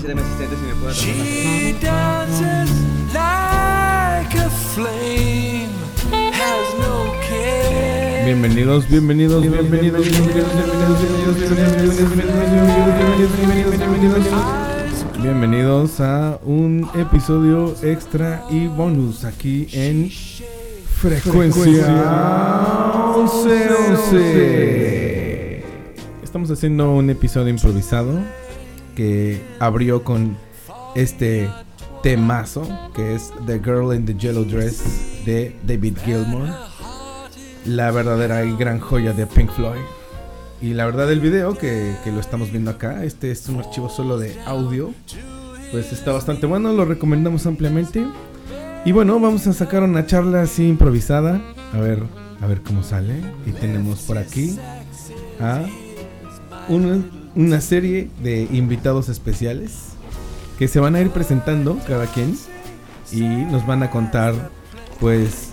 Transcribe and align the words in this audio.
decir 0.00 0.12
a 0.12 0.14
mi 0.14 0.22
asistente 0.22 0.56
si 0.56 0.62
me 0.62 0.74
puede 0.74 0.94
Bienvenidos, 8.24 8.88
bienvenidos, 8.88 9.42
bienvenidos, 9.42 9.42
bienvenidos, 9.42 10.06
bienvenidos, 10.06 11.36
bienvenidos, 11.36 11.98
bienvenidos, 13.76 14.24
bienvenidos 15.20 16.00
a 16.00 16.38
un 16.44 16.88
episodio 16.94 17.74
extra 17.82 18.44
y 18.48 18.68
bonus 18.68 19.24
aquí 19.24 19.66
en 19.72 20.08
Frecuencia 20.96 21.88
1111. 23.16 25.64
Estamos 26.22 26.50
haciendo 26.50 26.92
un 26.92 27.10
episodio 27.10 27.48
improvisado 27.48 28.20
que 29.00 29.40
abrió 29.58 30.04
con 30.04 30.36
este 30.94 31.48
temazo 32.02 32.68
que 32.94 33.14
es 33.14 33.32
The 33.46 33.58
Girl 33.58 33.94
in 33.94 34.04
the 34.04 34.14
Yellow 34.14 34.44
Dress 34.44 35.24
de 35.24 35.56
David 35.66 35.96
Gilmour 36.04 36.50
la 37.64 37.90
verdadera 37.92 38.44
y 38.44 38.54
gran 38.58 38.78
joya 38.78 39.14
de 39.14 39.26
Pink 39.26 39.52
Floyd. 39.52 39.80
Y 40.60 40.74
la 40.74 40.84
verdad 40.84 41.10
el 41.10 41.20
video 41.20 41.56
que, 41.56 41.94
que, 42.04 42.12
lo 42.12 42.20
estamos 42.20 42.50
viendo 42.50 42.72
acá, 42.72 43.02
este 43.02 43.30
es 43.30 43.48
un 43.48 43.60
archivo 43.60 43.88
solo 43.88 44.18
de 44.18 44.38
audio, 44.44 44.92
pues 45.72 45.94
está 45.94 46.12
bastante 46.12 46.44
bueno, 46.44 46.70
lo 46.74 46.84
recomendamos 46.84 47.46
ampliamente. 47.46 48.06
Y 48.84 48.92
bueno, 48.92 49.18
vamos 49.18 49.46
a 49.46 49.54
sacar 49.54 49.82
una 49.82 50.04
charla 50.04 50.42
así 50.42 50.68
improvisada, 50.68 51.40
a 51.72 51.80
ver, 51.80 52.02
a 52.42 52.46
ver 52.46 52.60
cómo 52.60 52.82
sale. 52.82 53.14
Y 53.46 53.52
tenemos 53.52 54.00
por 54.00 54.18
aquí 54.18 54.58
a 55.40 55.64
una, 56.68 56.98
una 57.34 57.60
serie 57.60 58.10
de 58.22 58.42
invitados 58.50 59.08
especiales 59.08 59.90
que 60.58 60.68
se 60.68 60.80
van 60.80 60.94
a 60.94 61.00
ir 61.00 61.10
presentando 61.10 61.78
cada 61.86 62.06
quien 62.06 62.36
y 63.12 63.20
nos 63.20 63.66
van 63.66 63.82
a 63.82 63.90
contar 63.90 64.50
pues 64.98 65.50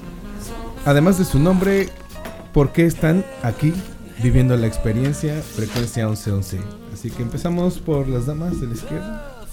además 0.86 1.17
de 1.17 1.25
su 1.25 1.39
nombre, 1.39 1.89
por 2.53 2.72
qué 2.72 2.86
están 2.86 3.25
aquí 3.44 3.73
viviendo 4.22 4.55
la 4.58 4.67
experiencia 4.67 5.42
Frecuencia 5.42 6.05
1111. 6.08 6.59
Así 6.94 7.11
que 7.11 7.22
empezamos 7.22 7.80
por 7.80 8.08
las 8.08 8.25
damas 8.25 8.59
de 8.59 8.67
la 8.67 8.73
izquierda. 8.73 9.45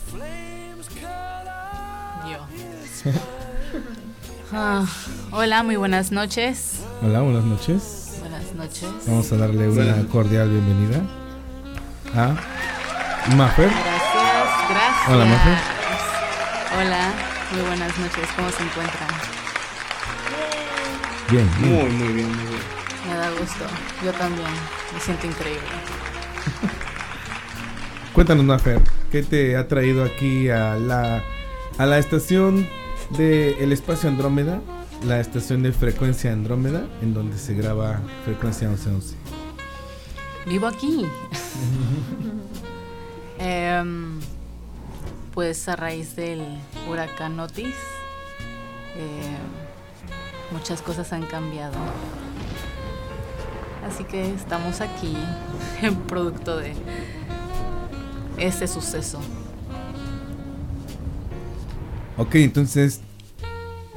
Yo. 2.31 3.11
Ah, 4.57 4.87
hola, 5.33 5.65
muy 5.65 5.75
buenas 5.75 6.13
noches. 6.13 6.79
Hola, 7.03 7.23
buenas 7.23 7.43
noches. 7.43 8.19
Buenas 8.21 8.55
noches. 8.55 8.89
Vamos 9.09 9.33
a 9.33 9.37
darle 9.37 9.69
una 9.69 10.07
cordial 10.07 10.49
bienvenida 10.49 11.03
a 12.17 12.35
Maffer. 13.37 13.69
Gracias, 13.69 14.71
gracias. 14.71 15.09
Hola, 15.09 15.25
Mafe. 15.25 15.51
Hola, 16.79 17.13
muy 17.53 17.63
buenas 17.63 17.99
noches. 17.99 18.29
¿Cómo 18.37 18.51
se 18.51 18.63
encuentran? 18.63 19.09
Bien, 21.31 21.51
bien. 21.59 21.73
Muy, 21.73 21.91
muy 21.93 22.13
bien, 22.13 22.29
muy 22.29 22.47
bien. 22.47 22.61
Me 23.09 23.17
da 23.17 23.31
gusto. 23.31 23.65
Yo 24.05 24.13
también. 24.13 24.49
Me 24.93 25.01
siento 25.01 25.27
increíble. 25.27 25.63
Cuéntanos, 28.13 28.45
Maffer, 28.45 28.81
¿qué 29.11 29.23
te 29.23 29.57
ha 29.57 29.67
traído 29.67 30.05
aquí 30.05 30.49
a 30.49 30.77
la, 30.77 31.23
a 31.79 31.87
la 31.87 31.99
estación 31.99 32.69
del 33.11 33.57
el 33.59 33.73
espacio 33.73 34.09
Andrómeda? 34.09 34.61
La 35.05 35.19
estación 35.21 35.63
de 35.63 35.73
frecuencia 35.73 36.33
Andrómeda, 36.33 36.87
en 37.03 37.13
donde 37.13 37.37
se 37.39 37.55
graba 37.55 38.01
frecuencia 38.25 38.69
1111. 38.69 39.24
Vivo 40.47 40.67
aquí. 40.67 41.07
Em, 43.37 44.21
pues 45.35 45.69
a 45.69 45.75
raíz 45.75 46.15
del 46.15 46.41
huracán 46.89 47.39
Otis, 47.41 47.75
em, 48.97 50.53
muchas 50.53 50.81
cosas 50.81 51.13
han 51.13 51.27
cambiado. 51.27 51.77
Así 53.87 54.05
que 54.05 54.33
estamos 54.33 54.81
aquí 54.81 55.17
en 55.83 55.97
producto 55.97 56.57
de 56.57 56.75
ese 58.39 58.69
suceso. 58.69 59.21
Ok, 62.17 62.37
entonces 62.37 63.01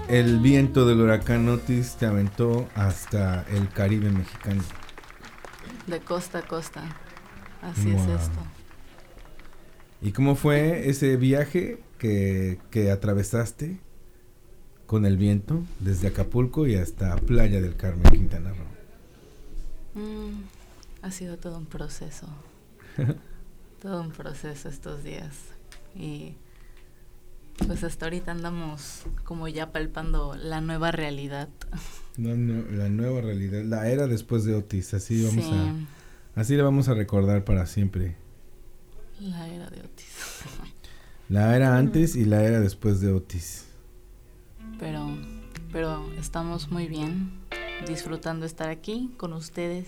el 0.08 0.40
viento 0.40 0.88
del 0.88 1.02
huracán 1.02 1.48
Otis 1.48 1.96
te 1.96 2.06
aventó 2.08 2.68
hasta 2.76 3.46
el 3.52 3.70
Caribe 3.70 4.10
mexicano. 4.10 4.64
De 5.88 6.00
costa 6.02 6.40
a 6.40 6.48
costa. 6.48 6.84
Así 7.62 7.92
Wow. 7.92 7.96
es 7.96 8.08
esto. 8.08 8.40
¿Y 10.02 10.12
cómo 10.12 10.36
fue 10.36 10.90
ese 10.90 11.18
viaje 11.18 11.80
que, 11.98 12.60
que 12.70 12.92
atravesaste 12.92 13.80
con 14.86 15.06
el 15.06 15.18
viento 15.18 15.64
desde 15.80 16.08
Acapulco 16.08 16.68
y 16.68 16.76
hasta 16.76 17.16
Playa 17.18 17.62
del 17.62 17.76
Carmen, 17.76 18.12
Quintana 18.12 18.52
Roo? 18.54 18.68
Mm, 19.94 20.44
ha 21.02 21.12
sido 21.12 21.38
todo 21.38 21.58
un 21.58 21.66
proceso. 21.66 22.28
todo 23.82 24.02
un 24.02 24.12
proceso 24.12 24.70
estos 24.70 25.04
días. 25.04 25.36
Y 25.96 26.36
pues 27.66 27.84
hasta 27.84 28.06
ahorita 28.06 28.32
andamos 28.32 29.04
como 29.24 29.48
ya 29.48 29.72
palpando 29.72 30.36
la 30.36 30.62
nueva 30.62 30.92
realidad. 30.92 31.50
No, 32.18 32.36
no, 32.36 32.64
la 32.72 32.90
nueva 32.90 33.22
realidad, 33.22 33.64
la 33.64 33.88
era 33.90 34.08
después 34.08 34.44
de 34.44 34.56
Otis, 34.56 34.94
así 34.94 35.24
vamos 35.24 35.46
sí, 35.46 35.52
a, 35.54 36.40
así 36.42 36.56
la 36.56 36.64
vamos 36.64 36.88
a 36.90 36.94
recordar 36.94 37.44
para 37.44 37.66
siempre. 37.68 38.16
la 39.20 39.48
era 39.48 39.70
de 39.70 39.82
Otis. 39.82 40.08
La 41.30 41.56
era 41.56 41.78
antes 41.78 42.16
y 42.16 42.26
la 42.26 42.44
era 42.44 42.60
después 42.62 43.02
de 43.02 43.12
Otis. 43.12 43.66
pero, 44.80 45.10
pero 45.72 46.10
estamos 46.18 46.72
muy 46.72 46.88
bien, 46.88 47.32
disfrutando 47.88 48.46
estar 48.46 48.70
aquí 48.70 49.12
con 49.18 49.34
ustedes, 49.34 49.88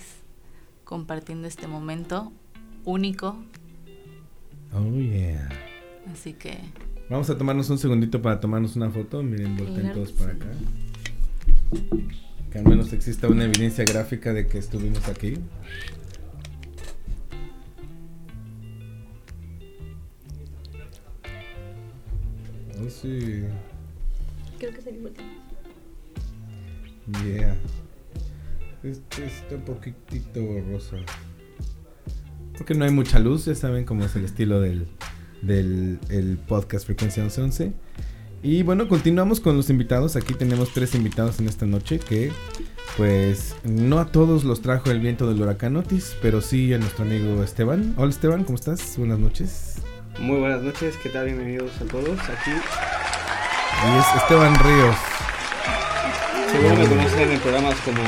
compartiendo 0.84 1.48
este 1.48 1.68
momento 1.68 2.32
único. 2.86 3.38
Oh 4.74 5.00
yeah. 5.00 5.50
Así 6.12 6.34
que 6.34 6.60
Vamos 7.10 7.28
a 7.32 7.38
tomarnos 7.38 7.68
un 7.72 7.80
segundito 7.80 8.22
para 8.22 8.40
tomarnos 8.40 8.76
una 8.76 8.92
foto. 8.92 9.24
Miren, 9.24 9.58
volteen 9.58 9.94
todos 9.94 10.12
para 10.12 10.34
acá. 10.34 10.46
Que 12.52 12.60
al 12.60 12.66
menos 12.66 12.94
exista 12.94 13.28
una 13.28 13.46
evidencia 13.46 13.84
gráfica 13.84 14.32
de 14.32 14.48
que 14.48 14.60
estuvimos 14.60 15.08
aquí. 15.08 15.36
Oh, 22.80 22.90
sí. 22.90 23.44
Creo 24.60 24.72
que 24.72 24.80
es 24.80 24.88
el 24.88 25.04
último. 25.04 25.28
Yeah. 27.26 27.56
Este 28.84 29.26
está 29.26 29.56
un 29.56 29.62
poquitito 29.64 30.44
borroso. 30.44 30.98
Porque 32.56 32.76
no 32.76 32.86
hay 32.86 32.92
mucha 32.92 33.18
luz, 33.18 33.46
ya 33.46 33.56
saben 33.56 33.84
cómo 33.84 34.06
es 34.06 34.16
el 34.16 34.26
estilo 34.26 34.62
del, 34.62 34.88
del 35.42 36.00
el 36.10 36.38
podcast 36.38 36.86
Frecuencia 36.86 37.24
1111. 37.24 37.74
Y 38.42 38.64
bueno, 38.64 38.88
continuamos 38.88 39.40
con 39.42 39.58
los 39.58 39.70
invitados. 39.70 40.16
Aquí 40.16 40.34
tenemos 40.34 40.72
tres 40.74 40.96
invitados 40.96 41.40
en 41.40 41.48
esta 41.50 41.66
noche 41.66 42.00
que, 42.00 42.32
pues, 42.96 43.56
no 43.64 44.00
a 44.00 44.06
todos 44.06 44.46
los 44.46 44.62
trajo 44.62 44.92
el 44.92 45.00
viento 45.02 45.28
del 45.28 45.42
huracán 45.42 45.76
Otis, 45.76 46.16
pero 46.22 46.40
sí 46.42 46.74
a 46.74 46.78
nuestro 46.78 47.04
amigo 47.04 47.44
Esteban. 47.44 47.94
Hola 47.98 48.12
Esteban, 48.12 48.46
¿cómo 48.46 48.56
estás? 48.58 48.98
Buenas 48.98 49.20
noches. 49.20 49.76
Muy 50.20 50.40
buenas 50.40 50.62
noches, 50.62 50.96
¿qué 51.04 51.10
tal? 51.10 51.26
Bienvenidos 51.26 51.72
a 51.82 51.86
todos. 51.86 52.18
Aquí, 52.20 52.52
Y 52.52 54.00
es 54.00 54.22
Esteban 54.22 54.56
Ríos. 54.56 54.96
seguro 56.52 56.76
me 56.76 56.88
conocen 56.88 57.32
en 57.32 57.40
programas 57.40 57.76
como 57.82 58.02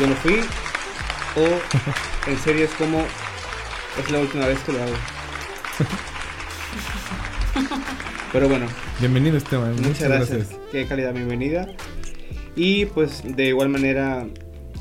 Yo 0.00 0.06
no 0.06 0.14
fui 0.16 0.40
o 1.36 2.30
en 2.30 2.38
series 2.38 2.70
como 2.72 3.04
Es 3.98 4.10
la 4.10 4.20
última 4.20 4.46
vez 4.46 4.58
que 4.60 4.72
lo 4.72 4.82
hago. 4.82 4.92
Pero 8.32 8.48
bueno, 8.48 8.66
Bienvenido 9.00 9.36
Esteban. 9.36 9.74
muchas, 9.76 10.08
gracias. 10.08 10.48
Qué 10.72 10.86
calidad, 10.86 11.14
bienvenida. 11.14 11.68
Y 12.54 12.86
pues 12.86 13.22
de 13.24 13.48
igual 13.48 13.68
manera, 13.68 14.26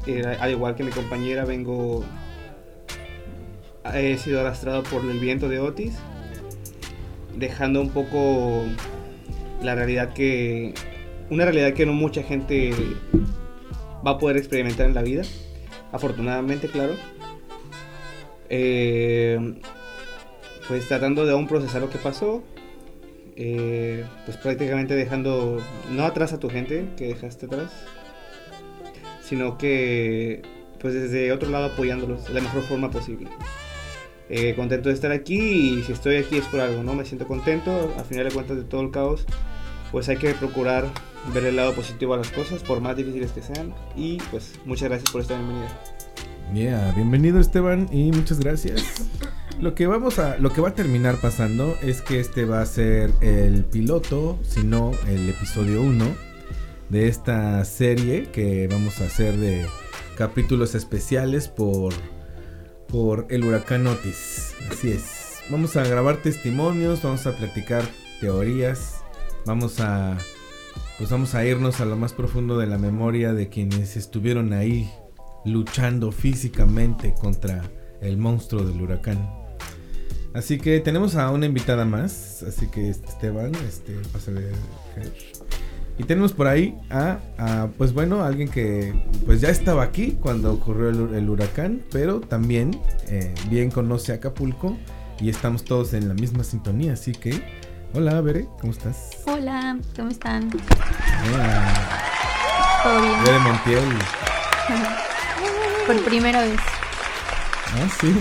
eh, 0.08 0.24
al 0.40 0.52
igual 0.52 0.76
que 0.76 0.84
mi 0.84 0.92
compañera, 0.92 1.46
vengo. 1.46 2.04
He 3.94 4.18
sido 4.18 4.42
arrastrado 4.42 4.84
por 4.84 5.06
el 5.06 5.20
viento 5.20 5.48
de 5.48 5.60
Otis, 5.60 5.94
dejando 7.36 7.82
un 7.82 7.90
poco 7.90 8.64
la 9.62 9.76
realidad 9.76 10.14
que. 10.14 10.74
Una 11.30 11.46
realidad 11.46 11.74
que 11.74 11.86
no 11.86 11.94
mucha 11.94 12.24
gente 12.24 12.72
va 14.06 14.12
a 14.12 14.18
poder 14.18 14.38
experimentar 14.38 14.88
en 14.88 14.96
la 14.96 15.02
vida. 15.02 15.24
Afortunadamente, 15.92 16.68
claro. 16.68 16.94
Eh, 18.50 19.60
pues 20.68 20.88
tratando 20.88 21.26
de 21.26 21.34
aún 21.34 21.48
procesar 21.48 21.82
lo 21.82 21.90
que 21.90 21.98
pasó. 21.98 22.44
eh, 23.36 24.06
pues 24.26 24.38
prácticamente 24.38 24.96
dejando 24.96 25.62
no 25.92 26.06
atrás 26.06 26.34
a 26.34 26.40
tu 26.40 26.50
gente 26.50 26.88
que 26.98 27.08
dejaste 27.08 27.48
atrás, 27.48 27.72
sino 29.22 29.58
que 29.58 30.42
pues 30.80 30.94
desde 30.94 31.32
otro 31.32 31.50
lado 31.50 31.66
apoyándolos 31.66 32.28
de 32.28 32.34
la 32.34 32.42
mejor 32.42 32.62
forma 32.64 32.92
posible. 32.92 33.30
Eh, 34.30 34.56
contento 34.56 34.90
de 34.90 34.96
estar 34.96 35.12
aquí 35.12 35.80
y 35.80 35.84
si 35.84 35.92
estoy 35.92 36.18
aquí 36.18 36.38
es 36.38 36.46
por 36.46 36.60
algo, 36.60 36.82
¿no? 36.84 36.96
Me 36.96 37.06
siento 37.06 37.28
contento, 37.28 37.94
al 37.98 38.06
final 38.06 38.28
de 38.28 38.34
cuentas 38.34 38.58
de 38.58 38.64
todo 38.64 38.82
el 38.82 38.92
caos, 38.92 39.26
pues 39.92 40.10
hay 40.10 40.18
que 40.18 40.34
procurar 40.34 40.86
ver 41.34 41.46
el 41.46 41.56
lado 41.56 41.74
positivo 41.74 42.14
a 42.16 42.18
las 42.18 42.32
cosas, 42.32 42.64
por 42.64 42.82
más 42.82 42.98
difíciles 42.98 43.32
que 43.32 43.42
sean. 43.42 43.74
Y 43.96 44.18
pues 44.32 44.54
muchas 44.66 44.90
gracias 44.90 45.12
por 45.12 45.22
esta 45.22 45.36
bienvenida. 45.36 45.70
Yeah, 46.54 46.92
bienvenido 46.96 47.40
Esteban 47.40 47.88
y 47.92 48.12
muchas 48.12 48.40
gracias. 48.40 49.08
Lo 49.60 49.74
que 49.74 49.88
vamos 49.88 50.20
a, 50.20 50.38
lo 50.38 50.52
que 50.52 50.60
va 50.60 50.70
a 50.70 50.76
terminar 50.76 51.16
pasando 51.22 51.78
es 51.82 52.02
que 52.02 52.20
este 52.20 52.44
va 52.46 52.62
a 52.62 52.66
ser 52.66 53.12
el 53.22 53.64
piloto, 53.64 54.38
si 54.44 54.64
no 54.64 54.92
el 55.08 55.30
episodio 55.30 55.82
1 55.82 56.06
de 56.90 57.08
esta 57.08 57.64
serie 57.64 58.30
que 58.32 58.68
vamos 58.68 59.00
a 59.00 59.06
hacer 59.06 59.38
de 59.38 59.66
capítulos 60.18 60.76
especiales 60.76 61.48
por 61.48 61.94
por 62.90 63.28
el 63.30 63.44
huracán 63.46 63.88
Otis. 63.88 64.54
Así 64.70 64.92
es. 64.92 65.42
Vamos 65.50 65.76
a 65.78 65.84
grabar 65.84 66.18
testimonios, 66.18 67.02
vamos 67.02 67.26
a 67.26 67.36
platicar 67.36 67.84
teorías, 68.20 69.04
vamos 69.46 69.80
a 69.80 70.18
pues 70.98 71.10
vamos 71.10 71.34
a 71.34 71.46
irnos 71.46 71.80
a 71.80 71.86
lo 71.86 71.96
más 71.96 72.14
profundo 72.14 72.58
de 72.58 72.68
la 72.68 72.78
memoria 72.78 73.34
de 73.34 73.50
quienes 73.50 73.96
estuvieron 73.96 74.54
ahí 74.54 74.92
luchando 75.46 76.12
físicamente 76.12 77.14
contra 77.20 77.64
el 78.02 78.18
monstruo 78.18 78.64
del 78.64 78.82
huracán. 78.82 79.45
Así 80.36 80.58
que 80.58 80.82
tenemos 80.82 81.16
a 81.16 81.32
una 81.32 81.46
invitada 81.46 81.86
más, 81.86 82.44
así 82.44 82.68
que 82.68 82.90
Esteban, 82.90 83.54
este, 83.66 83.94
pásale. 84.12 84.50
Y 85.98 86.04
tenemos 86.04 86.34
por 86.34 86.48
ahí 86.48 86.78
a, 86.90 87.20
a, 87.38 87.68
pues 87.78 87.94
bueno, 87.94 88.22
alguien 88.22 88.50
que 88.50 88.94
pues 89.26 89.40
ya 89.40 89.48
estaba 89.48 89.84
aquí 89.84 90.18
cuando 90.22 90.52
ocurrió 90.52 90.90
el, 90.90 91.16
el 91.16 91.30
huracán, 91.30 91.84
pero 91.90 92.20
también 92.20 92.78
eh, 93.08 93.34
bien 93.50 93.72
conoce 93.72 94.12
Acapulco 94.12 94.76
y 95.22 95.30
estamos 95.30 95.64
todos 95.64 95.94
en 95.94 96.10
la 96.10 96.14
misma 96.14 96.44
sintonía, 96.44 96.94
así 96.94 97.14
que 97.14 97.42
hola 97.94 98.20
Bere, 98.20 98.46
¿cómo 98.60 98.74
estás? 98.74 99.12
Hola, 99.28 99.80
¿cómo 99.96 100.10
están? 100.10 100.50
Hola, 101.34 101.74
¿Todo 102.84 103.02
bien? 103.02 103.24
Bere 103.24 103.40
Montiel. 103.40 103.90
Por 105.88 106.04
primera 106.04 106.42
vez. 106.42 106.60
Ah, 107.68 107.90
sí. 108.00 108.14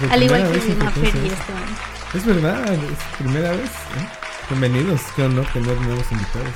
por 0.00 0.12
Al 0.12 0.22
igual 0.22 0.42
primera 0.50 0.92
que 0.92 1.00
frecuencia. 1.00 1.32
Esteban. 1.38 1.62
Es 2.14 2.26
verdad, 2.26 2.74
es 2.74 3.18
primera 3.18 3.50
vez. 3.52 3.70
¿eh? 3.70 4.08
Bienvenidos, 4.50 5.00
qué 5.14 5.22
honor 5.24 5.46
tener 5.52 5.80
nuevos 5.82 6.10
invitados. 6.10 6.48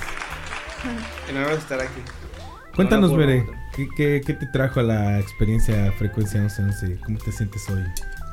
En 1.28 1.36
honor 1.36 1.50
de 1.50 1.56
estar 1.58 1.80
aquí. 1.80 2.00
Cuéntanos, 2.74 3.14
Bere, 3.16 3.46
¿qué, 3.76 3.86
qué, 3.96 4.20
qué 4.24 4.32
te 4.34 4.46
trajo 4.46 4.80
a 4.80 4.82
la 4.82 5.18
experiencia 5.20 5.92
Frecuencia 5.92 6.40
1111? 6.40 7.00
¿Cómo 7.04 7.18
te 7.18 7.30
sientes 7.32 7.68
hoy? 7.68 7.82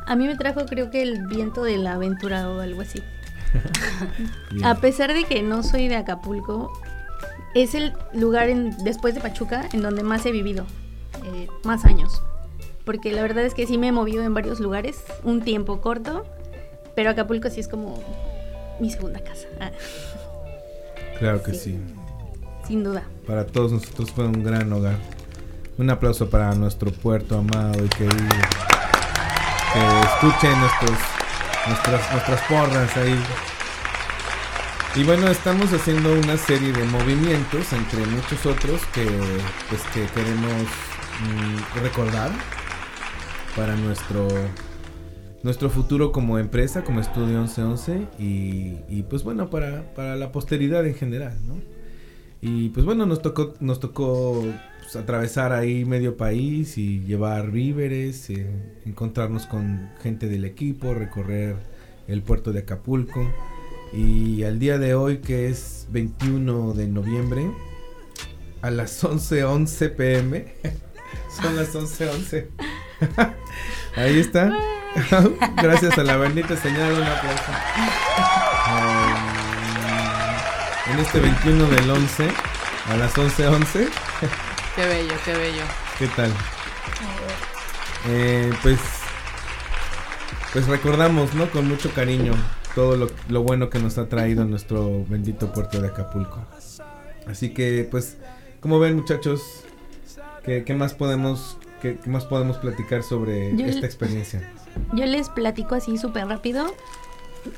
A 0.07 0.15
mí 0.15 0.25
me 0.27 0.35
trajo 0.37 0.65
creo 0.65 0.89
que 0.89 1.01
el 1.03 1.27
viento 1.27 1.63
de 1.63 1.77
la 1.77 1.93
aventura 1.93 2.49
o 2.49 2.59
algo 2.61 2.81
así. 2.81 3.03
A 4.63 4.75
pesar 4.75 5.13
de 5.13 5.25
que 5.25 5.41
no 5.43 5.61
soy 5.63 5.87
de 5.87 5.97
Acapulco, 5.97 6.71
es 7.53 7.75
el 7.75 7.93
lugar 8.13 8.49
en- 8.49 8.75
después 8.83 9.13
de 9.13 9.21
Pachuca 9.21 9.67
en 9.73 9.81
donde 9.81 10.03
más 10.03 10.25
he 10.25 10.31
vivido, 10.31 10.65
eh, 11.25 11.47
más 11.63 11.83
años. 11.85 12.21
Porque 12.89 13.11
la 13.11 13.21
verdad 13.21 13.45
es 13.45 13.53
que 13.53 13.67
sí 13.67 13.77
me 13.77 13.89
he 13.89 13.91
movido 13.91 14.23
en 14.23 14.33
varios 14.33 14.59
lugares, 14.59 15.03
un 15.23 15.43
tiempo 15.43 15.79
corto, 15.79 16.25
pero 16.95 17.11
Acapulco 17.11 17.47
sí 17.51 17.59
es 17.59 17.67
como 17.67 18.01
mi 18.79 18.89
segunda 18.89 19.19
casa, 19.19 19.47
ah, 19.61 19.69
Claro 21.19 21.43
que 21.43 21.53
sí. 21.53 21.73
sí. 21.73 22.67
sin 22.67 22.83
duda. 22.83 23.03
Para 23.27 23.45
todos 23.45 23.71
nosotros 23.71 24.11
fue 24.11 24.25
un 24.25 24.43
gran 24.43 24.73
hogar. 24.73 24.97
Un 25.77 25.91
aplauso 25.91 26.31
para 26.31 26.55
nuestro 26.55 26.91
puerto 26.91 27.37
amado 27.37 27.85
y 27.85 27.89
querido. 27.89 28.17
Que 29.71 30.25
escuchen 30.25 30.59
nuestros, 30.59 30.97
nuestras, 31.67 32.11
nuestras 32.11 32.41
porras 32.49 32.97
ahí. 32.97 33.19
Y 34.95 35.03
bueno, 35.03 35.27
estamos 35.27 35.71
haciendo 35.73 36.11
una 36.11 36.37
serie 36.37 36.73
de 36.73 36.85
movimientos, 36.85 37.71
entre 37.71 38.03
muchos 38.07 38.47
otros, 38.47 38.81
que, 38.95 39.05
pues, 39.69 39.83
que 39.93 40.07
queremos 40.07 40.63
mm, 41.21 41.83
recordar 41.83 42.31
para 43.55 43.75
nuestro, 43.75 44.27
nuestro 45.43 45.69
futuro 45.69 46.11
como 46.11 46.39
empresa, 46.39 46.83
como 46.83 46.99
Estudio 46.99 47.39
1111, 47.39 48.07
y, 48.19 48.77
y 48.87 49.05
pues 49.09 49.23
bueno, 49.23 49.49
para, 49.49 49.93
para 49.93 50.15
la 50.15 50.31
posteridad 50.31 50.85
en 50.85 50.95
general. 50.95 51.37
Y 52.41 52.69
pues 52.69 52.85
bueno, 52.85 53.05
nos 53.05 53.21
tocó, 53.21 53.53
nos 53.59 53.79
tocó 53.79 54.45
pues, 54.79 54.95
atravesar 54.95 55.51
ahí 55.51 55.85
medio 55.85 56.17
país 56.17 56.77
y 56.77 57.01
llevar 57.01 57.51
víveres, 57.51 58.29
eh, 58.29 58.47
encontrarnos 58.85 59.45
con 59.45 59.89
gente 60.01 60.27
del 60.27 60.45
equipo, 60.45 60.93
recorrer 60.93 61.57
el 62.07 62.23
puerto 62.23 62.51
de 62.53 62.59
Acapulco. 62.59 63.29
Y 63.93 64.43
al 64.43 64.59
día 64.59 64.77
de 64.77 64.93
hoy, 64.93 65.17
que 65.17 65.49
es 65.49 65.87
21 65.91 66.73
de 66.73 66.87
noviembre, 66.87 67.51
a 68.61 68.71
las 68.71 69.03
11:11 69.03 69.95
pm, 69.95 70.45
son 71.41 71.55
las 71.55 71.75
11:11. 71.75 72.47
Ahí 73.95 74.19
está. 74.19 74.51
Gracias 75.61 75.97
a 75.97 76.03
la 76.03 76.17
bendita 76.17 76.57
señal, 76.57 76.93
un 76.93 77.03
aplauso. 77.03 77.51
Um, 78.71 80.93
en 80.93 80.99
este 80.99 81.19
21 81.19 81.67
del 81.67 81.89
11 81.89 82.29
a 82.89 82.97
las 82.97 83.15
11:11. 83.15 83.89
Qué 84.75 84.85
bello, 84.85 85.13
qué 85.25 85.33
bello. 85.33 85.63
¿Qué 85.97 86.07
tal? 86.07 86.31
Eh, 88.07 88.53
pues 88.61 88.79
pues 90.53 90.67
recordamos, 90.67 91.33
¿no? 91.35 91.49
Con 91.51 91.67
mucho 91.67 91.91
cariño 91.93 92.33
todo 92.73 92.95
lo, 92.95 93.09
lo 93.27 93.43
bueno 93.43 93.69
que 93.69 93.79
nos 93.79 93.97
ha 93.97 94.07
traído 94.07 94.45
nuestro 94.45 95.05
bendito 95.05 95.51
puerto 95.53 95.81
de 95.81 95.89
Acapulco. 95.89 96.45
Así 97.27 97.53
que 97.53 97.87
pues 97.89 98.17
como 98.59 98.79
ven 98.79 98.95
muchachos, 98.95 99.63
¿qué, 100.43 100.63
qué 100.63 100.73
más 100.73 100.93
podemos 100.93 101.57
qué, 101.81 101.97
qué 101.97 102.09
más 102.09 102.25
podemos 102.25 102.57
platicar 102.57 103.03
sobre 103.03 103.55
Yo 103.55 103.65
esta 103.65 103.85
experiencia? 103.85 104.41
Yo 104.93 105.05
les 105.05 105.29
platico 105.29 105.75
así 105.75 105.97
súper 105.97 106.27
rápido. 106.27 106.65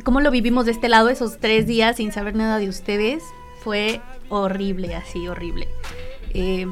¿Cómo 0.03 0.21
lo 0.21 0.31
vivimos 0.31 0.65
de 0.65 0.71
este 0.71 0.89
lado 0.89 1.09
esos 1.09 1.39
tres 1.39 1.68
días 1.68 1.97
sin 1.97 2.12
saber 2.12 2.35
nada 2.35 2.57
de 2.57 2.69
ustedes? 2.69 3.23
Fue 3.63 4.01
horrible, 4.30 4.95
así 4.95 5.28
horrible. 5.28 5.68
Eh, 6.33 6.66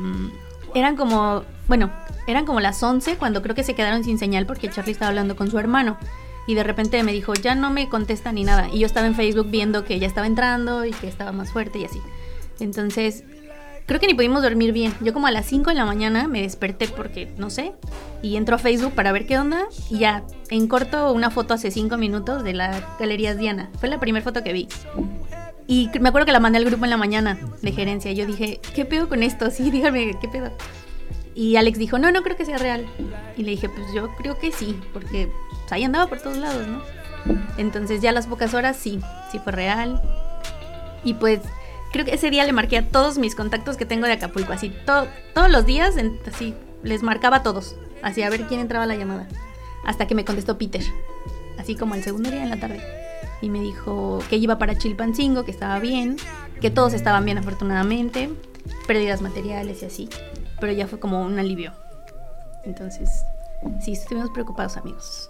eran 0.75 0.95
como, 0.95 1.43
bueno, 1.67 1.91
eran 2.27 2.45
como 2.45 2.59
las 2.59 2.81
11 2.81 3.17
cuando 3.17 3.41
creo 3.41 3.55
que 3.55 3.63
se 3.63 3.73
quedaron 3.73 4.03
sin 4.03 4.17
señal 4.19 4.45
porque 4.45 4.69
Charlie 4.69 4.91
estaba 4.91 5.09
hablando 5.09 5.35
con 5.35 5.49
su 5.49 5.57
hermano. 5.57 5.97
Y 6.47 6.55
de 6.55 6.63
repente 6.63 7.03
me 7.03 7.11
dijo, 7.11 7.33
ya 7.33 7.53
no 7.55 7.69
me 7.69 7.89
contesta 7.89 8.31
ni 8.31 8.43
nada. 8.43 8.69
Y 8.71 8.79
yo 8.79 8.85
estaba 8.85 9.05
en 9.05 9.15
Facebook 9.15 9.47
viendo 9.49 9.83
que 9.83 9.99
ya 9.99 10.07
estaba 10.07 10.25
entrando 10.25 10.85
y 10.85 10.91
que 10.91 11.07
estaba 11.07 11.31
más 11.31 11.51
fuerte 11.51 11.79
y 11.79 11.85
así. 11.85 12.01
Entonces, 12.59 13.23
creo 13.89 13.99
que 13.99 14.05
ni 14.05 14.13
pudimos 14.13 14.43
dormir 14.43 14.71
bien. 14.71 14.93
Yo 15.01 15.13
como 15.13 15.25
a 15.25 15.31
las 15.31 15.47
5 15.47 15.71
de 15.71 15.75
la 15.75 15.83
mañana 15.83 16.27
me 16.27 16.43
desperté 16.43 16.87
porque, 16.87 17.33
no 17.37 17.49
sé, 17.49 17.73
y 18.21 18.35
entro 18.35 18.55
a 18.55 18.59
Facebook 18.59 18.93
para 18.93 19.11
ver 19.11 19.25
qué 19.25 19.39
onda. 19.39 19.65
Y 19.89 19.97
ya, 19.97 20.23
en 20.51 20.67
corto, 20.67 21.11
una 21.11 21.31
foto 21.31 21.55
hace 21.55 21.71
5 21.71 21.97
minutos 21.97 22.43
de 22.43 22.53
la 22.53 22.95
Galerías 22.99 23.39
Diana. 23.39 23.71
Fue 23.79 23.89
la 23.89 23.99
primera 23.99 24.23
foto 24.23 24.43
que 24.43 24.53
vi. 24.53 24.67
Y 25.65 25.89
me 25.99 26.09
acuerdo 26.09 26.27
que 26.27 26.31
la 26.31 26.39
mandé 26.39 26.59
al 26.59 26.65
grupo 26.65 26.83
en 26.83 26.91
la 26.91 26.97
mañana 26.97 27.39
de 27.63 27.71
gerencia. 27.71 28.11
Yo 28.11 28.27
dije, 28.27 28.59
¿qué 28.75 28.85
pedo 28.85 29.09
con 29.09 29.23
esto? 29.23 29.49
Sí, 29.49 29.71
dígame, 29.71 30.15
¿qué 30.21 30.27
pedo? 30.27 30.51
Y 31.33 31.55
Alex 31.55 31.79
dijo, 31.79 31.97
no, 31.97 32.11
no 32.11 32.21
creo 32.21 32.37
que 32.37 32.45
sea 32.45 32.59
real. 32.59 32.85
Y 33.37 33.43
le 33.43 33.51
dije, 33.51 33.69
pues 33.69 33.87
yo 33.95 34.15
creo 34.17 34.37
que 34.37 34.51
sí, 34.51 34.79
porque 34.93 35.31
pues, 35.49 35.71
ahí 35.71 35.83
andaba 35.83 36.05
por 36.05 36.21
todos 36.21 36.37
lados, 36.37 36.67
¿no? 36.67 36.83
Entonces 37.57 38.01
ya 38.01 38.11
a 38.11 38.13
las 38.13 38.27
pocas 38.27 38.53
horas 38.53 38.77
sí, 38.77 38.99
sí 39.31 39.39
fue 39.39 39.51
real. 39.51 39.99
Y 41.03 41.15
pues 41.15 41.39
creo 41.91 42.05
que 42.05 42.13
ese 42.13 42.29
día 42.29 42.45
le 42.45 42.51
marqué 42.53 42.77
a 42.77 42.87
todos 42.87 43.17
mis 43.17 43.35
contactos 43.35 43.77
que 43.77 43.85
tengo 43.85 44.05
de 44.05 44.13
Acapulco, 44.13 44.53
así 44.53 44.69
to- 44.85 45.07
todos 45.33 45.49
los 45.49 45.65
días, 45.65 45.95
así 46.27 46.53
les 46.83 47.03
marcaba 47.03 47.37
a 47.37 47.43
todos, 47.43 47.75
así 48.01 48.21
a 48.23 48.29
ver 48.29 48.45
quién 48.47 48.59
entraba 48.59 48.83
a 48.85 48.87
la 48.87 48.95
llamada. 48.95 49.27
Hasta 49.85 50.07
que 50.07 50.15
me 50.15 50.25
contestó 50.25 50.57
Peter, 50.57 50.81
así 51.57 51.75
como 51.75 51.95
el 51.95 52.03
segundo 52.03 52.29
día 52.29 52.43
en 52.43 52.49
la 52.49 52.59
tarde. 52.59 52.81
Y 53.41 53.49
me 53.49 53.59
dijo 53.61 54.19
que 54.29 54.35
iba 54.35 54.57
para 54.57 54.77
Chilpancingo, 54.77 55.45
que 55.45 55.51
estaba 55.51 55.79
bien, 55.79 56.17
que 56.61 56.69
todos 56.69 56.93
estaban 56.93 57.23
bien 57.23 57.37
afortunadamente, 57.37 58.29
pérdidas 58.87 59.21
materiales 59.21 59.81
y 59.81 59.85
así. 59.85 60.09
Pero 60.59 60.73
ya 60.73 60.87
fue 60.87 60.99
como 60.99 61.21
un 61.21 61.39
alivio. 61.39 61.71
Entonces, 62.65 63.23
sí, 63.81 63.93
estuvimos 63.93 64.29
preocupados 64.31 64.75
amigos. 64.75 65.29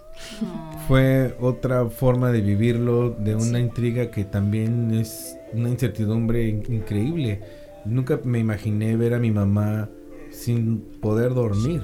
Fue 0.88 1.36
otra 1.40 1.86
forma 1.88 2.30
de 2.32 2.40
vivirlo, 2.40 3.10
de 3.10 3.34
una 3.34 3.58
intriga 3.60 4.10
que 4.10 4.24
también 4.24 4.92
es 4.92 5.36
una 5.52 5.68
incertidumbre 5.68 6.48
in- 6.48 6.64
increíble. 6.72 7.40
Nunca 7.84 8.20
me 8.24 8.38
imaginé 8.38 8.96
ver 8.96 9.14
a 9.14 9.18
mi 9.18 9.30
mamá 9.30 9.88
sin 10.30 10.80
poder 11.00 11.34
dormir 11.34 11.82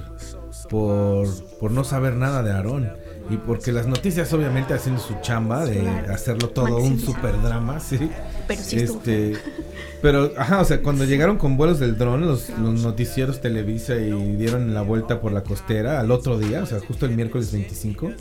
por, 0.69 1.27
por 1.59 1.71
no 1.71 1.83
saber 1.83 2.15
nada 2.15 2.43
de 2.43 2.51
Aarón. 2.51 2.89
Y 3.29 3.35
porque 3.37 3.71
las 3.73 3.87
noticias 3.87 4.31
obviamente 4.31 4.73
haciendo 4.73 5.01
su 5.01 5.15
chamba 5.21 5.65
de 5.65 5.79
Claro. 5.81 6.13
hacerlo 6.13 6.49
todo 6.49 6.77
un 6.77 6.97
super 6.99 7.41
drama, 7.41 7.79
sí. 7.79 8.09
Pero 8.47 8.61
sí 8.61 8.79
Este, 8.79 9.33
pero, 10.01 10.31
ajá, 10.37 10.61
o 10.61 10.65
sea, 10.65 10.81
cuando 10.81 11.03
llegaron 11.03 11.37
con 11.37 11.57
vuelos 11.57 11.79
del 11.79 11.97
dron, 11.97 12.21
los, 12.21 12.49
los 12.49 12.81
noticieros 12.81 13.41
Televisa 13.41 13.95
y 13.97 14.11
dieron 14.37 14.73
la 14.73 14.81
vuelta 14.81 15.19
por 15.19 15.33
la 15.33 15.43
costera 15.43 15.99
al 15.99 16.11
otro 16.11 16.37
día, 16.39 16.63
o 16.63 16.65
sea, 16.65 16.79
justo 16.79 17.05
el 17.05 17.15
miércoles 17.15 17.51
25, 17.51 18.11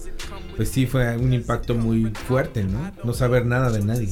pues 0.57 0.71
sí 0.71 0.87
fue 0.87 1.17
un 1.17 1.33
impacto 1.33 1.75
muy 1.75 2.07
fuerte, 2.27 2.65
¿no? 2.65 2.91
No 3.05 3.13
saber 3.13 3.47
nada 3.47 3.71
de 3.71 3.85
nadie. 3.85 4.09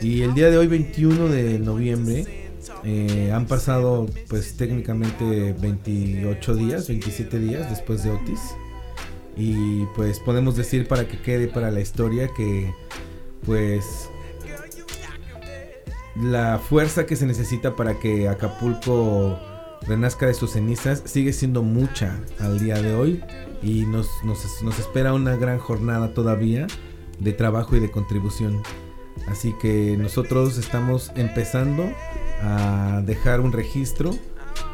Y 0.00 0.22
el 0.22 0.32
día 0.34 0.50
de 0.50 0.56
hoy, 0.56 0.68
21 0.68 1.28
de 1.28 1.58
noviembre, 1.58 2.48
eh, 2.84 3.30
han 3.34 3.46
pasado, 3.46 4.06
pues 4.28 4.56
técnicamente 4.56 5.54
28 5.60 6.54
días, 6.54 6.88
27 6.88 7.38
días 7.40 7.68
después 7.68 8.04
de 8.04 8.10
Otis. 8.10 8.40
Y 9.38 9.86
pues 9.94 10.18
podemos 10.18 10.56
decir 10.56 10.88
para 10.88 11.06
que 11.06 11.20
quede 11.20 11.46
para 11.46 11.70
la 11.70 11.80
historia 11.80 12.28
que, 12.36 12.74
pues, 13.46 14.10
la 16.16 16.58
fuerza 16.58 17.06
que 17.06 17.14
se 17.14 17.24
necesita 17.24 17.76
para 17.76 18.00
que 18.00 18.28
Acapulco 18.28 19.38
renazca 19.86 20.26
de 20.26 20.34
sus 20.34 20.52
cenizas 20.52 21.02
sigue 21.04 21.32
siendo 21.32 21.62
mucha 21.62 22.20
al 22.40 22.58
día 22.58 22.82
de 22.82 22.94
hoy 22.94 23.22
y 23.62 23.86
nos, 23.86 24.08
nos, 24.24 24.62
nos 24.62 24.78
espera 24.78 25.14
una 25.14 25.36
gran 25.36 25.58
jornada 25.58 26.12
todavía 26.14 26.66
de 27.20 27.32
trabajo 27.32 27.76
y 27.76 27.80
de 27.80 27.90
contribución. 27.90 28.60
Así 29.28 29.54
que 29.60 29.96
nosotros 29.98 30.58
estamos 30.58 31.12
empezando 31.16 31.90
a 32.42 33.02
dejar 33.04 33.40
un 33.40 33.52
registro 33.52 34.10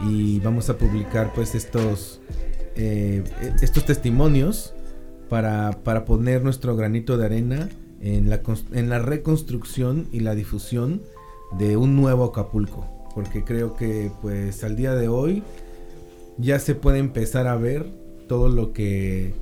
y 0.07 0.41
vamos 0.41 0.71
a 0.71 0.79
publicar 0.79 1.33
pues 1.35 1.55
estos, 1.55 2.21
eh, 2.77 3.25
estos 3.63 3.85
testimonios 3.85 4.75
para, 5.29 5.83
para 5.85 6.05
poner 6.05 6.43
nuestro 6.43 6.77
granito 6.77 7.17
de 7.17 7.27
arena 7.27 7.69
en 8.01 8.29
la, 8.29 8.43
en 8.73 8.89
la 8.89 8.99
reconstrucción 8.99 10.09
y 10.13 10.21
la 10.21 10.35
difusión 10.35 11.03
de 11.59 11.77
un 11.77 11.97
nuevo 11.97 12.25
Acapulco. 12.25 12.87
Porque 13.15 13.45
creo 13.45 13.75
que 13.75 14.11
pues 14.21 14.65
al 14.65 14.77
día 14.77 14.95
de 14.95 15.09
hoy 15.09 15.43
ya 16.37 16.59
se 16.59 16.75
puede 16.75 16.99
empezar 16.99 17.47
a 17.47 17.57
ver 17.57 17.87
todo 18.29 18.49
lo 18.49 18.73
que 18.73 19.35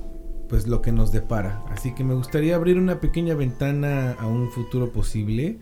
pues 0.47 0.67
lo 0.67 0.81
que 0.81 0.91
nos 0.91 1.11
depara. 1.11 1.63
Así 1.69 1.95
que 1.95 2.03
me 2.03 2.13
gustaría 2.13 2.55
abrir 2.55 2.77
una 2.77 2.99
pequeña 2.99 3.33
ventana 3.33 4.11
a 4.13 4.27
un 4.27 4.51
futuro 4.51 4.91
posible 4.91 5.57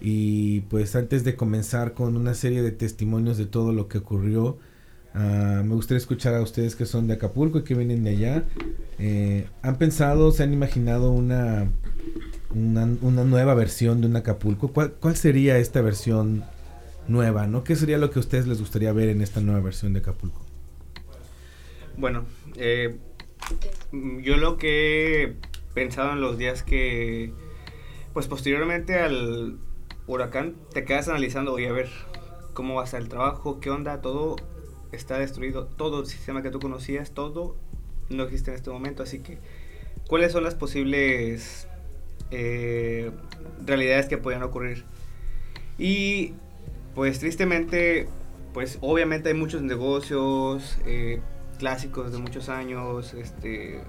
y 0.00 0.62
pues 0.62 0.96
antes 0.96 1.22
de 1.22 1.36
comenzar 1.36 1.94
con 1.94 2.16
una 2.16 2.34
serie 2.34 2.62
de 2.62 2.72
testimonios 2.72 3.38
de 3.38 3.46
todo 3.46 3.72
lo 3.72 3.86
que 3.86 3.98
ocurrió, 3.98 4.58
ah, 5.14 5.62
me 5.64 5.74
gustaría 5.74 5.98
escuchar 5.98 6.34
a 6.34 6.42
ustedes 6.42 6.76
que 6.76 6.86
son 6.86 7.06
de 7.06 7.14
Acapulco 7.14 7.58
y 7.58 7.64
que 7.64 7.74
vienen 7.74 8.04
de 8.04 8.10
allá. 8.10 8.44
Eh, 8.98 9.46
¿Han 9.62 9.76
pensado, 9.76 10.32
se 10.32 10.42
han 10.42 10.52
imaginado 10.52 11.10
una, 11.10 11.70
una, 12.50 12.86
nueva 13.24 13.54
versión 13.54 14.00
de 14.00 14.06
un 14.06 14.16
Acapulco? 14.16 14.68
¿Cuál, 14.68 14.92
¿Cuál 14.92 15.16
sería 15.16 15.58
esta 15.58 15.80
versión 15.80 16.44
nueva? 17.08 17.46
¿no? 17.46 17.64
¿Qué 17.64 17.76
sería 17.76 17.98
lo 17.98 18.10
que 18.10 18.18
a 18.18 18.20
ustedes 18.20 18.46
les 18.46 18.60
gustaría 18.60 18.92
ver 18.92 19.08
en 19.08 19.22
esta 19.22 19.40
nueva 19.40 19.60
versión 19.60 19.92
de 19.92 20.00
Acapulco? 20.00 20.42
Bueno, 21.96 22.24
eh, 22.56 22.96
yo 23.92 24.36
lo 24.36 24.56
que 24.56 25.22
he 25.22 25.36
pensado 25.74 26.12
en 26.12 26.20
los 26.20 26.38
días 26.38 26.62
que, 26.62 27.32
pues 28.12 28.28
posteriormente 28.28 28.98
al 28.98 29.58
huracán, 30.06 30.56
te 30.72 30.84
quedas 30.84 31.08
analizando, 31.08 31.52
oye, 31.52 31.68
a 31.68 31.72
ver, 31.72 31.90
cómo 32.54 32.74
va 32.74 32.84
a 32.84 32.98
el 32.98 33.08
trabajo, 33.08 33.60
qué 33.60 33.70
onda, 33.70 34.00
todo 34.00 34.36
está 34.92 35.18
destruido, 35.18 35.66
todo 35.66 36.00
el 36.00 36.06
sistema 36.06 36.42
que 36.42 36.50
tú 36.50 36.60
conocías, 36.60 37.10
todo 37.10 37.56
no 38.10 38.24
existe 38.24 38.50
en 38.50 38.56
este 38.56 38.70
momento, 38.70 39.02
así 39.02 39.20
que, 39.20 39.38
¿cuáles 40.06 40.32
son 40.32 40.44
las 40.44 40.54
posibles 40.54 41.66
eh, 42.30 43.10
realidades 43.64 44.06
que 44.06 44.18
podrían 44.18 44.42
ocurrir? 44.42 44.84
Y, 45.78 46.34
pues 46.94 47.18
tristemente, 47.18 48.08
pues 48.52 48.78
obviamente 48.82 49.30
hay 49.30 49.34
muchos 49.34 49.62
negocios, 49.62 50.78
eh, 50.84 51.20
clásicos 51.58 52.12
de 52.12 52.18
muchos 52.18 52.48
años, 52.48 53.14
este, 53.14 53.80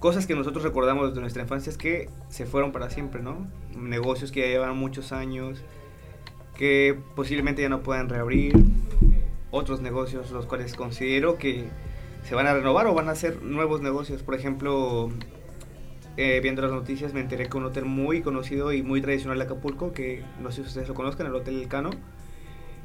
cosas 0.00 0.26
que 0.26 0.34
nosotros 0.34 0.62
recordamos 0.62 1.14
de 1.14 1.20
nuestra 1.20 1.42
infancia 1.42 1.70
es 1.70 1.78
que 1.78 2.08
se 2.28 2.46
fueron 2.46 2.72
para 2.72 2.90
siempre, 2.90 3.22
¿no? 3.22 3.46
Negocios 3.76 4.30
que 4.30 4.40
ya 4.40 4.46
llevan 4.46 4.76
muchos 4.76 5.12
años, 5.12 5.62
que 6.56 6.98
posiblemente 7.16 7.62
ya 7.62 7.68
no 7.68 7.82
puedan 7.82 8.08
reabrir, 8.08 8.54
otros 9.50 9.80
negocios 9.80 10.30
los 10.30 10.46
cuales 10.46 10.74
considero 10.74 11.38
que 11.38 11.64
se 12.24 12.34
van 12.34 12.46
a 12.46 12.54
renovar 12.54 12.86
o 12.86 12.94
van 12.94 13.08
a 13.08 13.14
ser 13.14 13.42
nuevos 13.42 13.80
negocios. 13.80 14.22
Por 14.22 14.34
ejemplo, 14.34 15.10
eh, 16.16 16.40
viendo 16.42 16.62
las 16.62 16.72
noticias 16.72 17.14
me 17.14 17.20
enteré 17.20 17.48
que 17.48 17.56
un 17.56 17.64
hotel 17.64 17.84
muy 17.84 18.22
conocido 18.22 18.72
y 18.72 18.82
muy 18.82 19.00
tradicional 19.00 19.38
de 19.38 19.44
Acapulco, 19.44 19.92
que 19.92 20.22
no 20.40 20.50
sé 20.50 20.62
si 20.62 20.68
ustedes 20.68 20.88
lo 20.88 20.94
conozcan, 20.94 21.26
el 21.26 21.34
Hotel 21.34 21.60
Elcano, 21.60 21.90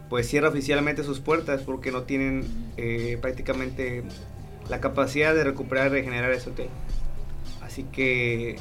pues 0.09 0.27
cierra 0.27 0.49
oficialmente 0.49 1.03
sus 1.03 1.19
puertas 1.19 1.63
porque 1.63 1.91
no 1.91 2.03
tienen 2.03 2.43
eh, 2.77 3.17
prácticamente 3.21 4.03
la 4.69 4.79
capacidad 4.79 5.33
de 5.33 5.43
recuperar 5.43 5.87
y 5.87 5.89
regenerar 5.89 6.31
ese 6.31 6.51
hotel. 6.51 6.69
Así 7.61 7.83
que, 7.83 8.57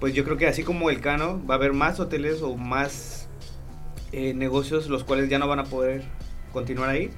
pues 0.00 0.14
yo 0.14 0.24
creo 0.24 0.36
que 0.36 0.46
así 0.46 0.62
como 0.62 0.90
el 0.90 1.00
Cano, 1.00 1.40
va 1.48 1.54
a 1.54 1.56
haber 1.56 1.72
más 1.72 2.00
hoteles 2.00 2.42
o 2.42 2.56
más 2.56 3.28
eh, 4.12 4.34
negocios 4.34 4.88
los 4.88 5.04
cuales 5.04 5.30
ya 5.30 5.38
no 5.38 5.46
van 5.46 5.60
a 5.60 5.64
poder 5.64 6.02
continuar 6.52 6.90
ahí. 6.90 7.10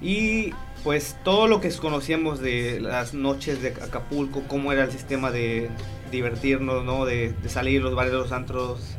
Y 0.00 0.52
pues 0.84 1.16
todo 1.24 1.48
lo 1.48 1.60
que 1.60 1.70
conocíamos 1.72 2.40
de 2.40 2.80
las 2.80 3.14
noches 3.14 3.62
de 3.62 3.68
Acapulco, 3.68 4.42
cómo 4.46 4.72
era 4.72 4.84
el 4.84 4.90
sistema 4.90 5.30
de 5.30 5.68
divertirnos, 6.10 6.84
¿no? 6.84 7.04
De, 7.04 7.32
de 7.32 7.48
salir 7.48 7.82
los 7.82 7.94
bares, 7.94 8.12
los 8.12 8.32
antros, 8.32 8.96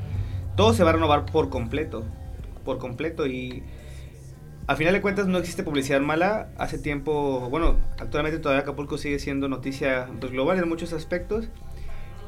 todo 0.56 0.74
se 0.74 0.84
va 0.84 0.90
a 0.90 0.94
renovar 0.94 1.26
por 1.26 1.50
completo, 1.50 2.04
por 2.66 2.80
completo 2.80 3.28
y 3.28 3.64
al 4.68 4.76
final 4.76 4.94
de 4.94 5.02
cuentas 5.02 5.28
no 5.28 5.38
existe 5.38 5.64
publicidad 5.64 6.02
mala. 6.02 6.50
Hace 6.58 6.78
tiempo, 6.78 7.48
bueno, 7.50 7.78
actualmente 8.00 8.40
todavía 8.40 8.64
Acapulco 8.64 8.98
sigue 8.98 9.18
siendo 9.18 9.48
noticia 9.48 10.10
pues, 10.20 10.34
global 10.34 10.58
en 10.58 10.68
muchos 10.68 10.92
aspectos. 10.92 11.48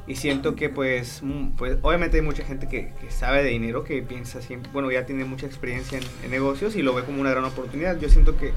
Y 0.10 0.16
siento 0.16 0.56
que 0.56 0.70
pues, 0.70 1.22
mm, 1.22 1.52
pues 1.52 1.78
obviamente 1.84 2.18
hay 2.18 2.24
mucha 2.24 2.44
gente 2.44 2.68
que, 2.68 2.92
sabe 3.10 3.44
de 3.44 3.50
dinero, 3.52 3.84
que 3.84 4.02
piensa 4.02 4.42
siempre, 4.42 4.72
bueno, 4.74 4.92
ya 4.92 5.06
tiene 5.06 5.24
mucha 5.24 5.46
experiencia 5.46 6.00
en, 6.00 6.04
en 6.26 6.32
negocios 6.32 6.76
y 6.76 6.82
lo 6.82 6.96
ve 6.96 7.04
como 7.04 7.22
una 7.22 7.30
gran 7.30 7.46
oportunidad. 7.46 8.00
Yo 8.00 8.10
siento 8.10 8.36
que 8.36 8.52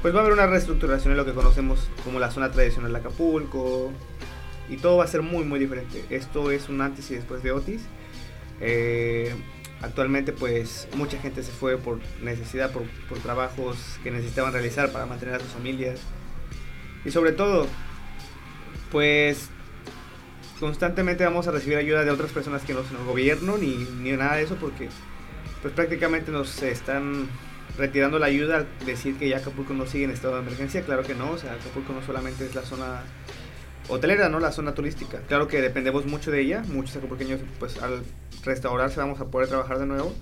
pues 0.00 0.14
va 0.14 0.18
a 0.18 0.22
haber 0.22 0.32
una 0.32 0.46
reestructuración 0.46 1.12
en 1.12 1.18
lo 1.18 1.26
que 1.26 1.34
conocemos 1.34 1.90
como 2.04 2.18
la 2.18 2.30
zona 2.30 2.50
tradicional 2.50 2.90
de 2.90 2.98
Acapulco. 2.98 3.92
Y 4.70 4.78
todo 4.78 4.96
va 4.96 5.04
a 5.04 5.08
ser 5.08 5.20
muy, 5.20 5.44
muy 5.44 5.60
diferente. 5.60 6.06
Esto 6.08 6.50
es 6.50 6.70
un 6.70 6.80
antes 6.80 7.10
y 7.10 7.16
después 7.16 7.42
de 7.42 7.52
Otis. 7.52 7.82
Eh, 8.62 9.34
actualmente 9.82 10.32
pues 10.32 10.88
mucha 10.96 11.18
gente 11.18 11.42
se 11.42 11.52
fue 11.52 11.76
por 11.76 11.98
necesidad, 12.22 12.72
por, 12.72 12.84
por 13.10 13.18
trabajos 13.18 13.76
que 14.02 14.10
necesitaban 14.10 14.54
realizar 14.54 14.90
para 14.90 15.04
mantener 15.04 15.34
a 15.34 15.40
sus 15.40 15.50
familias. 15.50 16.00
Y 17.04 17.10
sobre 17.10 17.32
todo, 17.32 17.66
pues 18.90 19.50
constantemente 20.62 21.24
vamos 21.24 21.48
a 21.48 21.50
recibir 21.50 21.76
ayuda 21.76 22.04
de 22.04 22.12
otras 22.12 22.30
personas 22.30 22.62
que 22.62 22.72
no 22.72 22.84
son 22.84 22.98
el 22.98 23.04
gobierno 23.04 23.58
ni, 23.58 23.84
ni 24.00 24.12
nada 24.12 24.36
de 24.36 24.44
eso 24.44 24.54
porque 24.54 24.88
pues 25.60 25.74
prácticamente 25.74 26.30
nos 26.30 26.62
están 26.62 27.28
retirando 27.76 28.20
la 28.20 28.26
ayuda 28.26 28.58
al 28.58 28.68
decir 28.86 29.16
que 29.16 29.28
ya 29.28 29.38
Acapulco 29.38 29.74
no 29.74 29.86
sigue 29.86 30.04
en 30.04 30.12
estado 30.12 30.36
de 30.36 30.42
emergencia. 30.42 30.82
Claro 30.82 31.02
que 31.02 31.16
no, 31.16 31.32
o 31.32 31.36
sea, 31.36 31.54
Acapulco 31.54 31.92
no 31.92 32.00
solamente 32.06 32.46
es 32.46 32.54
la 32.54 32.62
zona 32.62 33.02
hotelera, 33.88 34.28
¿no? 34.28 34.38
La 34.38 34.52
zona 34.52 34.72
turística. 34.72 35.18
Claro 35.26 35.48
que 35.48 35.60
dependemos 35.60 36.06
mucho 36.06 36.30
de 36.30 36.42
ella. 36.42 36.62
Muchos 36.68 36.94
acapulqueños, 36.94 37.40
pues 37.58 37.82
al 37.82 38.04
restaurarse 38.44 39.00
vamos 39.00 39.20
a 39.20 39.24
poder 39.24 39.48
trabajar 39.48 39.80
de 39.80 39.86
nuevo. 39.86 40.14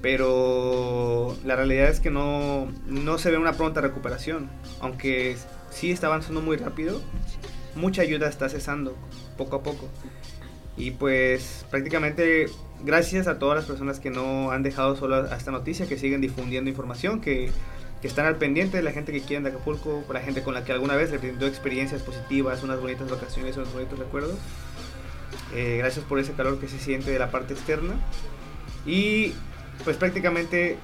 Pero 0.00 1.36
la 1.44 1.54
realidad 1.54 1.90
es 1.90 2.00
que 2.00 2.10
no, 2.10 2.72
no 2.86 3.18
se 3.18 3.30
ve 3.30 3.36
una 3.36 3.52
pronta 3.52 3.82
recuperación. 3.82 4.48
Aunque 4.80 5.36
sí 5.68 5.90
está 5.90 6.06
avanzando 6.06 6.40
muy 6.40 6.56
rápido, 6.56 7.02
mucha 7.74 8.02
ayuda 8.02 8.28
está 8.28 8.48
cesando 8.48 8.96
poco 9.36 9.56
a 9.56 9.62
poco. 9.62 9.88
Y 10.76 10.92
pues 10.92 11.66
prácticamente 11.70 12.46
gracias 12.82 13.26
a 13.26 13.38
todas 13.38 13.56
las 13.56 13.64
personas 13.66 14.00
que 14.00 14.10
no 14.10 14.50
han 14.50 14.62
dejado 14.62 14.96
solo 14.96 15.26
esta 15.26 15.50
noticia, 15.50 15.86
que 15.86 15.98
siguen 15.98 16.20
difundiendo 16.20 16.70
información, 16.70 17.20
que, 17.20 17.50
que 18.00 18.08
están 18.08 18.26
al 18.26 18.36
pendiente 18.36 18.78
de 18.78 18.82
la 18.82 18.92
gente 18.92 19.12
que 19.12 19.20
quieren 19.20 19.44
de 19.44 19.50
Acapulco, 19.50 20.02
la 20.12 20.20
gente 20.20 20.42
con 20.42 20.54
la 20.54 20.64
que 20.64 20.72
alguna 20.72 20.96
vez 20.96 21.10
le 21.10 21.18
brindó 21.18 21.46
experiencias 21.46 22.02
positivas, 22.02 22.62
unas 22.62 22.80
bonitas 22.80 23.10
vacaciones, 23.10 23.56
unos 23.56 23.72
bonitos 23.72 23.98
recuerdos. 23.98 24.38
Eh, 25.54 25.76
gracias 25.78 26.04
por 26.04 26.18
ese 26.18 26.32
calor 26.32 26.58
que 26.58 26.68
se 26.68 26.78
siente 26.78 27.10
de 27.10 27.18
la 27.18 27.30
parte 27.30 27.54
externa. 27.54 27.94
Y 28.86 29.34
pues 29.84 29.96
prácticamente 29.96 30.78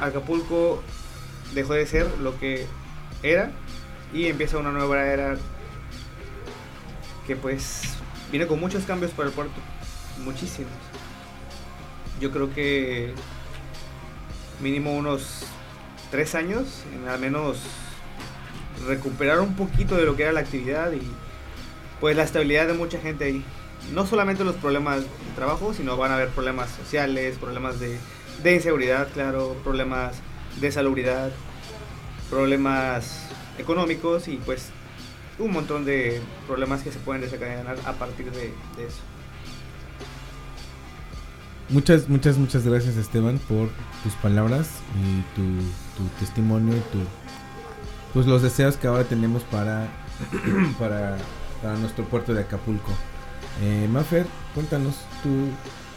Acapulco 0.00 0.82
dejó 1.54 1.74
de 1.74 1.86
ser 1.86 2.06
lo 2.20 2.38
que 2.38 2.66
era 3.22 3.50
y 4.12 4.26
empieza 4.26 4.58
una 4.58 4.72
nueva 4.72 5.04
era 5.04 5.36
que 7.26 7.36
pues 7.36 7.82
viene 8.30 8.46
con 8.46 8.60
muchos 8.60 8.84
cambios 8.84 9.10
para 9.12 9.28
el 9.28 9.34
puerto, 9.34 9.54
muchísimos. 10.24 10.72
Yo 12.20 12.30
creo 12.30 12.52
que 12.54 13.12
mínimo 14.60 14.96
unos 14.96 15.44
tres 16.10 16.34
años, 16.34 16.84
en 16.94 17.08
al 17.08 17.18
menos 17.18 17.58
recuperar 18.86 19.40
un 19.40 19.54
poquito 19.54 19.96
de 19.96 20.04
lo 20.04 20.16
que 20.16 20.22
era 20.22 20.32
la 20.32 20.40
actividad 20.40 20.92
y 20.92 21.02
pues 22.00 22.16
la 22.16 22.22
estabilidad 22.22 22.66
de 22.66 22.74
mucha 22.74 22.98
gente 22.98 23.24
ahí. 23.24 23.44
No 23.92 24.06
solamente 24.06 24.44
los 24.44 24.56
problemas 24.56 25.02
de 25.02 25.08
trabajo, 25.34 25.74
sino 25.74 25.96
van 25.96 26.10
a 26.10 26.14
haber 26.14 26.30
problemas 26.30 26.70
sociales, 26.70 27.38
problemas 27.38 27.78
de, 27.78 27.98
de 28.42 28.54
inseguridad, 28.54 29.08
claro, 29.12 29.56
problemas 29.62 30.16
de 30.60 30.72
salubridad, 30.72 31.30
problemas 32.30 33.28
económicos 33.58 34.28
y 34.28 34.36
pues 34.36 34.70
un 35.38 35.52
montón 35.52 35.84
de 35.84 36.20
problemas 36.46 36.82
que 36.82 36.90
se 36.90 36.98
pueden 36.98 37.22
desencadenar 37.22 37.76
a 37.84 37.92
partir 37.92 38.30
de, 38.32 38.46
eso. 38.78 39.00
Muchas, 41.68 42.08
muchas, 42.08 42.38
muchas 42.38 42.64
gracias 42.64 42.96
Esteban 42.96 43.38
por 43.38 43.68
tus 44.02 44.12
palabras 44.14 44.70
y 44.94 45.20
tu, 45.34 45.42
tu 45.96 46.08
testimonio 46.20 46.76
y 46.76 46.80
tu, 46.92 46.98
pues 48.14 48.26
los 48.26 48.42
deseos 48.42 48.76
que 48.76 48.86
ahora 48.86 49.04
tenemos 49.04 49.42
para, 49.44 49.88
para, 50.78 51.18
para 51.62 51.76
nuestro 51.76 52.04
puerto 52.04 52.32
de 52.32 52.42
Acapulco. 52.42 52.92
Eh, 53.62 53.88
Mafer, 53.90 54.26
cuéntanos 54.54 54.94
tú, 55.22 55.48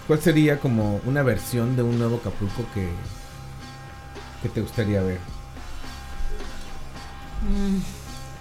¿cuál 0.08 0.20
sería 0.20 0.60
como 0.60 1.02
una 1.06 1.24
versión 1.24 1.76
de 1.76 1.84
un 1.84 2.00
nuevo 2.00 2.18
Acapulco 2.18 2.66
que, 2.74 2.90
que 4.42 4.50
te 4.50 4.62
gustaría 4.62 5.02
ver? 5.02 5.20
Mm, 7.42 7.80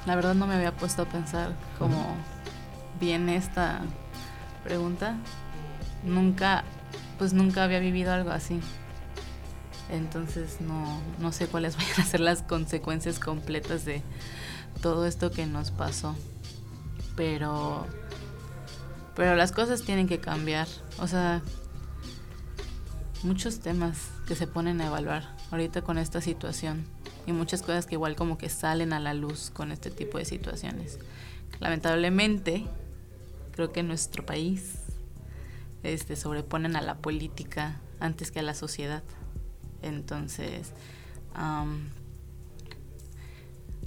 la 0.06 0.16
verdad 0.16 0.34
no 0.34 0.46
me 0.46 0.54
había 0.54 0.76
puesto 0.76 1.02
a 1.02 1.04
pensar 1.04 1.52
cómo 1.78 2.16
viene 3.00 3.36
esta 3.36 3.80
pregunta. 4.64 5.16
Nunca, 6.04 6.64
pues 7.18 7.32
nunca 7.32 7.64
había 7.64 7.78
vivido 7.78 8.12
algo 8.12 8.30
así. 8.30 8.60
Entonces 9.90 10.60
no, 10.60 11.00
no 11.18 11.32
sé 11.32 11.46
cuáles 11.46 11.76
vayan 11.78 12.00
a 12.00 12.04
ser 12.04 12.20
las 12.20 12.42
consecuencias 12.42 13.18
completas 13.18 13.84
de 13.84 14.02
todo 14.82 15.06
esto 15.06 15.30
que 15.30 15.46
nos 15.46 15.70
pasó. 15.70 16.16
Pero, 17.16 17.86
pero 19.14 19.34
las 19.36 19.52
cosas 19.52 19.82
tienen 19.82 20.08
que 20.08 20.20
cambiar. 20.20 20.68
O 20.98 21.06
sea, 21.06 21.42
muchos 23.22 23.60
temas 23.60 23.98
que 24.26 24.34
se 24.34 24.46
ponen 24.46 24.80
a 24.80 24.86
evaluar 24.86 25.36
ahorita 25.50 25.82
con 25.82 25.98
esta 25.98 26.20
situación 26.20 26.84
y 27.28 27.32
muchas 27.32 27.60
cosas 27.60 27.84
que 27.84 27.94
igual 27.94 28.16
como 28.16 28.38
que 28.38 28.48
salen 28.48 28.94
a 28.94 29.00
la 29.00 29.12
luz 29.12 29.50
con 29.50 29.70
este 29.70 29.90
tipo 29.90 30.16
de 30.16 30.24
situaciones. 30.24 30.98
Lamentablemente, 31.60 32.64
creo 33.52 33.70
que 33.70 33.80
en 33.80 33.88
nuestro 33.88 34.24
país 34.24 34.76
este, 35.82 36.16
sobreponen 36.16 36.74
a 36.74 36.80
la 36.80 36.96
política 36.96 37.80
antes 38.00 38.30
que 38.30 38.38
a 38.38 38.42
la 38.42 38.54
sociedad. 38.54 39.02
Entonces, 39.82 40.72
am, 41.34 41.90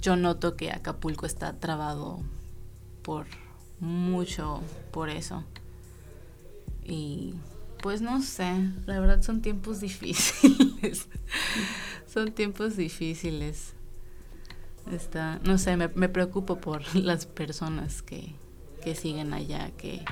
yo 0.00 0.14
noto 0.14 0.56
que 0.56 0.70
Acapulco 0.70 1.26
está 1.26 1.54
trabado 1.54 2.20
por 3.02 3.26
mucho 3.80 4.60
por 4.92 5.10
eso. 5.10 5.42
Y 6.84 7.34
pues 7.82 8.00
no 8.02 8.22
sé, 8.22 8.54
la 8.86 9.00
verdad 9.00 9.22
son 9.22 9.42
tiempos 9.42 9.80
difíciles. 9.80 11.08
son 12.12 12.32
tiempos 12.32 12.76
difíciles. 12.76 13.74
Está, 14.90 15.38
no 15.44 15.58
sé, 15.58 15.76
me, 15.76 15.88
me 15.88 16.08
preocupo 16.08 16.60
por 16.60 16.82
las 16.96 17.26
personas 17.26 18.02
que, 18.02 18.34
que 18.82 18.94
siguen 18.94 19.32
allá, 19.32 19.70
que 19.76 20.04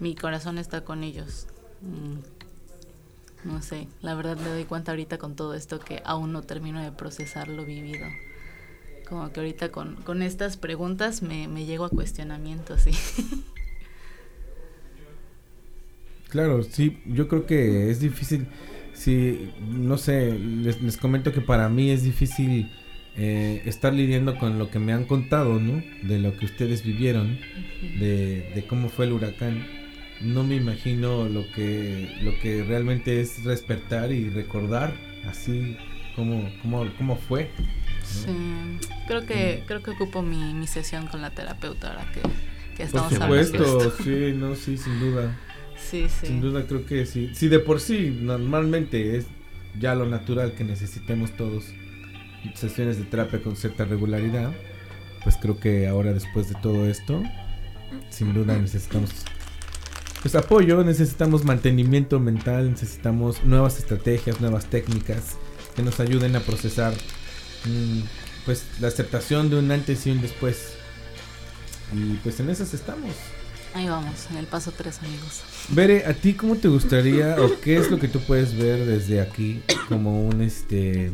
mi 0.00 0.14
corazón 0.14 0.58
está 0.58 0.84
con 0.84 1.04
ellos. 1.04 1.46
Mm, 1.82 2.18
No 3.44 3.62
sé, 3.62 3.88
la 4.02 4.14
verdad 4.14 4.36
me 4.36 4.48
doy 4.48 4.64
cuenta 4.64 4.92
ahorita 4.92 5.18
con 5.18 5.34
todo 5.36 5.54
esto 5.54 5.78
que 5.78 6.02
aún 6.04 6.32
no 6.32 6.42
termino 6.42 6.82
de 6.82 6.92
procesar 6.92 7.48
lo 7.48 7.64
vivido. 7.64 8.06
Como 9.08 9.32
que 9.32 9.40
ahorita 9.40 9.70
con, 9.72 9.96
con 10.02 10.22
estas 10.22 10.56
preguntas 10.56 11.22
me, 11.22 11.48
me 11.48 11.64
llego 11.66 11.84
a 11.86 11.90
cuestionamientos, 11.90 12.82
sí. 12.82 12.92
Claro, 16.28 16.62
sí, 16.62 16.98
yo 17.06 17.28
creo 17.28 17.46
que 17.46 17.90
es 17.90 18.00
difícil. 18.00 18.46
Sí, 18.92 19.50
no 19.70 19.96
sé, 19.96 20.36
les, 20.38 20.82
les 20.82 20.96
comento 20.96 21.32
que 21.32 21.40
para 21.40 21.68
mí 21.68 21.90
es 21.90 22.02
difícil 22.02 22.68
eh, 23.16 23.62
estar 23.64 23.94
lidiando 23.94 24.36
con 24.38 24.58
lo 24.58 24.70
que 24.70 24.78
me 24.80 24.92
han 24.92 25.04
contado, 25.04 25.60
¿no? 25.60 25.82
De 26.02 26.18
lo 26.18 26.36
que 26.36 26.46
ustedes 26.46 26.84
vivieron, 26.84 27.38
de, 27.98 28.50
de 28.54 28.66
cómo 28.68 28.88
fue 28.88 29.06
el 29.06 29.12
huracán. 29.12 29.64
No 30.20 30.42
me 30.42 30.56
imagino 30.56 31.28
lo 31.28 31.48
que, 31.52 32.16
lo 32.22 32.36
que 32.40 32.64
realmente 32.64 33.20
es 33.20 33.44
despertar 33.44 34.10
y 34.10 34.28
recordar 34.30 34.92
así 35.26 35.76
como, 36.16 36.50
como, 36.60 36.84
cómo 36.96 37.16
fue. 37.16 37.50
¿no? 37.58 37.68
Sí, 38.02 38.32
creo 39.06 39.24
que, 39.26 39.62
creo 39.66 39.82
que 39.82 39.92
ocupo 39.92 40.22
mi, 40.22 40.54
mi 40.54 40.66
sesión 40.66 41.06
con 41.06 41.22
la 41.22 41.30
terapeuta 41.30 41.90
ahora 41.90 42.10
que, 42.12 42.20
que 42.76 42.86
Por 42.90 43.08
estamos 43.08 43.12
hablando 43.20 43.34
de 43.36 43.44
supuesto, 43.44 43.88
esto. 43.90 44.02
sí, 44.02 44.32
no, 44.36 44.54
sí, 44.56 44.76
sin 44.76 44.98
duda. 44.98 45.36
Sin 46.26 46.40
duda 46.40 46.66
creo 46.66 46.84
que 46.84 47.06
sí. 47.06 47.30
Si 47.34 47.48
de 47.48 47.58
por 47.58 47.80
sí 47.80 48.16
normalmente 48.20 49.16
es 49.16 49.26
ya 49.78 49.94
lo 49.94 50.06
natural 50.06 50.52
que 50.52 50.64
necesitemos 50.64 51.36
todos 51.36 51.64
sesiones 52.54 52.98
de 52.98 53.04
terapia 53.04 53.42
con 53.42 53.56
cierta 53.56 53.84
regularidad, 53.84 54.52
pues 55.22 55.36
creo 55.36 55.58
que 55.58 55.88
ahora 55.88 56.12
después 56.12 56.48
de 56.48 56.54
todo 56.56 56.86
esto, 56.86 57.22
sin 58.10 58.34
duda 58.34 58.56
necesitamos 58.56 59.10
pues 60.22 60.34
apoyo, 60.34 60.82
necesitamos 60.82 61.44
mantenimiento 61.44 62.18
mental, 62.18 62.70
necesitamos 62.70 63.44
nuevas 63.44 63.78
estrategias, 63.78 64.40
nuevas 64.40 64.66
técnicas 64.66 65.36
que 65.76 65.82
nos 65.82 66.00
ayuden 66.00 66.34
a 66.34 66.40
procesar 66.40 66.92
mm, 67.64 68.00
pues 68.44 68.64
la 68.80 68.88
aceptación 68.88 69.48
de 69.48 69.58
un 69.58 69.70
antes 69.70 70.06
y 70.06 70.10
un 70.10 70.20
después. 70.20 70.74
Y 71.94 72.14
pues 72.16 72.40
en 72.40 72.50
esas 72.50 72.74
estamos. 72.74 73.14
Ahí 73.74 73.88
vamos, 73.88 74.26
en 74.30 74.38
el 74.38 74.46
paso 74.46 74.72
3, 74.76 74.98
amigos. 75.02 75.42
Bere, 75.68 76.04
¿a 76.06 76.14
ti 76.14 76.34
cómo 76.34 76.56
te 76.56 76.68
gustaría 76.68 77.36
o 77.40 77.60
qué 77.60 77.76
es 77.76 77.90
lo 77.90 77.98
que 77.98 78.08
tú 78.08 78.18
puedes 78.20 78.56
ver 78.56 78.84
desde 78.86 79.20
aquí 79.20 79.62
como 79.88 80.26
un 80.26 80.40
este 80.42 81.12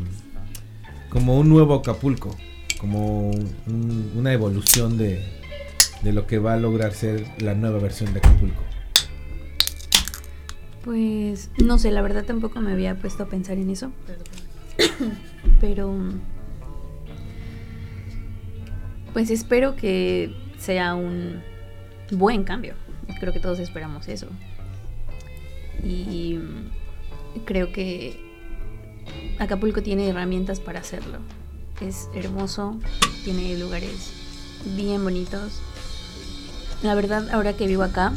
como 1.11 1.39
un 1.39 1.49
nuevo 1.49 1.75
Acapulco, 1.75 2.37
como 2.81 3.31
un- 3.31 4.13
una 4.17 4.33
evolución 4.33 4.97
de, 4.99 5.25
de 6.03 6.13
lo 6.13 6.27
que 6.27 6.39
va 6.39 6.55
a 6.55 6.57
lograr 6.57 6.93
ser 6.95 7.25
la 7.39 7.55
nueva 7.55 7.79
versión 7.79 8.13
de 8.13 8.19
Acapulco? 8.21 8.63
Pues 10.85 11.51
no 11.63 11.79
sé, 11.79 11.91
la 11.91 12.03
verdad 12.03 12.25
tampoco 12.25 12.61
me 12.61 12.73
había 12.73 12.95
puesto 12.97 13.23
a 13.25 13.27
pensar 13.27 13.59
en 13.59 13.71
eso. 13.71 13.91
Pero 15.61 15.95
pues 19.13 19.31
espero 19.31 19.77
que 19.77 20.35
sea 20.59 20.95
un 20.95 21.41
buen 22.11 22.45
cambio. 22.45 22.75
Creo 23.21 23.33
que 23.33 23.41
todos 23.41 23.59
esperamos 23.59 24.09
eso. 24.09 24.29
Y 25.83 26.39
creo 27.45 27.73
que 27.73 28.19
Acapulco 29.39 29.83
tiene 29.83 30.09
herramientas 30.09 30.61
para 30.61 30.81
hacerlo. 30.81 31.19
Es 31.81 32.09
hermoso, 32.15 32.79
tiene 33.25 33.59
lugares 33.59 34.13
bien 34.77 35.03
bonitos. 35.03 35.61
La 36.83 36.95
verdad, 36.95 37.29
ahora 37.31 37.55
que 37.55 37.67
vivo 37.67 37.83
acá, 37.83 38.13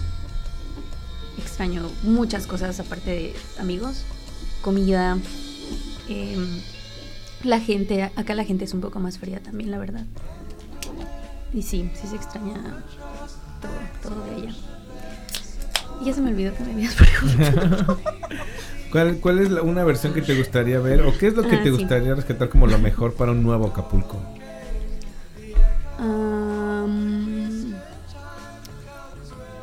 extraño 1.38 1.89
muchas 2.04 2.47
cosas 2.47 2.80
aparte 2.80 3.10
de 3.10 3.36
amigos, 3.60 4.04
comida, 4.62 5.17
em, 6.08 6.62
la 7.43 7.60
gente, 7.60 8.04
acá 8.04 8.36
la 8.36 8.43
gente 8.43 8.65
es 8.65 8.73
un 8.73 8.82
poco 8.82 9.00
más 9.00 9.17
fría 9.17 9.41
también, 9.41 9.71
la 9.71 9.78
verdad. 9.78 10.06
Y 11.54 11.62
sí, 11.62 11.89
sí 11.93 12.08
se 12.08 12.15
extraña 12.15 12.84
todo, 13.62 14.13
todo 14.15 14.26
de 14.26 14.36
allá. 14.36 14.56
Y 16.02 16.06
ya 16.06 16.13
se 16.13 16.22
me 16.22 16.30
olvidó 16.32 16.54
que 16.56 16.63
me 16.63 16.72
habías 16.74 16.96
preguntado. 17.36 18.00
¿Cuál, 18.91 19.17
cuál 19.17 19.39
es 19.39 19.52
la- 19.52 19.62
una 19.63 19.84
versión 19.84 20.13
que 20.13 20.22
te 20.22 20.36
gustaría 20.36 20.80
ver 20.80 21.02
o 21.02 21.17
qué 21.17 21.28
es 21.28 21.34
lo 21.36 21.43
que 21.43 21.56
Ah, 21.56 21.63
te 21.63 21.70
sí. 21.72 21.78
gustaría 21.78 22.15
rescatar 22.15 22.48
como 22.50 22.67
lo 22.67 22.80
mejor 22.80 23.13
para 23.15 23.32
un 23.32 23.43
nuevo 23.43 23.67
Acapulco? 23.67 24.17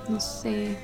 No 0.08 0.20
sé. 0.20 0.76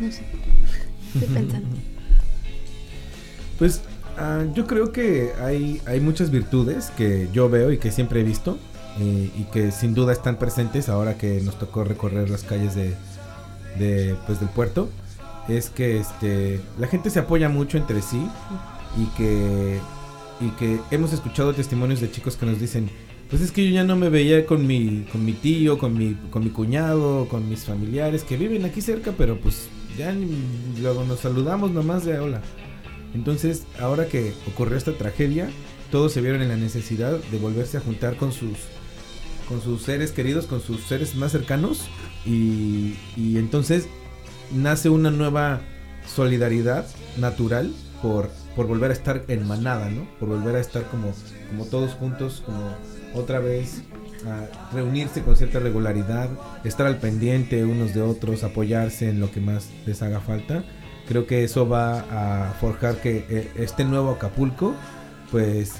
No 0.00 0.10
sé. 0.10 0.22
Estoy 1.14 1.34
pensando. 1.34 1.76
Pues 3.58 3.82
ah, 4.18 4.44
yo 4.54 4.66
creo 4.66 4.92
que 4.92 5.32
hay, 5.40 5.80
hay 5.86 6.00
muchas 6.00 6.30
virtudes 6.30 6.90
que 6.96 7.28
yo 7.32 7.48
veo 7.48 7.72
y 7.72 7.78
que 7.78 7.90
siempre 7.90 8.20
he 8.20 8.24
visto 8.24 8.58
eh, 8.98 9.30
y 9.36 9.44
que 9.44 9.70
sin 9.70 9.94
duda 9.94 10.12
están 10.12 10.36
presentes 10.36 10.88
ahora 10.88 11.16
que 11.16 11.40
nos 11.40 11.58
tocó 11.58 11.84
recorrer 11.84 12.28
las 12.28 12.42
calles 12.42 12.74
de, 12.74 12.94
de, 13.78 14.16
pues, 14.26 14.40
del 14.40 14.48
puerto. 14.48 14.88
Es 15.48 15.70
que 15.70 15.98
este, 15.98 16.60
la 16.78 16.86
gente 16.86 17.10
se 17.10 17.18
apoya 17.18 17.48
mucho 17.48 17.78
entre 17.78 18.02
sí 18.02 18.24
y 18.96 19.06
que, 19.16 19.78
y 20.40 20.48
que 20.50 20.80
hemos 20.90 21.12
escuchado 21.12 21.54
testimonios 21.54 22.00
de 22.00 22.10
chicos 22.10 22.36
que 22.36 22.46
nos 22.46 22.60
dicen, 22.60 22.90
pues 23.30 23.42
es 23.42 23.52
que 23.52 23.64
yo 23.64 23.72
ya 23.72 23.84
no 23.84 23.96
me 23.96 24.08
veía 24.08 24.44
con 24.44 24.66
mi, 24.66 25.06
con 25.10 25.24
mi 25.24 25.32
tío, 25.32 25.78
con 25.78 25.96
mi, 25.96 26.14
con 26.30 26.44
mi 26.44 26.50
cuñado, 26.50 27.26
con 27.28 27.48
mis 27.48 27.64
familiares 27.64 28.24
que 28.24 28.36
viven 28.36 28.64
aquí 28.64 28.80
cerca, 28.80 29.12
pero 29.16 29.38
pues 29.40 29.68
ya 29.96 30.14
luego 30.80 31.04
nos 31.04 31.20
saludamos 31.20 31.70
nomás 31.70 32.04
de 32.04 32.18
hola. 32.18 32.42
Entonces, 33.14 33.64
ahora 33.78 34.06
que 34.06 34.32
ocurrió 34.46 34.76
esta 34.76 34.92
tragedia, 34.92 35.50
todos 35.90 36.12
se 36.12 36.20
vieron 36.20 36.42
en 36.42 36.48
la 36.48 36.56
necesidad 36.56 37.18
de 37.18 37.38
volverse 37.38 37.76
a 37.76 37.80
juntar 37.80 38.16
con 38.16 38.32
sus 38.32 38.56
con 39.50 39.60
sus 39.60 39.82
seres 39.82 40.12
queridos, 40.12 40.46
con 40.46 40.60
sus 40.60 40.80
seres 40.84 41.16
más 41.16 41.32
cercanos 41.32 41.88
y, 42.24 42.94
entonces 43.16 43.88
nace 44.52 44.88
una 44.90 45.10
nueva 45.10 45.60
solidaridad 46.06 46.86
natural 47.18 47.72
por, 48.00 48.30
por 48.54 48.68
volver 48.68 48.92
a 48.92 48.94
estar 48.94 49.24
en 49.26 49.48
manada, 49.48 49.90
¿no? 49.90 50.06
Por 50.20 50.28
volver 50.28 50.54
a 50.54 50.60
estar 50.60 50.84
como, 50.84 51.12
como 51.48 51.64
todos 51.64 51.94
juntos, 51.94 52.44
como 52.46 52.76
otra 53.12 53.40
vez 53.40 53.82
a 54.24 54.72
reunirse 54.72 55.22
con 55.22 55.36
cierta 55.36 55.58
regularidad, 55.58 56.28
estar 56.62 56.86
al 56.86 56.98
pendiente 56.98 57.64
unos 57.64 57.92
de 57.92 58.02
otros, 58.02 58.44
apoyarse 58.44 59.08
en 59.08 59.18
lo 59.18 59.32
que 59.32 59.40
más 59.40 59.68
les 59.84 60.00
haga 60.02 60.20
falta. 60.20 60.62
Creo 61.10 61.26
que 61.26 61.42
eso 61.42 61.68
va 61.68 62.04
a 62.12 62.52
forjar 62.60 63.00
que 63.00 63.26
eh, 63.28 63.50
este 63.56 63.84
nuevo 63.84 64.12
Acapulco, 64.12 64.74
pues 65.32 65.72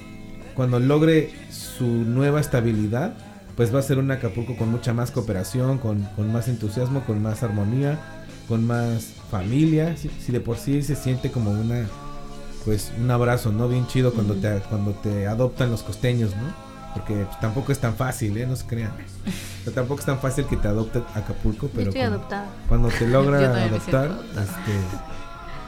cuando 0.56 0.80
logre 0.80 1.30
su 1.52 1.86
nueva 1.86 2.40
estabilidad, 2.40 3.14
pues 3.54 3.72
va 3.72 3.78
a 3.78 3.82
ser 3.82 3.98
un 3.98 4.10
Acapulco 4.10 4.56
con 4.56 4.72
mucha 4.72 4.92
más 4.92 5.12
cooperación, 5.12 5.78
con, 5.78 6.02
con 6.16 6.32
más 6.32 6.48
entusiasmo, 6.48 7.04
con 7.04 7.22
más 7.22 7.44
armonía, 7.44 7.96
con 8.48 8.66
más 8.66 9.04
familia. 9.30 9.96
Si, 9.96 10.08
si 10.08 10.32
de 10.32 10.40
por 10.40 10.56
sí 10.56 10.82
se 10.82 10.96
siente 10.96 11.30
como 11.30 11.52
una, 11.52 11.86
pues 12.64 12.90
un 13.00 13.08
abrazo, 13.12 13.52
¿no? 13.52 13.68
Bien 13.68 13.86
chido 13.86 14.12
cuando 14.12 14.34
te, 14.34 14.58
cuando 14.68 14.94
te 14.94 15.28
adoptan 15.28 15.70
los 15.70 15.84
costeños, 15.84 16.34
¿no? 16.34 16.70
Porque 16.92 17.14
pues, 17.14 17.38
tampoco 17.38 17.70
es 17.70 17.78
tan 17.78 17.94
fácil, 17.94 18.36
¿eh? 18.36 18.48
No 18.48 18.56
se 18.56 18.66
crean. 18.66 18.90
O 19.60 19.64
sea, 19.64 19.72
tampoco 19.74 20.00
es 20.00 20.06
tan 20.06 20.18
fácil 20.18 20.46
que 20.46 20.56
te 20.56 20.66
adopte 20.66 21.00
Acapulco, 21.14 21.66
Yo 21.68 21.72
pero 21.72 21.90
estoy 21.90 22.00
cuando, 22.00 22.16
adoptada. 22.16 22.46
cuando 22.68 22.88
te 22.88 23.00
Yo 23.00 23.06
logra 23.06 23.64
adoptar, 23.64 24.10
este, 24.30 24.72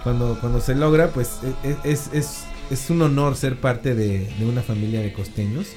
cuando, 0.03 0.39
cuando 0.41 0.61
se 0.61 0.75
logra, 0.75 1.09
pues 1.11 1.41
e- 1.65 1.69
e- 1.69 1.93
es, 1.93 2.11
es, 2.13 2.45
es 2.71 2.91
un 2.91 3.03
honor 3.03 3.37
ser 3.37 3.57
parte 3.57 3.95
de, 3.95 4.27
de 4.39 4.45
una 4.47 4.63
familia 4.63 5.01
de 5.01 5.13
costeños 5.13 5.69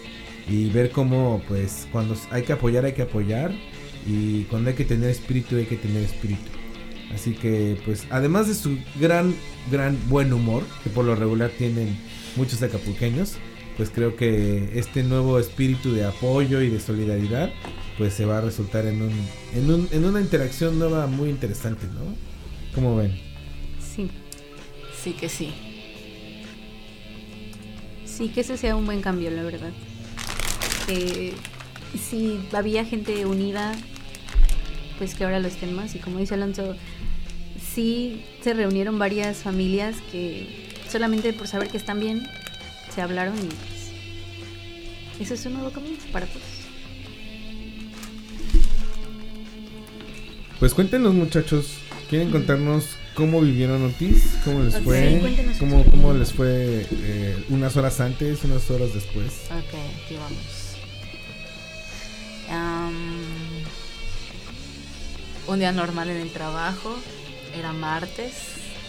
y 0.47 0.69
ver 0.69 0.91
cómo, 0.91 1.41
pues, 1.47 1.87
cuando 1.91 2.15
hay 2.31 2.43
que 2.43 2.53
apoyar, 2.53 2.85
hay 2.85 2.93
que 2.93 3.01
apoyar 3.03 3.51
y 4.07 4.43
cuando 4.43 4.69
hay 4.69 4.75
que 4.75 4.85
tener 4.85 5.09
espíritu, 5.09 5.55
hay 5.57 5.65
que 5.65 5.77
tener 5.77 6.03
espíritu. 6.03 6.51
Así 7.13 7.33
que, 7.33 7.77
pues, 7.85 8.05
además 8.09 8.47
de 8.47 8.55
su 8.55 8.77
gran, 8.99 9.33
gran 9.71 9.97
buen 10.09 10.33
humor, 10.33 10.63
que 10.83 10.89
por 10.89 11.05
lo 11.05 11.15
regular 11.15 11.51
tienen 11.57 11.97
muchos 12.35 12.61
acapulqueños, 12.61 13.37
pues 13.77 13.89
creo 13.89 14.15
que 14.15 14.77
este 14.79 15.03
nuevo 15.03 15.39
espíritu 15.39 15.91
de 15.93 16.05
apoyo 16.05 16.61
y 16.61 16.69
de 16.69 16.79
solidaridad, 16.79 17.51
pues 17.97 18.13
se 18.13 18.25
va 18.25 18.37
a 18.37 18.41
resultar 18.41 18.85
en, 18.85 19.01
un, 19.01 19.11
en, 19.53 19.71
un, 19.71 19.87
en 19.91 20.05
una 20.05 20.21
interacción 20.21 20.79
nueva 20.79 21.07
muy 21.07 21.29
interesante, 21.29 21.85
¿no? 21.87 22.15
¿Cómo 22.73 22.95
ven? 22.95 23.24
Sí. 25.05 25.11
Sí 25.11 25.17
que 25.19 25.29
sí. 25.29 25.53
Sí, 28.05 28.29
que 28.29 28.41
ese 28.41 28.57
sea 28.57 28.75
un 28.75 28.87
buen 28.87 29.01
cambio, 29.01 29.29
la 29.29 29.43
verdad. 29.43 29.71
Que 30.87 31.33
si 32.09 32.39
había 32.53 32.83
gente 32.85 33.27
unida, 33.27 33.73
pues 34.97 35.13
que 35.13 35.23
ahora 35.23 35.39
lo 35.39 35.47
estén 35.47 35.75
más. 35.75 35.93
Y 35.93 35.99
como 35.99 36.17
dice 36.17 36.33
Alonso, 36.33 36.75
sí 37.61 38.25
se 38.41 38.55
reunieron 38.55 38.97
varias 38.97 39.43
familias 39.43 39.97
que 40.11 40.73
solamente 40.89 41.33
por 41.33 41.47
saber 41.47 41.69
que 41.69 41.77
están 41.77 41.99
bien, 41.99 42.27
se 42.93 43.03
hablaron 43.03 43.37
y 43.37 43.47
pues, 43.47 43.91
eso 45.19 45.35
es 45.35 45.45
un 45.45 45.53
nuevo 45.53 45.69
comienzo 45.69 46.07
para 46.11 46.25
todos. 46.25 46.41
Pues 50.59 50.73
cuéntenos 50.73 51.13
muchachos, 51.13 51.77
¿quieren 52.09 52.31
contarnos 52.31 52.95
cómo 53.15 53.41
vivieron 53.41 53.83
Otis? 53.85 54.37
¿Cómo 54.43 54.63
les 54.63 54.77
fue? 54.77 55.21
¿Cómo, 55.57 55.83
cómo 55.85 56.13
les 56.13 56.33
fue 56.33 56.85
eh, 56.91 57.43
unas 57.49 57.75
horas 57.77 57.99
antes, 57.99 58.43
unas 58.43 58.69
horas 58.69 58.93
después? 58.93 59.45
Ok, 59.49 59.73
aquí 60.03 60.15
vamos. 60.15 60.75
Am, 62.51 63.25
un 65.47 65.59
día 65.59 65.71
normal 65.71 66.09
en 66.09 66.17
el 66.17 66.31
trabajo, 66.31 66.95
era 67.57 67.73
martes, 67.73 68.33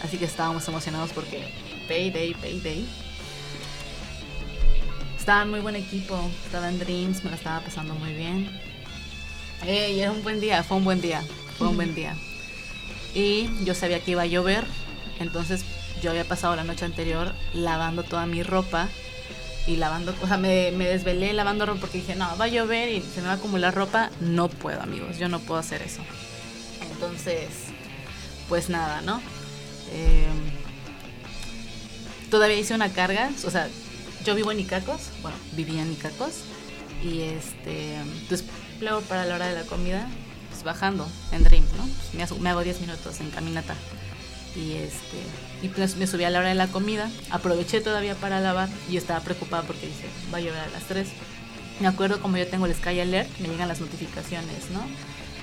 así 0.03 0.17
que 0.17 0.25
estábamos 0.25 0.67
emocionados 0.67 1.11
porque 1.11 1.41
payday, 1.87 2.33
payday. 2.35 2.85
Estaba 5.17 5.43
en 5.43 5.49
muy 5.49 5.59
buen 5.61 5.75
equipo, 5.75 6.19
estaba 6.45 6.69
en 6.69 6.79
Dreams, 6.79 7.23
me 7.23 7.31
la 7.31 7.37
estaba 7.37 7.61
pasando 7.61 7.95
muy 7.95 8.13
bien. 8.13 8.49
Ey, 9.65 9.99
era 9.99 10.11
un 10.11 10.21
buen 10.21 10.39
día, 10.39 10.63
fue 10.63 10.77
un 10.77 10.83
buen 10.83 11.01
día, 11.01 11.23
fue 11.57 11.67
un 11.67 11.75
buen 11.75 11.95
día. 11.95 12.15
Y 13.17 13.49
yo 13.65 13.73
sabía 13.73 13.99
que 13.99 14.11
iba 14.11 14.21
a 14.21 14.27
llover, 14.27 14.63
entonces 15.19 15.65
yo 16.03 16.11
había 16.11 16.23
pasado 16.23 16.55
la 16.55 16.63
noche 16.63 16.85
anterior 16.85 17.33
lavando 17.55 18.03
toda 18.03 18.27
mi 18.27 18.43
ropa 18.43 18.89
y 19.65 19.77
lavando, 19.77 20.13
o 20.21 20.27
sea, 20.27 20.37
me, 20.37 20.69
me 20.69 20.85
desvelé 20.85 21.33
lavando 21.33 21.65
ropa 21.65 21.81
porque 21.81 21.97
dije, 21.97 22.15
no, 22.15 22.37
va 22.37 22.45
a 22.45 22.47
llover 22.47 22.89
y 22.89 23.01
se 23.01 23.21
me 23.21 23.27
va 23.27 23.33
a 23.33 23.37
acumular 23.37 23.73
ropa. 23.73 24.11
No 24.19 24.49
puedo, 24.49 24.83
amigos, 24.83 25.17
yo 25.17 25.29
no 25.29 25.39
puedo 25.39 25.59
hacer 25.59 25.81
eso. 25.81 26.03
Entonces, 26.91 27.47
pues 28.49 28.69
nada, 28.69 29.01
¿no? 29.01 29.19
Eh, 29.91 30.27
todavía 32.29 32.57
hice 32.59 32.75
una 32.75 32.93
carga, 32.93 33.31
o 33.47 33.49
sea, 33.49 33.67
yo 34.23 34.35
vivo 34.35 34.51
en 34.51 34.59
Icacos, 34.59 35.09
bueno, 35.23 35.37
vivía 35.53 35.81
en 35.81 35.91
Icacos, 35.91 36.41
y 37.03 37.21
este, 37.21 37.95
entonces 37.95 38.45
luego 38.79 39.01
para 39.01 39.25
la 39.25 39.33
hora 39.33 39.47
de 39.47 39.55
la 39.55 39.63
comida, 39.63 40.07
pues 40.57 40.63
bajando 40.63 41.07
en 41.31 41.43
Dreams, 41.43 41.71
¿no? 41.73 41.83
Pues 41.83 42.31
me, 42.31 42.39
me 42.39 42.49
hago 42.49 42.63
10 42.63 42.81
minutos 42.81 43.19
en 43.19 43.29
caminata. 43.29 43.75
Y 44.55 44.73
este, 44.73 45.17
y 45.61 45.67
pues 45.69 45.97
me 45.97 46.07
subí 46.07 46.23
a 46.23 46.31
la 46.31 46.39
hora 46.39 46.49
de 46.49 46.55
la 46.55 46.67
comida, 46.67 47.11
aproveché 47.29 47.79
todavía 47.79 48.15
para 48.15 48.39
lavar 48.39 48.69
y 48.89 48.97
estaba 48.97 49.19
preocupada 49.19 49.63
porque 49.63 49.85
dije, 49.85 50.07
va 50.33 50.39
a 50.39 50.41
llover 50.41 50.61
a 50.61 50.69
las 50.69 50.83
3. 50.85 51.07
Me 51.79 51.87
acuerdo 51.87 52.19
como 52.19 52.37
yo 52.37 52.47
tengo 52.47 52.65
el 52.65 52.73
Sky 52.73 52.99
Alert, 52.99 53.29
me 53.39 53.49
llegan 53.49 53.67
las 53.67 53.81
notificaciones, 53.81 54.71
¿no? 54.71 54.81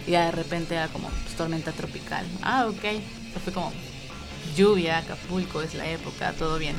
Y 0.06 0.12
de 0.12 0.32
repente 0.32 0.74
era 0.74 0.88
como 0.88 1.08
pues, 1.08 1.36
tormenta 1.36 1.70
tropical. 1.70 2.26
Ah, 2.42 2.66
ok. 2.66 3.00
Fue 3.44 3.52
como 3.52 3.72
lluvia, 4.56 4.98
Acapulco, 4.98 5.62
es 5.62 5.74
la 5.74 5.88
época, 5.88 6.32
todo 6.32 6.58
bien. 6.58 6.74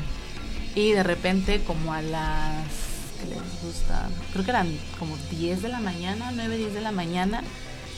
Y 0.74 0.92
de 0.92 1.02
repente 1.02 1.62
como 1.62 1.94
a 1.94 2.02
las... 2.02 2.66
¿Qué 3.18 3.28
les 3.28 3.62
gusta? 3.62 4.10
Creo 4.32 4.44
que 4.44 4.50
eran 4.50 4.78
como 4.98 5.16
10 5.30 5.62
de 5.62 5.70
la 5.70 5.80
mañana, 5.80 6.32
9, 6.34 6.58
10 6.58 6.74
de 6.74 6.80
la 6.82 6.92
mañana. 6.92 7.42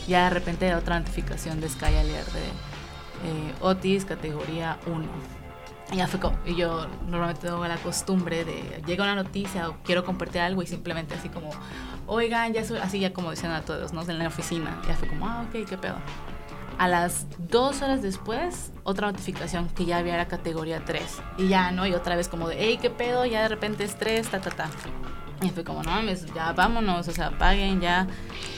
Ya 0.09 0.25
de 0.25 0.31
repente 0.31 0.75
otra 0.75 0.99
notificación 0.99 1.61
de 1.61 1.69
Sky 1.69 1.85
Alert 1.85 2.33
de 2.33 2.41
eh, 2.41 3.55
Otis 3.61 4.05
categoría 4.05 4.79
1. 4.87 5.05
Y 5.93 5.97
ya 5.97 6.07
fue 6.07 6.21
como, 6.21 6.39
y 6.45 6.55
yo 6.55 6.87
normalmente 7.07 7.47
tengo 7.47 7.67
la 7.67 7.77
costumbre 7.77 8.45
de, 8.45 8.83
llega 8.87 9.05
una 9.05 9.15
noticia 9.15 9.69
o 9.69 9.77
quiero 9.85 10.05
compartir 10.05 10.43
algo 10.43 10.63
y 10.63 10.67
simplemente 10.67 11.15
así 11.15 11.29
como, 11.29 11.51
oigan, 12.07 12.53
ya 12.53 12.65
soy, 12.65 12.79
así 12.79 13.01
ya 13.01 13.13
como 13.13 13.31
dicen 13.31 13.51
a 13.51 13.63
todos, 13.63 13.93
¿no? 13.93 14.03
En 14.03 14.19
la 14.19 14.29
oficina. 14.29 14.81
Ya 14.87 14.95
fue 14.95 15.09
como, 15.09 15.27
ah, 15.27 15.47
ok, 15.47 15.67
qué 15.69 15.79
pedo. 15.79 15.97
A 16.79 16.89
las 16.89 17.27
dos 17.39 17.83
horas 17.83 18.03
después, 18.03 18.71
otra 18.85 19.11
notificación 19.11 19.69
que 19.69 19.85
ya 19.85 19.99
había 19.99 20.17
la 20.17 20.29
categoría 20.29 20.85
3. 20.85 21.03
Y 21.39 21.49
ya, 21.49 21.71
¿no? 21.71 21.87
Y 21.87 21.95
otra 21.95 22.17
vez 22.17 22.29
como 22.29 22.49
de, 22.49 22.57
hey, 22.59 22.79
qué 22.81 22.91
pedo, 22.91 23.25
ya 23.27 23.43
de 23.43 23.49
repente 23.49 23.85
es 23.85 23.99
3, 23.99 24.29
ta, 24.29 24.41
ta, 24.41 24.51
ta. 24.51 24.71
Y 25.43 25.51
fue 25.51 25.63
como, 25.63 25.83
no 25.83 25.91
mames, 25.91 26.27
ya 26.35 26.53
vámonos, 26.53 27.07
o 27.07 27.13
sea, 27.13 27.31
paguen 27.31 27.81
ya 27.81 28.07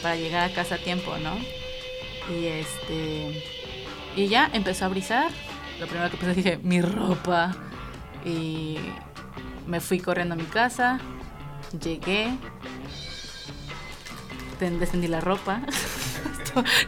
para 0.03 0.17
llegar 0.17 0.51
a 0.51 0.55
casa 0.55 0.77
a 0.77 0.79
tiempo, 0.79 1.17
¿no? 1.19 1.37
Y 2.35 2.47
este. 2.47 3.45
Y 4.17 4.29
ya 4.29 4.51
empezó 4.53 4.87
a 4.87 4.89
brisar. 4.89 5.31
Lo 5.79 5.87
primero 5.87 6.11
que 6.11 6.17
pensé 6.17 6.35
dije, 6.35 6.59
mi 6.63 6.81
ropa. 6.81 7.55
Y 8.25 8.79
me 9.67 9.81
fui 9.81 10.01
corriendo 10.01 10.35
a 10.35 10.39
mi 10.39 10.45
casa. 10.45 10.99
Llegué. 11.83 12.31
Descendí 14.59 15.09
la 15.09 15.21
ropa. 15.21 15.63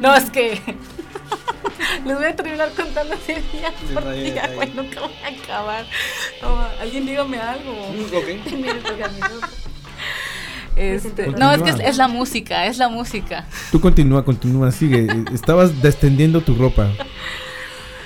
No, 0.01 0.13
es 0.17 0.29
que. 0.29 0.61
Les 2.05 2.17
voy 2.17 2.25
a 2.25 2.35
terminar 2.35 2.73
contando 2.75 3.15
así 3.15 3.35
día 3.53 3.73
por 3.95 4.11
día, 4.13 4.51
güey, 4.57 4.71
nunca 4.75 5.03
voy 5.03 5.15
a 5.23 5.29
acabar. 5.29 5.87
No, 6.43 6.59
alguien 6.81 7.07
dígame 7.07 7.39
algo. 7.39 7.71
Ok. 8.13 9.53
Este, 10.83 11.29
no, 11.29 11.53
es 11.53 11.63
que 11.63 11.71
es, 11.71 11.81
es 11.81 11.97
la 11.97 12.09
música, 12.09 12.67
es 12.67 12.79
la 12.79 12.89
música. 12.89 13.47
Tú 13.71 13.81
continúa, 13.81 14.25
continúa, 14.25 14.71
sigue. 14.73 15.07
Estabas 15.33 15.81
descendiendo 15.83 16.41
tu 16.41 16.55
ropa. 16.55 16.91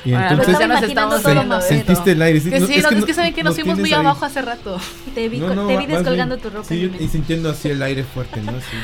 Y 0.05 0.13
Ahora, 0.13 0.31
entonces 0.31 0.59
ya 0.59 0.67
nos 0.69 0.83
estamos 0.83 1.23
todo 1.23 1.61
sentiste 1.63 2.13
el 2.13 2.23
aire. 2.23 2.41
Que 2.41 2.61
no, 2.61 2.67
sí, 2.67 2.81
no, 2.81 2.91
es 2.91 3.05
que 3.05 3.15
saben 3.15 3.35
que 3.35 3.43
nos 3.43 3.57
no 3.57 3.63
fuimos 3.63 3.79
muy 3.81 3.93
ahí. 3.93 3.99
abajo 3.99 4.25
hace 4.25 4.41
rato. 4.41 4.79
Te 5.15 5.29
vi, 5.29 5.39
No, 5.39 5.49
co- 5.49 5.55
no, 5.55 5.67
te 5.67 5.77
vi 5.79 5.87
descolgando 5.87 6.37
bien- 6.37 6.43
tu 6.49 6.57
ropa. 6.57 6.69
Sí, 6.69 6.93
y 7.01 7.09
sintiendo 7.09 7.51
así 7.51 7.71
el 7.71 7.83
aire 7.83 8.05
fuerte, 8.05 8.41
¿no? 8.41 8.53
Sí. 8.61 8.77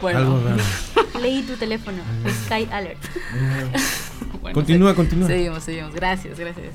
Bueno, 0.00 0.20
Algo 0.20 0.40
raro. 0.42 0.62
Leí 1.20 1.42
tu 1.42 1.54
teléfono. 1.56 1.98
Sky 2.46 2.66
Alert. 2.72 2.98
bueno, 4.40 4.54
continúa, 4.54 4.90
se- 4.90 4.96
continúa. 4.96 5.28
Seguimos, 5.28 5.64
seguimos. 5.64 5.94
Gracias, 5.94 6.38
gracias. 6.38 6.74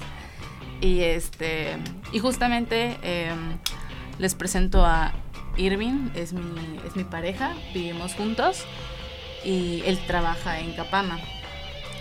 Y 0.82 1.02
este 1.02 1.78
y 2.12 2.20
justamente 2.20 2.98
eh, 3.02 3.32
les 4.20 4.36
presento 4.36 4.86
a 4.86 5.14
Irving, 5.60 6.10
es 6.16 6.34
mi, 6.34 6.42
es 6.88 6.96
mi 6.96 7.04
pareja, 7.04 7.54
vivimos 7.74 8.14
juntos 8.14 8.64
y 9.44 9.84
él 9.86 10.00
trabaja 10.08 10.60
en 10.60 10.74
Capama. 10.74 11.20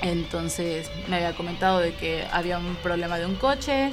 Entonces 0.01 0.89
me 1.09 1.17
había 1.17 1.35
comentado 1.35 1.81
de 1.81 1.95
que 1.95 2.25
había 2.33 2.59
un 2.59 2.77
problema 2.77 3.19
de 3.19 3.27
un 3.27 3.35
coche 3.35 3.91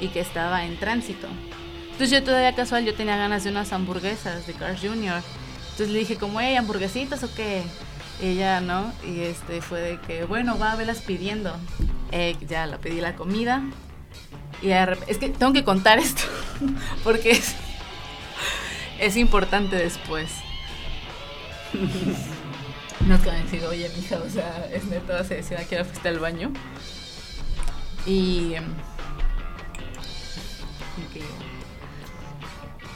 y 0.00 0.08
que 0.08 0.20
estaba 0.20 0.64
en 0.64 0.76
tránsito. 0.78 1.28
Entonces 1.92 2.10
yo 2.10 2.24
todavía 2.24 2.54
casual, 2.56 2.84
yo 2.84 2.94
tenía 2.94 3.16
ganas 3.16 3.44
de 3.44 3.50
unas 3.50 3.72
hamburguesas 3.72 4.46
de 4.48 4.54
Carl 4.54 4.76
Jr. 4.76 5.22
Entonces 5.70 5.90
le 5.90 6.00
dije 6.00 6.16
como, 6.16 6.40
hey, 6.40 6.56
hamburguesitas 6.56 7.22
o 7.22 7.32
qué? 7.34 7.62
Y 8.20 8.30
ella, 8.30 8.60
¿no? 8.60 8.92
Y 9.06 9.20
este 9.20 9.60
fue 9.60 9.80
de 9.80 10.00
que, 10.00 10.24
bueno, 10.24 10.58
va 10.58 10.72
a 10.72 10.76
verlas 10.76 11.02
pidiendo. 11.02 11.56
Eh, 12.10 12.36
ya 12.48 12.66
la 12.66 12.78
pedí 12.78 13.00
la 13.00 13.14
comida. 13.14 13.62
Y 14.60 14.70
es 14.70 15.18
que 15.18 15.28
tengo 15.28 15.52
que 15.52 15.62
contar 15.62 15.98
esto, 15.98 16.22
porque 17.04 17.40
es 18.98 19.16
importante 19.16 19.76
después. 19.76 20.30
No 23.06 23.16
es 23.16 23.20
que 23.20 23.30
decir, 23.30 23.64
oye, 23.66 23.90
mija, 23.96 24.16
o 24.16 24.30
sea, 24.30 24.66
es 24.72 24.84
neta, 24.84 25.22
se 25.24 25.36
decía 25.36 25.58
que 25.68 25.76
ahora 25.76 25.88
fuiste 25.88 26.08
al 26.08 26.18
baño. 26.20 26.52
Y. 28.06 28.54
em, 28.54 28.64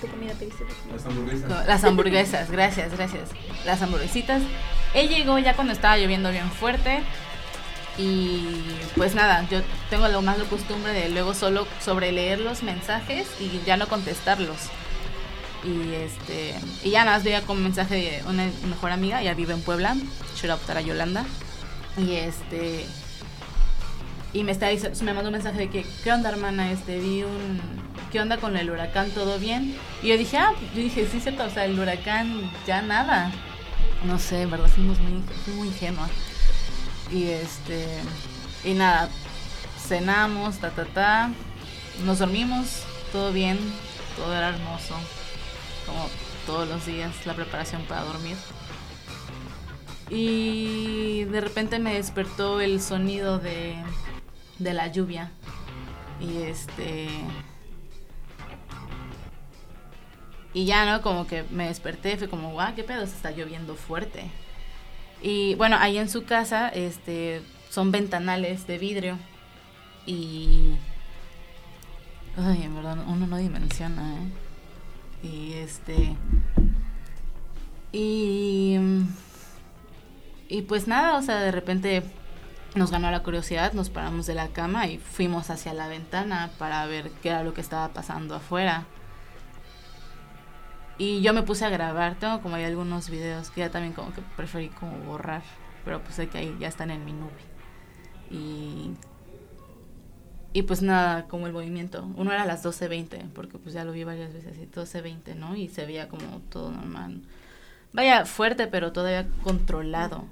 ¿Tu 0.01 0.07
comida 0.07 0.33
pediste? 0.35 0.65
Las 0.93 1.05
hamburguesas. 1.05 1.67
Las 1.67 1.85
hamburguesas, 1.85 2.51
gracias, 2.51 2.93
gracias. 2.93 3.31
Las 3.67 3.83
hamburguesitas. 3.83 4.43
Él 4.95 5.09
llegó 5.09 5.39
ya 5.39 5.55
cuando 5.55 5.73
estaba 5.73 5.99
lloviendo 5.99 6.31
bien 6.31 6.51
fuerte. 6.51 7.03
Y 7.99 8.63
pues 8.97 9.17
nada, 9.17 9.45
yo 9.51 9.61
tengo 9.91 10.07
lo 10.07 10.23
más 10.23 10.39
la 10.39 10.45
costumbre 10.45 10.93
de 10.93 11.09
luego 11.09 11.35
solo 11.35 11.67
sobre 11.85 12.13
leer 12.13 12.39
los 12.39 12.63
mensajes 12.63 13.27
y 13.41 13.61
ya 13.67 13.77
no 13.77 13.89
contestarlos. 13.89 14.71
Y 15.65 15.95
este 15.95 16.55
y 16.85 16.91
ya 16.91 17.05
nada 17.05 17.17
más 17.17 17.25
veía 17.25 17.43
con 17.43 17.63
mensaje 17.63 17.95
de 17.95 18.23
una 18.29 18.49
mejor 18.69 18.93
amiga, 18.93 19.21
ella 19.21 19.35
vive 19.35 19.53
en 19.53 19.63
Puebla, 19.63 19.97
shout 20.37 20.51
out 20.51 20.61
para 20.61 20.81
Yolanda. 20.81 21.25
Y 21.97 22.15
este 22.15 22.87
y 24.33 24.45
me 24.45 24.53
está 24.53 24.69
me 25.03 25.15
mandó 25.15 25.31
un 25.31 25.33
mensaje 25.33 25.59
de 25.59 25.71
que 25.71 25.85
qué 26.05 26.13
onda 26.13 26.31
hermana, 26.31 26.71
este 26.71 27.01
vi 27.01 27.25
un 27.25 27.61
qué 28.13 28.21
onda 28.21 28.39
con 28.39 28.57
el 28.57 28.71
huracán, 28.71 29.11
todo 29.11 29.39
bien. 29.39 29.77
Y 30.03 30.09
yo 30.09 30.17
dije, 30.17 30.39
ah, 30.39 30.53
yo 30.75 30.83
dije, 30.83 31.07
sí 31.11 31.21
cierto, 31.21 31.45
o 31.45 31.51
sea, 31.51 31.65
el 31.65 31.79
huracán 31.79 32.51
ya 32.67 32.83
nada. 32.83 33.33
No 34.05 34.19
sé, 34.19 34.43
en 34.43 34.51
verdad 34.51 34.69
fuimos 34.69 34.99
muy, 35.01 35.23
muy 35.55 35.69
ingenua. 35.69 36.09
Y 37.11 37.25
este 37.25 37.87
y 38.65 38.75
nada, 38.75 39.09
cenamos, 39.89 40.59
ta 40.59 40.71
ta 40.71 40.85
ta, 40.85 41.31
nos 42.05 42.19
dormimos, 42.19 42.83
todo 43.13 43.33
bien, 43.33 43.59
todo 44.17 44.35
era 44.35 44.51
hermoso, 44.51 44.95
como 45.89 46.09
todos 46.47 46.69
los 46.69 46.87
días 46.87 47.27
la 47.27 47.35
preparación 47.35 47.83
para 47.83 48.03
dormir. 48.03 48.37
Y 50.11 51.25
de 51.25 51.41
repente 51.41 51.79
me 51.79 51.95
despertó 51.95 52.61
el 52.61 52.81
sonido 52.81 53.39
de, 53.39 53.75
de 54.59 54.73
la 54.73 54.87
lluvia. 54.89 55.31
Y 56.21 56.43
este. 56.43 57.09
Y 60.55 60.65
ya, 60.65 60.87
¿no? 60.87 61.03
Como 61.03 61.27
que 61.27 61.45
me 61.51 61.69
desperté, 61.69 62.17
fue 62.17 62.29
como, 62.29 62.53
guau, 62.53 62.75
qué 62.75 62.83
pedo, 62.83 63.07
se 63.07 63.15
está 63.15 63.31
lloviendo 63.31 63.75
fuerte. 63.75 64.31
Y 65.21 65.55
bueno, 65.57 65.77
ahí 65.79 65.99
en 65.99 66.09
su 66.09 66.25
casa, 66.25 66.69
este, 66.69 67.43
son 67.69 67.93
ventanales 67.93 68.67
de 68.67 68.79
vidrio. 68.79 69.19
Y. 70.07 70.75
Ay, 72.37 72.63
en 72.63 72.75
verdad, 72.75 72.97
uno 73.07 73.27
no 73.27 73.37
dimensiona, 73.37 74.15
¿eh? 74.15 74.48
Y 75.23 75.55
este. 75.55 76.17
Y. 77.93 78.79
Y 80.49 80.63
pues 80.63 80.89
nada, 80.89 81.19
o 81.19 81.23
sea, 81.23 81.41
de 81.41 81.53
repente 81.53 82.03
nos 82.75 82.91
ganó 82.91 83.11
la 83.11 83.23
curiosidad, 83.23 83.73
nos 83.73 83.91
paramos 83.91 84.27
de 84.27 84.35
la 84.35 84.49
cama 84.49 84.87
y 84.87 84.99
fuimos 84.99 85.51
hacia 85.51 85.75
la 85.75 85.89
ventana 85.89 86.51
para 86.59 86.87
ver 86.87 87.11
qué 87.23 87.31
era 87.31 87.43
lo 87.43 87.53
que 87.53 87.61
estaba 87.61 87.89
pasando 87.89 88.35
afuera. 88.35 88.87
Y 90.97 91.21
yo 91.21 91.33
me 91.33 91.43
puse 91.43 91.65
a 91.65 91.69
grabar, 91.69 92.17
tengo 92.17 92.41
como 92.41 92.57
hay 92.57 92.65
algunos 92.65 93.09
videos 93.09 93.51
que 93.51 93.61
ya 93.61 93.71
también 93.71 93.93
como 93.93 94.13
que 94.13 94.23
preferí 94.37 94.69
como 94.69 94.99
borrar, 94.99 95.43
pero 95.85 96.03
pues 96.03 96.17
sé 96.17 96.29
que 96.29 96.39
ahí 96.39 96.57
ya 96.59 96.69
están 96.69 96.91
en 96.91 97.05
mi 97.05 97.13
nube. 97.13 97.31
Y 98.31 98.95
y 100.53 100.63
pues 100.63 100.83
nada, 100.83 101.27
como 101.29 101.47
el 101.47 101.53
movimiento. 101.53 102.09
Uno 102.17 102.33
era 102.33 102.43
a 102.43 102.47
las 102.47 102.65
12.20, 102.65 103.31
porque 103.35 103.59
pues 103.59 103.75
ya 103.75 103.85
lo 103.85 103.93
vi 103.93 104.05
varias 104.05 104.33
veces, 104.33 104.57
y 104.59 104.67
12.20, 104.67 105.35
¿no? 105.35 105.57
Y 105.57 105.69
se 105.69 105.85
veía 105.85 106.09
como 106.09 106.41
todo 106.51 106.71
normal. 106.71 107.21
Vaya, 107.93 108.25
fuerte, 108.25 108.67
pero 108.67 108.93
todavía 108.93 109.29
controlado. 109.43 110.25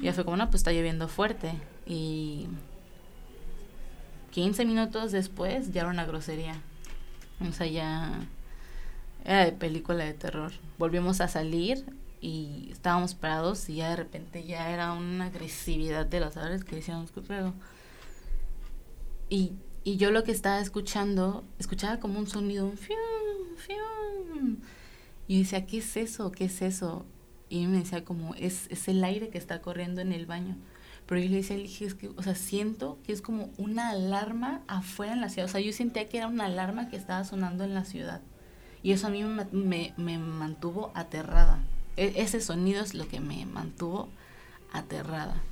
Y 0.00 0.04
ya 0.04 0.12
fue 0.12 0.24
como, 0.24 0.36
no, 0.36 0.46
pues 0.46 0.60
está 0.60 0.72
lloviendo 0.72 1.08
fuerte. 1.08 1.52
Y 1.86 2.48
15 4.32 4.64
minutos 4.64 5.12
después 5.12 5.72
ya 5.72 5.82
era 5.82 5.90
una 5.90 6.04
grosería. 6.04 6.60
O 7.48 7.52
sea, 7.52 7.66
ya 7.66 8.12
era 9.24 9.44
de 9.44 9.52
película 9.52 10.04
de 10.04 10.14
terror. 10.14 10.52
Volvimos 10.78 11.20
a 11.20 11.28
salir 11.28 11.84
y 12.20 12.68
estábamos 12.72 13.14
parados 13.14 13.68
y 13.68 13.76
ya 13.76 13.90
de 13.90 13.96
repente 13.96 14.44
ya 14.44 14.70
era 14.70 14.92
una 14.92 15.26
agresividad 15.26 16.06
de 16.06 16.20
los 16.20 16.36
árboles 16.36 16.64
que 16.64 16.76
decíamos, 16.76 17.10
¿qué? 17.12 17.20
Y, 19.28 19.52
y 19.84 19.96
yo 19.96 20.10
lo 20.10 20.24
que 20.24 20.32
estaba 20.32 20.60
escuchando, 20.60 21.44
escuchaba 21.58 21.98
como 22.00 22.18
un 22.18 22.26
sonido, 22.26 22.66
un 22.66 22.76
fium, 22.76 22.98
fium. 23.56 24.56
Y 25.26 25.34
yo 25.34 25.40
decía, 25.40 25.66
¿qué 25.66 25.78
es 25.78 25.96
eso? 25.96 26.30
¿Qué 26.32 26.44
es 26.44 26.62
eso? 26.62 27.04
Y 27.48 27.66
me 27.66 27.78
decía 27.78 28.04
como, 28.04 28.34
es, 28.34 28.66
es 28.70 28.88
el 28.88 29.02
aire 29.04 29.28
que 29.28 29.38
está 29.38 29.60
corriendo 29.60 30.00
en 30.00 30.12
el 30.12 30.26
baño. 30.26 30.56
Pero 31.06 31.20
yo 31.20 31.28
le 31.28 31.36
decía, 31.36 31.56
le 31.56 31.64
dije, 31.64 31.84
es 31.84 31.94
que, 31.94 32.08
o 32.08 32.22
sea, 32.22 32.34
siento 32.34 32.98
que 33.04 33.12
es 33.12 33.20
como 33.20 33.50
una 33.58 33.90
alarma 33.90 34.62
afuera 34.66 35.12
en 35.12 35.20
la 35.20 35.28
ciudad. 35.28 35.48
O 35.48 35.52
sea, 35.52 35.60
yo 35.60 35.72
sentía 35.72 36.08
que 36.08 36.18
era 36.18 36.28
una 36.28 36.46
alarma 36.46 36.88
que 36.88 36.96
estaba 36.96 37.24
sonando 37.24 37.64
en 37.64 37.74
la 37.74 37.84
ciudad. 37.84 38.22
Y 38.82 38.92
eso 38.92 39.06
a 39.06 39.10
mí 39.10 39.22
me, 39.22 39.94
me, 39.96 40.18
mantuvo 40.18 40.92
aterrada. 40.94 41.58
E- 41.96 42.14
ese 42.16 42.40
sonido 42.40 42.82
es 42.82 42.94
lo 42.94 43.06
que 43.08 43.20
me 43.20 43.44
mantuvo 43.46 44.08
aterrada. 44.72 45.42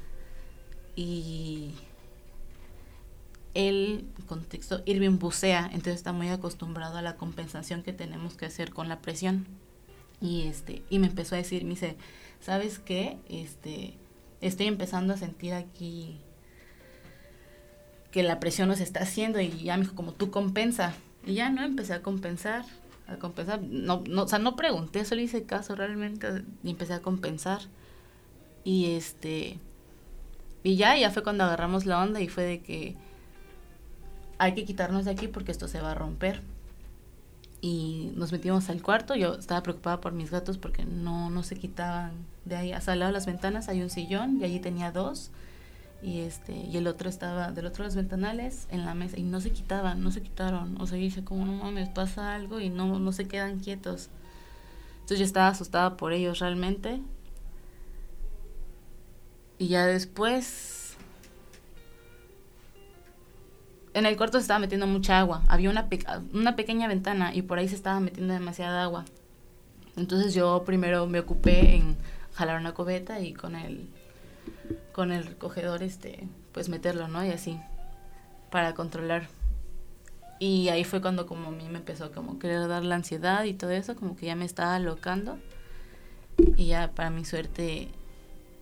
Y 0.97 1.75
el 3.55 4.07
contexto, 4.27 4.83
Irving 4.87 5.19
bucea, 5.19 5.67
entonces 5.67 5.95
está 5.95 6.13
muy 6.13 6.29
acostumbrado 6.29 6.97
a 6.97 7.03
la 7.03 7.17
compensación 7.17 7.83
que 7.83 7.93
tenemos 7.93 8.35
que 8.35 8.47
hacer 8.47 8.71
con 8.71 8.89
la 8.89 9.01
presión. 9.01 9.47
Y 10.21 10.43
este, 10.43 10.83
y 10.89 10.99
me 10.99 11.09
empezó 11.09 11.35
a 11.35 11.39
decir, 11.39 11.65
me 11.65 11.71
dice, 11.71 11.97
¿sabes 12.41 12.79
qué? 12.79 13.19
Este, 13.29 13.99
estoy 14.41 14.67
empezando 14.67 15.15
a 15.15 15.17
sentir 15.17 15.53
aquí 15.53 16.21
que 18.11 18.23
la 18.23 18.41
presión 18.41 18.69
nos 18.69 18.81
está 18.81 19.01
haciendo 19.01 19.41
y 19.41 19.51
ya 19.65 19.77
me 19.77 19.85
dijo, 19.85 19.97
como 19.97 20.13
tú 20.13 20.31
compensa. 20.31 20.95
Y 21.25 21.35
ya 21.35 21.51
no 21.51 21.63
empecé 21.63 21.95
a 21.95 22.03
compensar, 22.03 22.65
a 23.07 23.17
compensar. 23.17 23.63
No, 23.63 24.03
no, 24.09 24.23
o 24.25 24.29
sea, 24.29 24.39
no 24.39 24.55
pregunté, 24.55 25.05
solo 25.05 25.21
hice 25.21 25.45
caso 25.45 25.75
realmente 25.75 26.45
y 26.63 26.71
empecé 26.71 26.95
a 26.95 27.03
compensar. 27.03 27.63
Y 28.65 28.93
este, 28.93 29.59
y 30.63 30.77
ya, 30.77 30.97
ya 30.97 31.11
fue 31.11 31.23
cuando 31.23 31.45
agarramos 31.45 31.87
la 31.87 32.01
onda 32.01 32.21
y 32.21 32.29
fue 32.29 32.45
de 32.45 32.61
que 32.61 32.97
hay 34.43 34.55
que 34.55 34.65
quitarnos 34.65 35.05
de 35.05 35.13
aquí 35.13 35.29
porque 35.29 35.53
esto 35.53 35.69
se 35.69 35.81
va 35.81 35.93
a 35.93 35.95
romper. 35.95 36.43
Y 37.61 38.11
nos 38.17 38.33
metimos 38.33 38.69
al 38.71 38.83
cuarto. 38.83 39.15
Yo 39.15 39.35
estaba 39.35 39.63
preocupada 39.63 40.01
por 40.01 40.13
mis 40.13 40.33
gatos 40.33 40.59
porque 40.59 40.85
no, 40.85 41.31
no 41.31 41.45
se 41.45 41.55
quitaban 41.55 42.11
de 42.45 42.57
ahí. 42.57 42.73
Hasta 42.73 42.91
al 42.91 42.99
lado 42.99 43.11
de 43.11 43.13
las 43.13 43.27
ventanas 43.27 43.69
hay 43.69 43.83
un 43.83 43.89
sillón 43.89 44.41
y 44.41 44.45
allí 44.45 44.59
tenía 44.59 44.91
dos. 44.91 45.31
Y 46.03 46.23
este 46.23 46.57
y 46.57 46.77
el 46.77 46.89
otro 46.89 47.09
estaba 47.09 47.53
del 47.53 47.67
otro 47.67 47.85
de 47.85 47.89
los 47.89 47.95
ventanales 47.95 48.67
en 48.73 48.85
la 48.85 48.95
mesa 48.95 49.17
y 49.17 49.23
no 49.23 49.41
se 49.41 49.53
quitaban, 49.53 50.03
no 50.03 50.11
se 50.11 50.23
quitaron. 50.23 50.81
O 50.81 50.89
sea, 50.89 50.99
yo 50.99 51.05
dije 51.05 51.23
como 51.23 51.47
no 51.47 51.53
mames, 51.53 51.89
pasa 51.89 52.35
algo 52.35 52.59
y 52.59 52.69
no, 52.69 52.99
no 52.99 53.13
se 53.13 53.29
quedan 53.29 53.61
quietos. 53.61 54.09
Entonces 54.95 55.21
yo 55.21 55.25
estaba 55.25 55.47
asustada 55.47 55.97
por 55.97 56.13
ellos 56.13 56.41
realmente. 56.41 57.01
Y 59.59 59.69
ya 59.69 59.87
después 59.87 60.82
en 63.95 64.07
el 64.07 64.17
cuarto 64.17 64.39
se 64.39 64.43
estaba 64.43 64.61
metiendo 64.61 64.87
mucha 64.87 65.19
agua. 65.19 65.43
Había 65.49 65.71
una, 65.71 65.89
pe- 65.89 66.05
una 66.33 66.57
pequeña 66.57 66.89
ventana 66.89 67.35
y 67.35 67.43
por 67.43 67.59
ahí 67.59 67.69
se 67.69 67.75
estaba 67.75 68.01
metiendo 68.01 68.33
demasiada 68.33 68.83
agua. 68.83 69.05
Entonces 69.97 70.35
yo 70.35 70.63
primero 70.65 71.07
me 71.07 71.21
ocupé 71.21 71.77
en 71.77 71.97
jalar 72.35 72.59
una 72.59 72.73
cubeta 72.73 73.21
y 73.21 73.35
con 73.35 73.55
el 73.55 73.89
con 74.93 75.13
el 75.13 75.25
recogedor 75.25 75.83
este 75.83 76.27
pues 76.53 76.69
meterlo, 76.69 77.09
¿no? 77.09 77.25
Y 77.25 77.31
así 77.31 77.61
para 78.51 78.75
controlar. 78.75 79.29
Y 80.39 80.71
ahí 80.71 80.83
fue 80.85 81.01
cuando 81.01 81.27
como 81.27 81.49
a 81.49 81.53
mí 81.53 81.69
me 81.69 81.79
empezó 81.79 82.11
como 82.13 82.39
querer 82.39 82.67
dar 82.69 82.85
la 82.85 82.97
ansiedad 82.97 83.45
y 83.45 83.55
todo 83.55 83.71
eso, 83.71 83.95
como 83.95 84.17
que 84.17 84.27
ya 84.27 84.35
me 84.35 84.45
estaba 84.45 84.75
alocando. 84.75 85.39
Y 86.57 86.67
ya 86.67 86.91
para 86.91 87.11
mi 87.11 87.25
suerte 87.25 87.89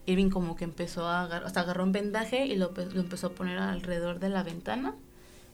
Irving 0.07 0.31
como 0.31 0.57
que 0.57 0.64
empezó 0.64 1.07
a 1.07 1.23
agarrar, 1.23 1.47
hasta 1.47 1.61
agarró 1.61 1.85
un 1.85 1.93
vendaje 1.93 2.45
y 2.47 2.57
lo, 2.57 2.73
lo 2.73 3.01
empezó 3.01 3.29
a 3.29 3.31
poner 3.31 3.59
alrededor 3.59 4.19
de 4.19 4.29
la 4.29 4.43
ventana. 4.43 4.95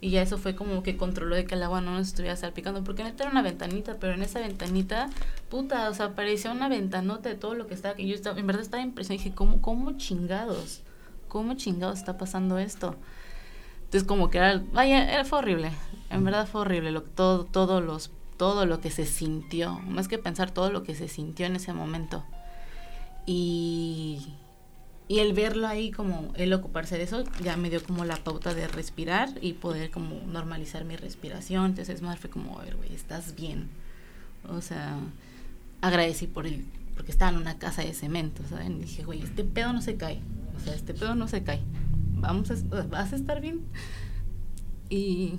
Y 0.06 0.10
ya 0.10 0.22
eso 0.22 0.38
fue 0.38 0.54
como 0.54 0.84
que 0.84 0.96
controló 0.96 1.34
de 1.34 1.46
que 1.46 1.56
el 1.56 1.64
agua 1.64 1.80
no 1.80 1.90
nos 1.90 2.06
estuviera 2.06 2.36
salpicando. 2.36 2.84
Porque 2.84 3.02
no 3.02 3.08
era 3.08 3.28
una 3.28 3.42
ventanita, 3.42 3.96
pero 3.98 4.14
en 4.14 4.22
esa 4.22 4.38
ventanita, 4.38 5.10
puta, 5.48 5.90
o 5.90 5.94
sea, 5.94 6.14
parecía 6.14 6.52
una 6.52 6.68
ventanota 6.68 7.28
de 7.28 7.34
todo 7.34 7.54
lo 7.54 7.66
que 7.66 7.74
estaba. 7.74 7.96
Que 7.96 8.06
yo 8.06 8.14
estaba, 8.14 8.38
en 8.38 8.46
verdad 8.46 8.62
estaba 8.62 8.84
impresionada. 8.84 9.24
Dije, 9.24 9.34
¿cómo, 9.34 9.60
¿cómo 9.60 9.98
chingados? 9.98 10.82
¿Cómo 11.26 11.54
chingados 11.54 11.98
está 11.98 12.16
pasando 12.18 12.56
esto? 12.58 12.94
Entonces 13.78 14.04
como 14.04 14.30
que 14.30 14.38
era, 14.38 14.62
vaya, 14.72 15.12
era, 15.12 15.24
fue 15.24 15.40
horrible. 15.40 15.72
En 16.08 16.22
verdad 16.22 16.46
fue 16.46 16.60
horrible 16.60 16.92
lo, 16.92 17.02
todo, 17.02 17.44
todo, 17.44 17.80
los, 17.80 18.12
todo 18.36 18.64
lo 18.64 18.80
que 18.80 18.92
se 18.92 19.06
sintió. 19.06 19.80
Más 19.88 20.06
que 20.06 20.18
pensar 20.18 20.52
todo 20.52 20.70
lo 20.70 20.84
que 20.84 20.94
se 20.94 21.08
sintió 21.08 21.46
en 21.46 21.56
ese 21.56 21.72
momento. 21.72 22.22
Y, 23.26 24.36
y 25.08 25.20
el 25.20 25.34
verlo 25.34 25.68
ahí 25.68 25.92
como 25.92 26.32
él 26.34 26.52
ocuparse 26.52 26.98
de 26.98 27.04
eso 27.04 27.22
ya 27.42 27.56
me 27.56 27.70
dio 27.70 27.82
como 27.82 28.04
la 28.04 28.16
pauta 28.16 28.54
de 28.54 28.66
respirar 28.66 29.30
y 29.40 29.52
poder 29.52 29.90
como 29.90 30.20
normalizar 30.26 30.84
mi 30.84 30.96
respiración. 30.96 31.66
Entonces 31.66 32.02
más 32.02 32.18
fue 32.18 32.28
como, 32.28 32.58
a 32.58 32.64
ver, 32.64 32.76
güey, 32.76 32.92
estás 32.92 33.36
bien. 33.36 33.68
O 34.48 34.60
sea, 34.60 34.98
agradecí 35.80 36.26
por 36.26 36.46
él, 36.46 36.64
porque 36.94 37.12
estaba 37.12 37.30
en 37.30 37.38
una 37.38 37.58
casa 37.58 37.82
de 37.82 37.94
cemento, 37.94 38.42
¿saben? 38.48 38.80
dije, 38.80 39.04
güey, 39.04 39.22
este 39.22 39.44
pedo 39.44 39.72
no 39.72 39.80
se 39.80 39.96
cae. 39.96 40.20
O 40.56 40.60
sea, 40.64 40.74
este 40.74 40.92
pedo 40.92 41.14
no 41.14 41.28
se 41.28 41.44
cae. 41.44 41.60
Vamos 42.14 42.50
a, 42.50 42.82
vas 42.84 43.12
a 43.12 43.16
estar 43.16 43.40
bien. 43.40 43.60
Y 44.88 45.34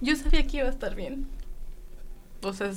Yo 0.00 0.16
sabía 0.16 0.46
que 0.46 0.58
iba 0.58 0.66
a 0.66 0.70
estar 0.70 0.94
bien. 0.94 1.26
O 2.42 2.52
sea, 2.52 2.72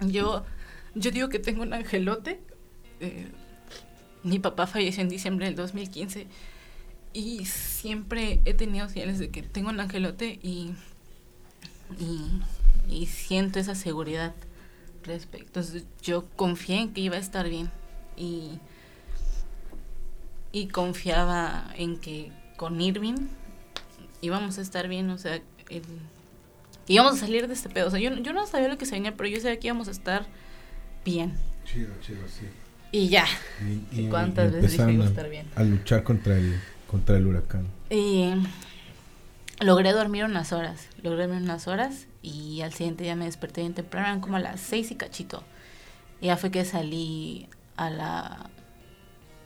yo, 0.00 0.44
yo 0.94 1.10
digo 1.10 1.28
que 1.28 1.38
tengo 1.38 1.62
un 1.62 1.72
angelote. 1.72 2.40
Eh, 3.00 3.28
mi 4.22 4.38
papá 4.38 4.66
falleció 4.66 5.02
en 5.02 5.08
diciembre 5.08 5.46
del 5.46 5.54
2015 5.54 6.26
y 7.12 7.44
siempre 7.46 8.40
he 8.44 8.54
tenido 8.54 8.88
señales 8.88 9.18
de 9.18 9.30
que 9.30 9.42
tengo 9.42 9.70
un 9.70 9.80
angelote 9.80 10.38
y, 10.42 10.72
y, 11.98 12.26
y 12.88 13.06
siento 13.06 13.58
esa 13.58 13.74
seguridad 13.74 14.34
respecto. 15.04 15.60
Entonces, 15.60 15.86
yo 16.02 16.28
confié 16.36 16.80
en 16.80 16.92
que 16.92 17.00
iba 17.00 17.16
a 17.16 17.20
estar 17.20 17.48
bien 17.48 17.70
y, 18.16 18.58
y 20.52 20.68
confiaba 20.68 21.72
en 21.76 21.98
que 21.98 22.32
con 22.56 22.80
Irving 22.80 23.28
íbamos 24.20 24.58
a 24.58 24.60
estar 24.62 24.88
bien, 24.88 25.10
o 25.10 25.18
sea, 25.18 25.36
el- 25.68 25.82
íbamos 26.86 27.14
a 27.14 27.16
salir 27.16 27.46
de 27.48 27.54
este 27.54 27.68
pedo. 27.68 27.88
O 27.88 27.90
sea, 27.90 28.00
yo, 28.00 28.10
no- 28.10 28.18
yo 28.22 28.32
no 28.32 28.46
sabía 28.46 28.68
lo 28.68 28.78
que 28.78 28.86
se 28.86 28.92
venía, 28.96 29.16
pero 29.16 29.28
yo 29.28 29.40
sabía 29.40 29.58
que 29.58 29.66
íbamos 29.68 29.88
a 29.88 29.92
estar 29.92 30.26
bien. 31.04 31.32
Chido, 31.64 31.90
chido, 32.00 32.20
sí. 32.28 32.46
Y 32.92 33.08
ya. 33.08 33.24
Y, 33.92 34.00
¿Y 34.00 34.08
cuántas 34.08 34.50
veces 34.52 34.72
dije 34.72 34.92
iba 34.92 35.04
a 35.04 35.06
a- 35.06 35.10
estar 35.10 35.28
bien? 35.30 35.46
A 35.54 35.62
luchar 35.62 36.02
contra 36.02 36.36
el, 36.36 36.60
contra 36.88 37.16
el 37.16 37.26
huracán. 37.26 37.66
Y 37.88 38.32
logré 39.60 39.92
dormir 39.92 40.24
unas 40.24 40.52
horas. 40.52 40.88
Logré 41.02 41.26
dormir 41.26 41.42
unas 41.42 41.68
horas 41.68 42.06
y 42.22 42.60
al 42.62 42.72
siguiente 42.72 43.04
día 43.04 43.14
me 43.16 43.26
desperté 43.26 43.60
bien 43.60 43.74
temprano, 43.74 44.06
eran 44.08 44.20
como 44.20 44.36
a 44.36 44.40
las 44.40 44.60
seis 44.60 44.90
y 44.90 44.96
cachito. 44.96 45.44
Y 46.20 46.26
ya 46.26 46.36
fue 46.36 46.50
que 46.50 46.64
salí 46.64 47.48
a 47.76 47.90
la. 47.90 48.50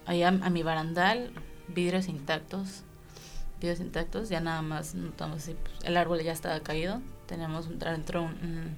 allá 0.07 0.29
a 0.29 0.51
mi 0.51 0.63
barandal, 0.63 1.31
vidrios 1.69 2.09
intactos. 2.09 2.83
Vidrios 3.61 3.81
intactos, 3.81 4.29
ya 4.29 4.40
nada 4.40 4.62
más 4.62 4.95
notamos 4.95 5.38
así, 5.38 5.55
pues, 5.55 5.85
el 5.85 5.97
árbol 5.97 6.23
ya 6.23 6.33
estaba 6.33 6.61
caído. 6.61 7.01
Tenemos 7.27 7.69
dentro 7.79 8.23
un, 8.23 8.33
un, 8.43 8.77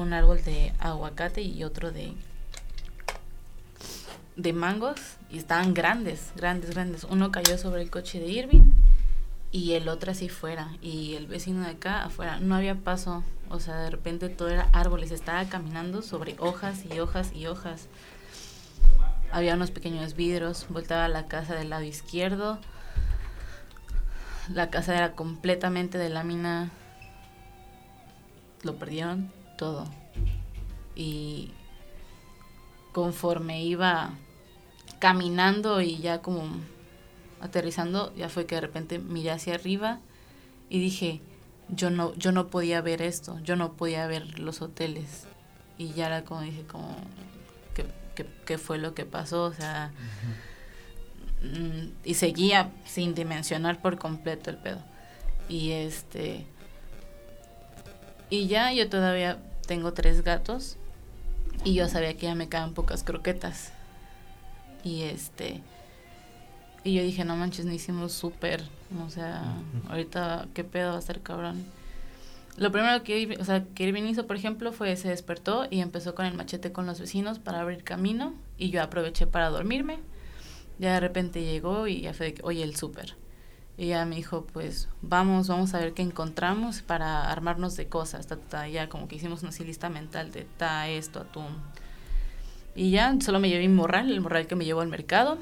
un 0.00 0.12
árbol 0.12 0.42
de 0.44 0.72
aguacate 0.78 1.42
y 1.42 1.64
otro 1.64 1.90
de 1.92 2.14
de 4.36 4.52
mangos 4.52 5.00
y 5.30 5.38
estaban 5.38 5.74
grandes, 5.74 6.32
grandes, 6.36 6.70
grandes. 6.70 7.04
Uno 7.04 7.32
cayó 7.32 7.58
sobre 7.58 7.82
el 7.82 7.90
coche 7.90 8.20
de 8.20 8.26
Irving 8.26 8.70
y 9.50 9.72
el 9.72 9.88
otro 9.88 10.12
así 10.12 10.28
fuera. 10.28 10.76
Y 10.82 11.14
el 11.14 11.26
vecino 11.26 11.62
de 11.62 11.70
acá 11.70 12.04
afuera. 12.04 12.38
No 12.40 12.54
había 12.54 12.76
paso. 12.76 13.24
O 13.48 13.60
sea, 13.60 13.76
de 13.78 13.90
repente 13.90 14.28
todo 14.28 14.48
era 14.48 14.68
árboles. 14.72 15.10
Estaba 15.10 15.44
caminando 15.46 16.02
sobre 16.02 16.36
hojas 16.38 16.84
y 16.90 17.00
hojas 17.00 17.32
y 17.34 17.46
hojas. 17.46 17.88
Había 19.32 19.54
unos 19.54 19.70
pequeños 19.70 20.14
vidrios. 20.14 20.66
Voltaba 20.68 21.06
a 21.06 21.08
la 21.08 21.26
casa 21.26 21.54
del 21.54 21.70
lado 21.70 21.84
izquierdo. 21.84 22.58
La 24.52 24.70
casa 24.70 24.96
era 24.96 25.12
completamente 25.12 25.98
de 25.98 26.08
lámina. 26.08 26.70
Lo 28.62 28.76
perdieron 28.76 29.32
todo. 29.58 29.86
Y 30.94 31.50
conforme 32.92 33.62
iba 33.64 34.10
caminando 34.98 35.80
y 35.80 35.98
ya 35.98 36.22
como 36.22 36.44
aterrizando, 37.40 38.14
ya 38.16 38.28
fue 38.28 38.46
que 38.46 38.54
de 38.54 38.62
repente 38.62 38.98
miré 38.98 39.30
hacia 39.30 39.54
arriba 39.54 40.00
y 40.70 40.80
dije, 40.80 41.20
yo 41.68 41.90
no, 41.90 42.14
yo 42.14 42.32
no 42.32 42.48
podía 42.48 42.80
ver 42.80 43.02
esto, 43.02 43.38
yo 43.40 43.56
no 43.56 43.72
podía 43.72 44.06
ver 44.06 44.38
los 44.38 44.62
hoteles. 44.62 45.26
Y 45.78 45.92
ya 45.92 46.06
era 46.06 46.24
como 46.24 46.40
dije, 46.40 46.62
como, 46.66 46.96
¿qué, 47.74 47.84
qué, 48.14 48.26
qué 48.46 48.58
fue 48.58 48.78
lo 48.78 48.94
que 48.94 49.04
pasó? 49.04 49.44
O 49.44 49.52
sea, 49.52 49.92
y 52.04 52.14
seguía 52.14 52.70
sin 52.84 53.14
dimensionar 53.14 53.80
por 53.80 53.98
completo 53.98 54.50
el 54.50 54.56
pedo. 54.56 54.78
Y 55.48 55.72
este, 55.72 56.44
y 58.30 58.46
ya 58.48 58.72
yo 58.72 58.88
todavía 58.88 59.38
tengo 59.66 59.92
tres 59.92 60.22
gatos 60.22 60.76
y 61.64 61.74
yo 61.74 61.88
sabía 61.88 62.14
que 62.16 62.26
ya 62.26 62.34
me 62.34 62.48
quedaban 62.48 62.74
pocas 62.74 63.02
croquetas. 63.02 63.72
Y 64.84 65.02
este. 65.02 65.62
Y 66.84 66.94
yo 66.94 67.02
dije, 67.02 67.24
no 67.24 67.34
manches, 67.36 67.64
no 67.64 67.72
hicimos 67.72 68.12
súper. 68.12 68.62
O 69.04 69.10
sea, 69.10 69.42
ahorita, 69.88 70.46
¿qué 70.54 70.62
pedo 70.62 70.92
va 70.92 70.98
a 70.98 71.02
ser 71.02 71.20
cabrón? 71.20 71.64
Lo 72.56 72.70
primero 72.70 73.02
que, 73.02 73.18
Irving- 73.20 73.40
o 73.40 73.44
sea, 73.44 73.64
que 73.74 73.82
Irving 73.84 74.04
hizo, 74.04 74.26
por 74.26 74.36
ejemplo, 74.36 74.72
fue 74.72 74.94
se 74.96 75.08
despertó 75.08 75.66
y 75.68 75.80
empezó 75.80 76.14
con 76.14 76.24
el 76.26 76.34
machete 76.34 76.70
con 76.72 76.86
los 76.86 77.00
vecinos 77.00 77.38
para 77.40 77.60
abrir 77.60 77.82
camino. 77.82 78.34
Y 78.56 78.70
yo 78.70 78.82
aproveché 78.82 79.26
para 79.26 79.50
dormirme. 79.50 79.98
Ya 80.78 80.94
de 80.94 81.00
repente 81.00 81.42
llegó 81.42 81.86
y 81.86 82.02
ya 82.02 82.12
fue 82.12 82.34
oye, 82.42 82.62
el 82.62 82.76
súper. 82.76 83.16
Y 83.78 83.88
ya 83.88 84.06
me 84.06 84.16
dijo, 84.16 84.46
pues 84.52 84.88
vamos, 85.02 85.48
vamos 85.48 85.74
a 85.74 85.78
ver 85.78 85.92
qué 85.92 86.02
encontramos 86.02 86.80
para 86.80 87.30
armarnos 87.30 87.76
de 87.76 87.88
cosas. 87.88 88.26
Ta. 88.26 88.68
Ya 88.68 88.88
como 88.88 89.06
que 89.06 89.16
hicimos 89.16 89.42
una 89.42 89.50
así 89.50 89.64
lista 89.64 89.90
mental 89.90 90.32
de 90.32 90.46
ta, 90.56 90.88
esto, 90.88 91.20
atún. 91.20 91.58
Y 92.74 92.90
ya 92.90 93.14
solo 93.20 93.38
me 93.38 93.48
llevé 93.48 93.68
mi 93.68 93.74
morral, 93.74 94.10
el 94.10 94.20
morral 94.20 94.46
que 94.46 94.56
me 94.56 94.64
llevó 94.64 94.80
al 94.80 94.88
mercado. 94.88 95.38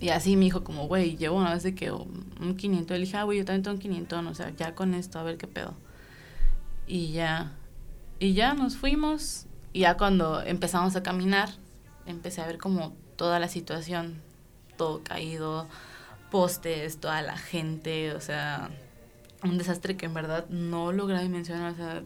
Y 0.00 0.10
así 0.10 0.36
me 0.36 0.44
dijo 0.44 0.64
como, 0.64 0.86
güey, 0.86 1.16
llevo 1.16 1.36
una 1.36 1.52
vez 1.52 1.62
de 1.62 1.74
que 1.74 1.90
un 1.90 2.56
500. 2.56 2.96
Le 2.96 3.04
dije, 3.04 3.16
ah, 3.18 3.24
güey, 3.24 3.38
yo 3.38 3.44
también 3.44 3.62
tengo 3.62 3.74
un 3.74 3.80
500, 3.80 4.26
o 4.26 4.34
sea, 4.34 4.50
ya 4.56 4.74
con 4.74 4.94
esto, 4.94 5.18
a 5.18 5.22
ver 5.22 5.36
qué 5.36 5.46
pedo. 5.46 5.74
Y 6.86 7.12
ya, 7.12 7.52
y 8.18 8.32
ya 8.34 8.54
nos 8.54 8.76
fuimos. 8.76 9.46
Y 9.72 9.80
ya 9.80 9.96
cuando 9.96 10.42
empezamos 10.42 10.96
a 10.96 11.02
caminar, 11.02 11.50
empecé 12.06 12.40
a 12.40 12.46
ver 12.46 12.58
como 12.58 12.94
toda 13.16 13.38
la 13.38 13.48
situación, 13.48 14.20
todo 14.76 15.02
caído, 15.02 15.68
postes, 16.30 16.98
toda 16.98 17.22
la 17.22 17.36
gente, 17.36 18.12
o 18.12 18.20
sea, 18.20 18.70
un 19.42 19.58
desastre 19.58 19.96
que 19.96 20.06
en 20.06 20.14
verdad 20.14 20.46
no 20.48 20.92
logré 20.92 21.20
dimensionar, 21.22 21.72
o 21.72 21.76
sea, 21.76 22.02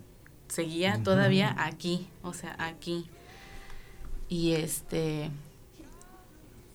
seguía 0.49 1.03
todavía 1.03 1.55
aquí, 1.59 2.09
o 2.23 2.35
sea, 2.35 2.57
aquí. 2.59 3.07
Y 4.29 4.53
este, 4.53 5.31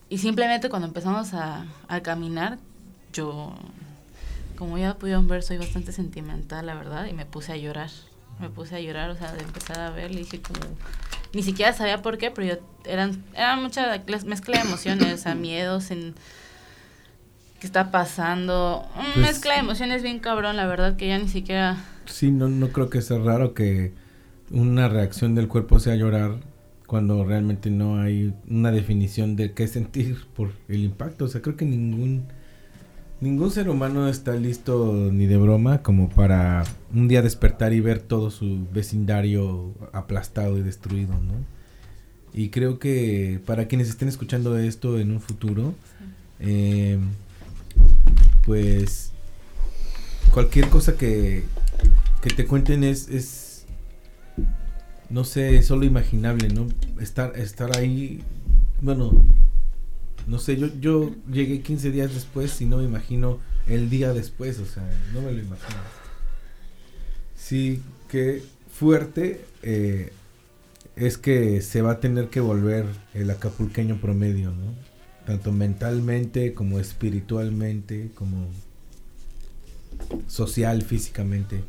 y 0.10 0.18
simplemente 0.20 0.70
cuando 0.70 0.88
empezamos 0.88 1.34
a, 1.34 1.66
a 1.88 2.02
caminar, 2.02 2.60
yo, 3.12 3.54
como 4.58 4.78
ya 4.78 4.96
pudieron 4.96 5.28
ver, 5.28 5.44
soy 5.44 5.58
bastante 5.58 5.92
sentimental, 5.92 6.66
la 6.66 6.76
verdad, 6.76 7.06
y 7.06 7.14
me 7.14 7.26
puse 7.26 7.52
a 7.52 7.58
llorar. 7.58 7.90
Me 8.40 8.50
puse 8.50 8.76
a 8.76 8.80
llorar, 8.80 9.10
o 9.12 9.16
sea, 9.16 9.32
de 9.34 9.44
empezar 9.44 9.80
a 9.80 9.92
ver, 9.92 10.12
le 10.12 10.20
dije 10.20 10.42
como, 10.42 10.60
ni 11.34 11.44
siquiera 11.44 11.74
sabía 11.74 12.02
por 12.02 12.18
qué, 12.18 12.32
pero 12.32 12.48
yo, 12.48 12.56
eran, 12.86 13.24
eran 13.34 13.62
mucha 13.62 14.02
mezcla 14.26 14.58
de 14.62 14.68
emociones, 14.68 15.22
sea, 15.22 15.36
miedos 15.36 15.92
en 15.92 16.14
qué 17.60 17.68
está 17.68 17.92
pasando, 17.92 18.88
una 18.96 19.04
Pues- 19.14 19.18
mezcla 19.28 19.54
de 19.54 19.60
emociones 19.60 20.04
bien 20.04 20.20
cabrón, 20.20 20.56
la 20.58 20.66
verdad, 20.68 20.96
que 20.96 21.08
ya 21.08 21.18
ni 21.18 21.28
siquiera, 21.28 21.78
Sí, 22.06 22.32
no, 22.32 22.50
no 22.50 22.68
creo 22.70 22.90
que 22.90 23.02
sea 23.02 23.18
raro 23.18 23.54
que 23.54 23.94
una 24.52 24.90
reacción 24.90 25.36
del 25.36 25.48
cuerpo 25.48 25.80
sea 25.80 25.96
llorar 25.96 26.36
cuando 26.86 27.24
realmente 27.24 27.70
no 27.70 28.00
hay 28.02 28.34
una 28.50 28.72
definición 28.72 29.36
de 29.38 29.54
qué 29.54 29.68
sentir 29.68 30.18
por 30.36 30.52
el 30.68 30.84
impacto. 30.84 31.26
O 31.26 31.28
sea, 31.30 31.42
creo 31.42 31.56
que 31.56 31.64
ningún 31.66 32.26
ningún 33.24 33.52
ser 33.52 33.70
humano 33.70 34.10
está 34.10 34.36
listo 34.36 35.10
ni 35.12 35.26
de 35.26 35.38
broma 35.38 35.82
como 35.82 36.10
para 36.10 36.66
un 36.94 37.08
día 37.08 37.22
despertar 37.22 37.72
y 37.72 37.80
ver 37.80 38.00
todo 38.00 38.30
su 38.30 38.68
vecindario 38.74 39.74
aplastado 39.94 40.58
y 40.58 40.62
destruido, 40.62 41.14
¿no? 41.14 41.34
Y 42.34 42.50
creo 42.50 42.80
que 42.80 43.40
para 43.46 43.68
quienes 43.68 43.88
estén 43.88 44.10
escuchando 44.10 44.58
esto 44.58 45.00
en 45.00 45.12
un 45.12 45.22
futuro, 45.22 45.74
eh, 46.42 47.00
pues 48.46 49.14
cualquier 50.32 50.68
cosa 50.68 50.98
que, 50.98 51.44
que 52.22 52.30
te 52.30 52.46
cuenten 52.46 52.84
es, 52.84 53.08
es 53.08 53.66
no 55.10 55.24
sé, 55.24 55.62
solo 55.62 55.86
imaginable, 55.86 56.50
¿no? 56.50 56.68
Estar, 57.00 57.38
estar 57.38 57.78
ahí, 57.78 58.22
bueno, 58.82 59.14
no 60.28 60.40
sé, 60.40 60.58
yo, 60.58 60.68
yo 60.80 61.12
llegué 61.32 61.62
15 61.62 61.92
días 61.92 62.14
después 62.14 62.60
y 62.62 62.66
no 62.66 62.78
me 62.78 62.84
imagino 62.84 63.40
el 63.68 63.90
día 63.90 64.14
después, 64.14 64.60
o 64.60 64.66
sea, 64.66 64.84
no 65.14 65.22
me 65.22 65.32
lo 65.32 65.40
imagino. 65.40 65.80
Sí, 67.36 67.82
qué 68.10 68.42
fuerte 68.72 69.46
eh, 69.62 70.14
es 70.96 71.18
que 71.18 71.62
se 71.62 71.82
va 71.82 71.94
a 71.94 72.00
tener 72.00 72.30
que 72.30 72.40
volver 72.40 72.86
el 73.14 73.30
acapulqueño 73.30 73.98
promedio, 73.98 74.52
¿no? 74.52 74.74
Tanto 75.26 75.52
mentalmente 75.52 76.54
como 76.54 76.80
espiritualmente, 76.80 78.12
como 78.16 78.48
social, 80.28 80.84
físicamente. 80.84 81.64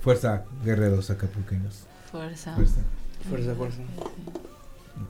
Fuerza, 0.00 0.44
guerreros 0.64 1.10
acapulqueños. 1.10 1.84
Fuerza. 2.10 2.54
Fuerza. 2.54 2.80
Fuerza, 3.28 3.54
fuerza. 3.54 3.80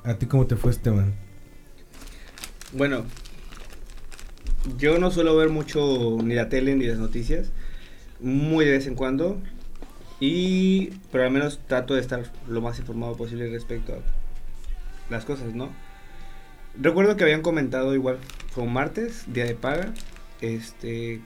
¿A 0.05 0.15
ti 0.15 0.27
cómo 0.27 0.47
te 0.47 0.57
fue, 0.57 0.71
Esteban? 0.71 1.15
Bueno, 2.73 3.07
yo 4.77 4.99
no 4.99 5.11
suelo 5.11 5.35
ver 5.35 5.49
mucho 5.49 6.19
ni 6.23 6.35
la 6.35 6.51
tele 6.51 6.75
ni 6.75 6.85
las 6.85 6.99
noticias, 6.99 7.51
muy 8.21 8.67
de 8.67 8.73
vez 8.73 8.87
en 8.87 8.95
cuando, 8.95 9.39
y 10.21 10.91
pero 11.11 11.25
al 11.25 11.31
menos 11.31 11.61
trato 11.67 11.95
de 11.95 12.03
estar 12.03 12.31
lo 12.47 12.61
más 12.61 12.79
informado 12.79 13.17
posible 13.17 13.49
respecto 13.49 13.95
a 13.95 13.99
las 15.11 15.25
cosas, 15.25 15.55
¿no? 15.55 15.71
Recuerdo 16.79 17.17
que 17.17 17.25
habían 17.25 17.41
comentado 17.41 17.95
igual, 17.95 18.19
fue 18.51 18.65
un 18.65 18.75
martes, 18.75 19.25
día 19.33 19.47
de 19.47 19.55
paga, 19.55 19.95
este, 20.43 21.23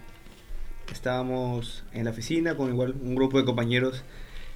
estábamos 0.92 1.82
en 1.92 2.04
la 2.04 2.12
oficina 2.12 2.56
con 2.56 2.68
igual 2.68 2.94
un 3.02 3.16
grupo 3.16 3.38
de 3.38 3.44
compañeros 3.44 4.04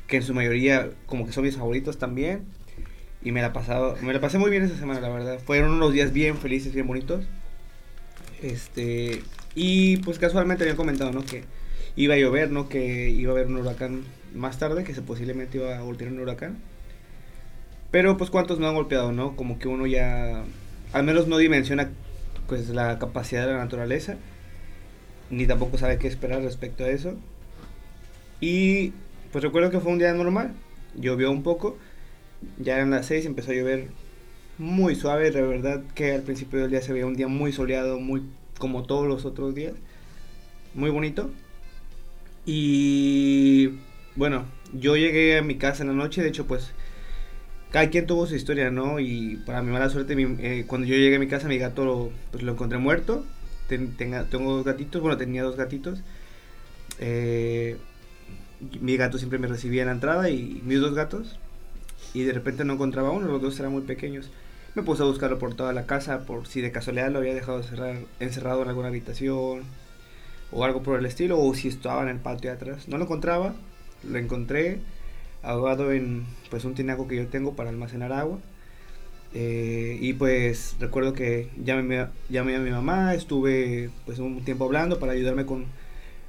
que 0.07 0.19
en 0.19 0.23
su 0.23 0.35
mayoría 0.35 0.91
como 1.07 1.27
que 1.27 1.33
son 1.33 1.43
mis 1.43 1.57
favoritos 1.57 1.99
también, 1.99 2.47
y 3.27 3.33
me 3.33 3.43
la 3.43 3.53
pasado, 3.53 3.97
me 4.03 4.13
la 4.13 4.21
pasé 4.21 4.39
muy 4.39 4.53
bien 4.53 4.63
esa 4.63 4.77
semana, 4.77 5.01
la 5.01 5.09
verdad. 5.09 5.41
Fueron 5.41 5.73
unos 5.73 5.93
días 5.93 6.13
bien 6.13 6.37
felices, 6.37 6.73
bien 6.73 6.87
bonitos. 6.87 7.25
Este, 8.41 9.21
y 9.57 9.97
pues 9.97 10.21
casualmente 10.21 10.63
habían 10.63 10.77
comentado, 10.77 11.11
¿no? 11.11 11.25
Que 11.25 11.43
iba 11.97 12.15
a 12.15 12.19
llover, 12.19 12.53
¿no? 12.53 12.69
Que 12.69 13.11
iba 13.11 13.33
a 13.33 13.35
haber 13.35 13.49
un 13.49 13.57
huracán 13.57 14.05
más 14.33 14.61
tarde, 14.61 14.85
que 14.85 14.95
se 14.95 15.03
posiblemente 15.03 15.59
iba 15.59 15.77
a 15.77 15.81
golpear 15.81 16.13
un 16.13 16.21
huracán. 16.21 16.59
Pero 17.91 18.17
pues 18.17 18.31
cuántos 18.31 18.61
no 18.61 18.69
han 18.69 18.77
golpeado, 18.77 19.11
¿no? 19.11 19.35
Como 19.35 19.59
que 19.59 19.67
uno 19.67 19.89
ya 19.89 20.45
al 20.93 21.03
menos 21.03 21.27
no 21.27 21.39
dimensiona 21.39 21.91
pues 22.47 22.69
la 22.69 23.01
capacidad 23.01 23.45
de 23.45 23.55
la 23.55 23.59
naturaleza 23.59 24.19
ni 25.31 25.49
tampoco 25.49 25.79
sabe 25.79 25.99
qué 25.99 26.07
esperar 26.07 26.43
respecto 26.43 26.85
a 26.85 26.91
eso. 26.91 27.15
Y 28.41 28.93
pues 29.33 29.43
recuerdo 29.43 29.71
que 29.71 29.81
fue 29.81 29.91
un 29.91 29.99
día 29.99 30.13
normal, 30.15 30.55
llovió 30.95 31.33
un 31.33 31.43
poco, 31.43 31.77
ya 32.59 32.77
eran 32.77 32.91
las 32.91 33.07
6 33.07 33.27
empezó 33.27 33.51
a 33.53 33.55
llover 33.55 33.89
muy 34.59 34.95
suave, 34.95 35.31
de 35.31 35.43
verdad 35.43 35.83
que 35.95 36.13
al 36.15 36.23
principio 36.23 36.61
del 36.61 36.71
día 36.71 36.83
se 36.83 36.93
veía 36.93 37.07
un 37.07 37.15
día 37.17 37.29
muy 37.29 37.53
soleado, 37.53 38.01
muy 38.01 38.23
como 38.59 38.85
todos 38.85 39.07
los 39.09 39.25
otros 39.27 39.55
días, 39.55 39.75
muy 40.75 40.91
bonito. 40.91 41.31
Y 42.45 43.71
bueno, 44.15 44.45
yo 44.73 44.97
llegué 44.97 45.39
a 45.39 45.43
mi 45.43 45.57
casa 45.57 45.83
en 45.83 45.89
la 45.89 45.95
noche, 45.95 46.23
de 46.23 46.29
hecho 46.29 46.47
pues 46.47 46.73
cada 47.71 47.91
quien 47.91 48.07
tuvo 48.07 48.27
su 48.27 48.37
historia, 48.37 48.71
¿no? 48.71 49.01
Y 49.01 49.37
para 49.45 49.63
mi 49.63 49.73
mala 49.73 49.91
suerte, 49.91 50.17
mi- 50.17 50.37
eh, 50.45 50.65
cuando 50.67 50.87
yo 50.87 50.95
llegué 50.97 51.17
a 51.17 51.19
mi 51.19 51.27
casa 51.29 51.49
mi 51.49 51.59
gato 51.59 51.85
lo, 51.85 52.11
pues, 52.31 52.43
lo 52.45 52.53
encontré 52.53 52.79
muerto. 52.79 53.27
Ten- 53.69 53.97
tenga- 53.97 54.25
tengo 54.31 54.55
dos 54.57 54.65
gatitos, 54.65 55.03
bueno, 55.03 55.17
tenía 55.17 55.43
dos 55.43 55.57
gatitos. 55.57 56.01
Eh, 57.01 57.77
mi 58.81 58.97
gato 58.97 59.19
siempre 59.19 59.39
me 59.39 59.49
recibía 59.49 59.83
en 59.83 59.89
la 59.89 59.95
entrada 59.95 60.31
y 60.31 60.63
mis 60.65 60.81
dos 60.81 60.95
gatos. 60.95 61.39
Y 62.17 62.25
de 62.25 62.33
repente 62.33 62.65
no 62.65 62.73
encontraba 62.73 63.11
uno, 63.11 63.27
los 63.27 63.43
dos 63.43 63.61
eran 63.61 63.73
muy 63.73 63.83
pequeños. 63.83 64.31
Me 64.75 64.83
puse 64.83 65.03
a 65.03 65.05
buscarlo 65.05 65.39
por 65.39 65.53
toda 65.53 65.75
la 65.75 65.85
casa, 65.85 66.25
por 66.25 66.47
si 66.47 66.63
de 66.63 66.73
casualidad 66.73 67.11
lo 67.11 67.19
había 67.19 67.35
dejado 67.35 67.61
encerrado 68.21 68.63
en 68.63 68.69
alguna 68.71 68.89
habitación 68.89 69.65
o 70.51 70.65
algo 70.65 70.83
por 70.83 70.99
el 70.99 71.05
estilo, 71.05 71.39
o 71.39 71.55
si 71.55 71.69
estaba 71.69 72.03
en 72.03 72.09
el 72.09 72.17
patio 72.17 72.49
de 72.49 72.57
atrás. 72.57 72.89
No 72.89 72.97
lo 72.97 73.05
encontraba, 73.05 73.55
lo 74.03 74.19
encontré 74.19 74.79
ahogado 75.43 75.93
en 75.93 76.25
pues 76.49 76.65
un 76.65 76.75
tinaco 76.75 77.07
que 77.07 77.17
yo 77.17 77.27
tengo 77.27 77.55
para 77.55 77.69
almacenar 77.69 78.15
agua. 78.15 78.39
Eh, 79.35 79.99
y 80.01 80.15
pues 80.15 80.77
recuerdo 80.81 81.13
que 81.13 81.51
llamé, 81.63 82.07
llamé 82.31 82.57
a 82.57 82.61
mi 82.61 82.71
mamá, 82.71 83.13
estuve 83.13 83.91
pues 84.07 84.21
un 84.21 84.43
tiempo 84.43 84.65
hablando 84.65 84.99
para 84.99 85.13
ayudarme 85.13 85.45
con... 85.45 85.67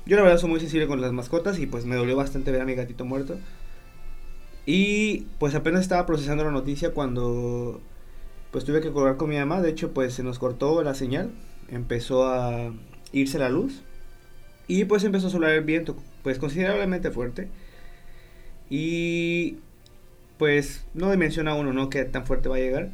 Yo 0.05 0.17
la 0.17 0.23
verdad 0.23 0.37
soy 0.37 0.49
muy 0.49 0.59
sensible 0.59 0.85
con 0.85 0.99
las 0.99 1.13
mascotas 1.13 1.59
y 1.59 1.65
pues 1.65 1.85
me 1.85 1.95
dolió 1.95 2.17
bastante 2.17 2.51
ver 2.51 2.59
a 2.59 2.65
mi 2.65 2.75
gatito 2.75 3.05
muerto. 3.05 3.39
Y 4.67 5.27
pues 5.39 5.55
apenas 5.55 5.81
estaba 5.81 6.05
procesando 6.05 6.43
la 6.43 6.51
noticia 6.51 6.91
cuando 6.91 7.79
pues 8.51 8.65
tuve 8.65 8.81
que 8.81 8.91
colgar 8.91 9.15
con 9.15 9.29
mi 9.29 9.37
mamá. 9.37 9.61
De 9.61 9.69
hecho 9.69 9.93
pues 9.93 10.13
se 10.13 10.23
nos 10.23 10.39
cortó 10.39 10.83
la 10.83 10.93
señal, 10.93 11.31
empezó 11.69 12.27
a 12.27 12.73
irse 13.13 13.39
la 13.39 13.47
luz 13.47 13.81
y 14.67 14.83
pues 14.83 15.05
empezó 15.05 15.27
a 15.27 15.29
soplar 15.29 15.53
el 15.53 15.63
viento 15.63 15.95
pues 16.21 16.37
considerablemente 16.37 17.11
fuerte. 17.11 17.47
Y 18.69 19.59
pues 20.37 20.85
no 20.93 21.09
dimensiona 21.11 21.55
uno, 21.55 21.71
¿no? 21.71 21.89
Qué 21.89 22.03
tan 22.03 22.25
fuerte 22.25 22.49
va 22.49 22.57
a 22.57 22.59
llegar. 22.59 22.89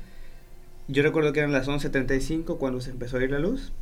Yo 0.88 1.02
recuerdo 1.02 1.34
que 1.34 1.40
eran 1.40 1.52
las 1.52 1.68
11.35 1.68 2.60
cuando 2.60 2.82
se 2.82 2.92
empezó 2.92 3.18
a 3.18 3.24
ir 3.24 3.32
la 3.32 3.40
luz. 3.40 3.74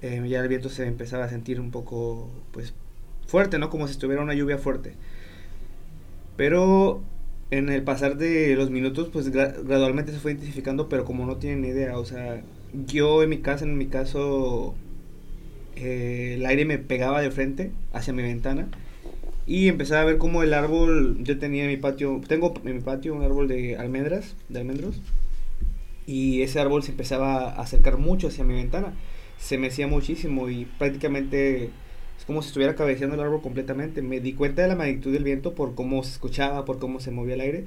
Eh, 0.00 0.22
ya 0.28 0.40
el 0.40 0.48
viento 0.48 0.68
se 0.68 0.86
empezaba 0.86 1.24
a 1.24 1.28
sentir 1.28 1.60
un 1.60 1.72
poco, 1.72 2.30
pues, 2.52 2.74
fuerte, 3.26 3.58
¿no? 3.58 3.70
Como 3.70 3.88
si 3.88 3.92
estuviera 3.92 4.22
una 4.22 4.34
lluvia 4.34 4.58
fuerte. 4.58 4.94
Pero 6.36 7.02
en 7.50 7.68
el 7.68 7.82
pasar 7.82 8.16
de 8.16 8.54
los 8.56 8.70
minutos, 8.70 9.08
pues 9.12 9.32
gra- 9.32 9.54
gradualmente 9.64 10.12
se 10.12 10.18
fue 10.18 10.32
intensificando, 10.32 10.88
pero 10.88 11.04
como 11.04 11.26
no 11.26 11.36
tienen 11.36 11.64
idea, 11.64 11.98
o 11.98 12.04
sea, 12.04 12.42
yo 12.86 13.22
en 13.22 13.30
mi 13.30 13.38
casa, 13.38 13.64
en 13.64 13.78
mi 13.78 13.86
caso, 13.86 14.74
eh, 15.76 16.34
el 16.36 16.46
aire 16.46 16.64
me 16.64 16.78
pegaba 16.78 17.20
de 17.20 17.30
frente 17.30 17.70
hacia 17.92 18.12
mi 18.12 18.22
ventana 18.22 18.68
y 19.46 19.68
empezaba 19.68 20.02
a 20.02 20.04
ver 20.06 20.18
como 20.18 20.42
el 20.42 20.54
árbol, 20.54 21.18
yo 21.22 21.38
tenía 21.38 21.64
en 21.64 21.70
mi 21.70 21.76
patio, 21.76 22.20
tengo 22.26 22.54
en 22.64 22.76
mi 22.76 22.82
patio 22.82 23.14
un 23.14 23.22
árbol 23.22 23.48
de 23.48 23.76
almendras, 23.76 24.36
de 24.48 24.60
almendros, 24.60 25.00
y 26.06 26.42
ese 26.42 26.60
árbol 26.60 26.82
se 26.82 26.92
empezaba 26.92 27.50
a 27.50 27.60
acercar 27.62 27.98
mucho 27.98 28.28
hacia 28.28 28.44
mi 28.44 28.54
ventana, 28.54 28.92
se 29.38 29.58
mecía 29.58 29.86
muchísimo 29.86 30.48
y 30.48 30.66
prácticamente 30.78 31.70
como 32.26 32.42
si 32.42 32.48
estuviera 32.48 32.74
cabeceando 32.74 33.14
el 33.14 33.20
árbol 33.22 33.42
completamente. 33.42 34.02
Me 34.02 34.20
di 34.20 34.32
cuenta 34.32 34.62
de 34.62 34.68
la 34.68 34.76
magnitud 34.76 35.12
del 35.12 35.24
viento 35.24 35.54
por 35.54 35.74
cómo 35.74 36.02
se 36.02 36.12
escuchaba, 36.12 36.64
por 36.64 36.78
cómo 36.78 37.00
se 37.00 37.10
movía 37.10 37.34
el 37.34 37.40
aire. 37.40 37.64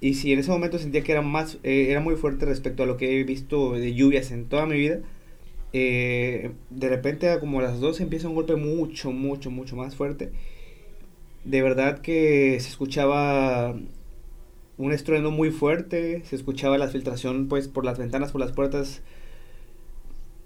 Y 0.00 0.14
si 0.14 0.32
en 0.32 0.38
ese 0.38 0.50
momento 0.50 0.78
sentía 0.78 1.02
que 1.02 1.12
era 1.12 1.22
más, 1.22 1.58
eh, 1.62 1.88
era 1.90 2.00
muy 2.00 2.16
fuerte 2.16 2.44
respecto 2.46 2.82
a 2.82 2.86
lo 2.86 2.96
que 2.96 3.18
he 3.20 3.24
visto 3.24 3.74
de 3.74 3.94
lluvias 3.94 4.30
en 4.30 4.46
toda 4.46 4.66
mi 4.66 4.76
vida, 4.76 5.00
eh, 5.72 6.52
de 6.70 6.88
repente 6.88 7.28
a 7.28 7.38
las 7.38 7.80
12 7.80 8.02
empieza 8.02 8.28
un 8.28 8.34
golpe 8.34 8.56
mucho, 8.56 9.12
mucho, 9.12 9.50
mucho 9.50 9.76
más 9.76 9.96
fuerte. 9.96 10.30
De 11.44 11.62
verdad 11.62 12.00
que 12.00 12.58
se 12.60 12.68
escuchaba 12.68 13.76
un 14.78 14.92
estruendo 14.92 15.30
muy 15.30 15.50
fuerte, 15.50 16.22
se 16.24 16.36
escuchaba 16.36 16.78
la 16.78 16.88
filtración 16.88 17.48
pues 17.48 17.68
por 17.68 17.84
las 17.84 17.98
ventanas, 17.98 18.32
por 18.32 18.40
las 18.40 18.52
puertas. 18.52 19.02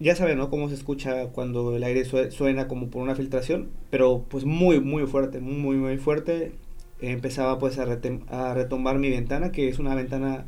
Ya 0.01 0.17
saben, 0.17 0.39
¿no? 0.39 0.49
Cómo 0.51 0.69
se 0.69 0.75
escucha 0.75 1.27
cuando 1.29 1.77
el 1.77 1.85
aire 1.85 2.05
sue- 2.05 2.31
suena 2.31 2.69
como 2.69 2.89
por 2.91 3.03
una 3.03 3.15
filtración, 3.15 3.69
pero 3.91 4.25
pues 4.29 4.45
muy, 4.45 4.81
muy 4.81 5.07
fuerte, 5.07 5.41
muy, 5.41 5.77
muy 5.77 5.99
fuerte. 5.99 6.53
Empezaba 7.03 7.59
pues 7.59 7.79
a, 7.79 7.85
a 8.29 8.55
retombar 8.55 8.99
mi 8.99 9.11
ventana, 9.11 9.53
que 9.53 9.69
es 9.69 9.79
una 9.79 9.95
ventana 9.95 10.47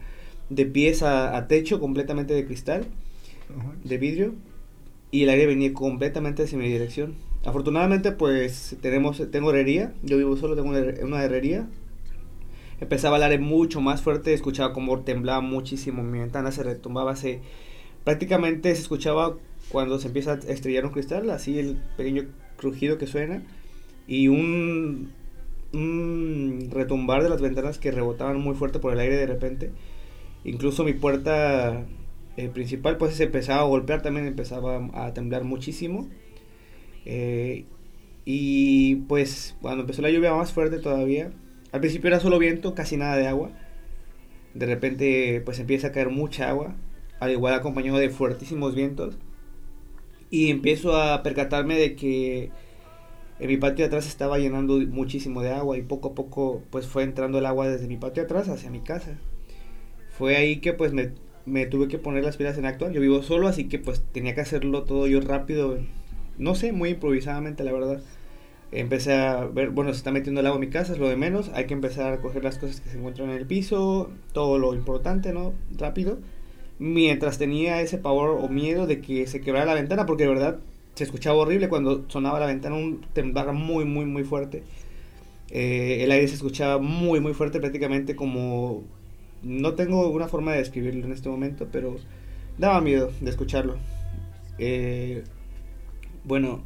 de 0.48 0.66
pies 0.66 1.03
a, 1.03 1.36
a 1.36 1.48
techo 1.48 1.80
completamente 1.80 2.34
de 2.34 2.46
cristal, 2.46 2.86
de 3.84 3.98
vidrio, 3.98 4.34
y 5.12 5.24
el 5.24 5.30
aire 5.30 5.46
venía 5.46 5.72
completamente 5.74 6.44
hacia 6.44 6.59
mi 6.59 6.68
dirección. 6.68 7.14
Afortunadamente 7.44 8.12
pues 8.12 8.76
tenemos, 8.82 9.22
tengo 9.32 9.50
herrería, 9.50 9.94
yo 10.03 10.18
vivo 10.18 10.36
solo, 10.36 10.57
tengo 10.57 10.70
una 10.70 11.24
herrería. 11.24 11.68
Empezaba 12.80 13.16
el 13.16 13.22
aire 13.22 13.38
mucho 13.38 13.80
más 13.80 14.03
fuerte, 14.03 14.34
escuchaba 14.34 14.72
como 14.72 15.00
temblaba 15.00 15.40
muchísimo, 15.40 16.03
mi 16.03 16.18
ventana 16.18 16.50
se 16.50 16.62
retumbaba, 16.64 17.14
se 17.16 17.40
prácticamente 18.05 18.74
se 18.74 18.82
escuchaba 18.82 19.36
cuando 19.68 19.98
se 19.98 20.09
empieza 20.09 20.32
a 20.32 20.53
estrellar 20.53 20.86
un 20.86 20.92
cristal, 20.92 21.30
así 21.30 21.59
el 21.59 21.76
pequeño 21.96 22.26
crujido 22.57 22.98
que 22.98 23.07
suena 23.07 23.42
y 24.07 24.28
un, 24.28 25.11
retumbar 26.70 27.22
de 27.22 27.30
las 27.30 27.40
ventanas 27.40 27.78
que 27.78 27.90
rebotaban 27.90 28.38
muy 28.40 28.55
fuerte 28.55 28.78
por 28.78 28.92
el 28.92 29.00
aire 29.00 29.16
de 29.16 29.26
repente. 29.26 29.70
Incluso 30.44 30.84
mi 30.84 30.92
puerta 30.92 31.86
eh, 32.36 32.48
principal 32.48 32.98
pues 32.98 33.14
se 33.14 33.24
empezaba 33.24 33.61
a 33.62 33.64
golpear, 33.64 34.03
también 34.03 34.26
empezaba 34.26 34.88
a 34.92 35.14
temblar 35.14 35.44
muchísimo. 35.44 36.09
Eh, 37.05 37.64
y 38.24 38.96
pues 39.09 39.57
cuando 39.61 39.82
empezó 39.82 40.03
la 40.03 40.11
lluvia 40.11 40.34
más 40.34 40.53
fuerte 40.53 40.78
todavía, 40.78 41.32
al 41.72 41.80
principio 41.80 42.09
era 42.09 42.20
solo 42.20 42.38
viento, 42.38 42.74
casi 42.74 42.96
nada 42.96 43.16
de 43.16 43.26
agua. 43.28 43.50
De 44.55 44.66
repente 44.66 45.40
pues 45.44 45.59
empieza 45.59 45.88
a 45.88 45.92
caer 45.92 46.11
mucha 46.11 46.48
agua, 46.48 46.76
al 47.23 47.31
igual 47.31 47.55
acompañado 47.55 47.99
de 47.99 48.11
fuertísimos 48.11 48.75
vientos. 48.75 49.16
Y 50.31 50.51
empiezo 50.51 50.97
a 50.97 51.23
percatarme 51.23 51.77
de 51.77 51.95
que 51.95 52.51
en 53.39 53.49
mi 53.49 53.57
patio 53.59 53.85
de 53.85 53.89
atrás 53.89 54.07
estaba 54.07 54.39
llenando 54.39 54.79
muchísimo 54.79 55.43
de 55.43 55.51
agua 55.51 55.79
y 55.79 55.83
poco 55.83 56.09
a 56.09 56.14
poco 56.14 56.62
pues 56.70 56.87
fue 56.87 57.03
entrando 57.05 57.39
el 57.39 57.47
agua 57.47 57.68
desde 57.68 57.87
mi 57.87 57.97
patio 57.97 58.23
de 58.23 58.27
atrás 58.27 58.49
hacia 58.49 58.70
mi 58.70 58.81
casa. 58.81 59.18
Fue 60.11 60.37
ahí 60.37 60.57
que 60.61 60.73
pues 60.73 60.93
me 60.93 61.12
me 61.47 61.66
tuve 61.66 61.89
que 61.89 61.99
poner 61.99 62.25
las 62.25 62.37
pilas 62.37 62.59
en 62.59 62.66
actuar. 62.66 62.93
Yo 62.93 63.01
vivo 63.01 63.23
solo, 63.23 63.49
así 63.49 63.68
que 63.68 63.79
pues 63.79 64.03
tenía 64.12 64.35
que 64.35 64.41
hacerlo 64.41 64.85
todo 64.85 65.07
yo 65.07 65.20
rápido. 65.20 65.79
No 66.39 66.55
sé, 66.55 66.73
muy 66.73 66.91
improvisadamente, 66.91 67.64
la 67.64 67.73
verdad. 67.73 68.01
Empecé 68.73 69.14
a 69.14 69.45
ver, 69.45 69.70
bueno, 69.70 69.93
se 69.93 69.99
está 69.99 70.12
metiendo 70.12 70.41
el 70.41 70.47
agua 70.47 70.57
en 70.57 70.66
mi 70.66 70.70
casa, 70.70 70.93
es 70.93 70.99
lo 70.99 71.09
de 71.09 71.16
menos. 71.16 71.51
Hay 71.55 71.66
que 71.66 71.75
empezar 71.75 72.07
a 72.07 72.16
recoger 72.16 72.43
las 72.43 72.59
cosas 72.59 72.81
que 72.81 72.91
se 72.91 72.99
encuentran 72.99 73.31
en 73.31 73.37
el 73.37 73.47
piso, 73.47 74.11
todo 74.33 74.59
lo 74.59 74.75
importante, 74.75 75.33
¿no? 75.33 75.53
Rápido. 75.77 76.18
Mientras 76.79 77.39
tenía 77.39 77.81
ese 77.81 77.99
pavor 77.99 78.39
o 78.43 78.49
miedo 78.49 78.87
de 78.87 79.01
que 79.01 79.27
se 79.27 79.41
quebrara 79.41 79.66
la 79.66 79.75
ventana, 79.75 80.07
porque 80.07 80.25
de 80.25 80.31
verdad 80.31 80.59
se 80.95 81.05
escuchaba 81.05 81.37
horrible 81.37 81.68
cuando 81.68 82.05
sonaba 82.09 82.41
la 82.41 82.47
ventana, 82.47 82.77
un 82.77 83.01
temblar 83.12 83.53
muy, 83.53 83.85
muy, 83.85 84.05
muy 84.05 84.25
fuerte. 84.25 84.62
Eh, 85.51 86.03
el 86.03 86.11
aire 86.11 86.29
se 86.29 86.35
escuchaba 86.35 86.79
muy, 86.79 87.20
muy 87.20 87.35
fuerte, 87.35 87.61
prácticamente 87.61 88.16
como... 88.16 88.85
No 89.43 89.75
tengo 89.75 90.09
una 90.09 90.29
forma 90.29 90.53
de 90.53 90.59
describirlo 90.59 91.05
en 91.05 91.12
este 91.12 91.29
momento, 91.29 91.68
pero 91.73 91.97
daba 92.59 92.81
miedo 92.81 93.11
de 93.20 93.31
escucharlo. 93.31 93.77
Eh, 94.59 95.25
bueno, 96.25 96.62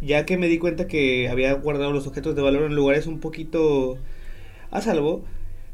ya 0.00 0.26
que 0.26 0.36
me 0.36 0.48
di 0.48 0.58
cuenta 0.58 0.86
que 0.86 1.28
había 1.28 1.54
guardado 1.54 1.92
los 1.92 2.06
objetos 2.06 2.36
de 2.36 2.42
valor 2.42 2.64
en 2.64 2.74
lugares 2.74 3.06
un 3.06 3.20
poquito 3.20 3.96
a 4.70 4.80
salvo, 4.82 5.24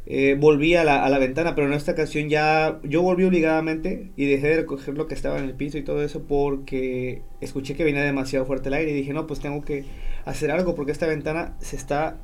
eh, 0.06 0.36
volví 0.38 0.74
a 0.74 0.84
la, 0.84 1.04
a 1.04 1.10
la 1.10 1.18
ventana, 1.18 1.54
pero 1.54 1.66
en 1.66 1.74
esta 1.74 1.92
ocasión 1.92 2.28
ya 2.28 2.80
yo 2.82 3.02
volví 3.02 3.24
obligadamente 3.24 4.10
y 4.16 4.26
dejé 4.26 4.48
de 4.48 4.56
recoger 4.56 4.96
lo 4.96 5.06
que 5.06 5.14
estaba 5.14 5.38
en 5.38 5.44
el 5.44 5.54
piso 5.54 5.78
y 5.78 5.82
todo 5.82 6.02
eso 6.02 6.22
porque 6.26 7.22
escuché 7.40 7.74
que 7.74 7.84
venía 7.84 8.02
demasiado 8.02 8.46
fuerte 8.46 8.68
el 8.68 8.74
aire 8.74 8.92
y 8.92 8.94
dije, 8.94 9.12
no, 9.12 9.26
pues 9.26 9.40
tengo 9.40 9.62
que 9.62 9.84
hacer 10.24 10.50
algo 10.50 10.74
porque 10.74 10.92
esta 10.92 11.06
ventana 11.06 11.54
se 11.60 11.76
está 11.76 12.18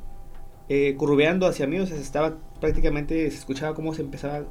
eh, 0.68 0.95
curveando 0.97 1.47
hacia 1.47 1.66
mí, 1.66 1.79
o 1.79 1.87
sea, 1.87 1.97
se 1.97 2.03
estaba 2.03 2.39
prácticamente, 2.61 3.31
se 3.31 3.39
escuchaba 3.39 3.74
cómo 3.74 3.95
se 3.95 4.03
empezaba 4.03 4.45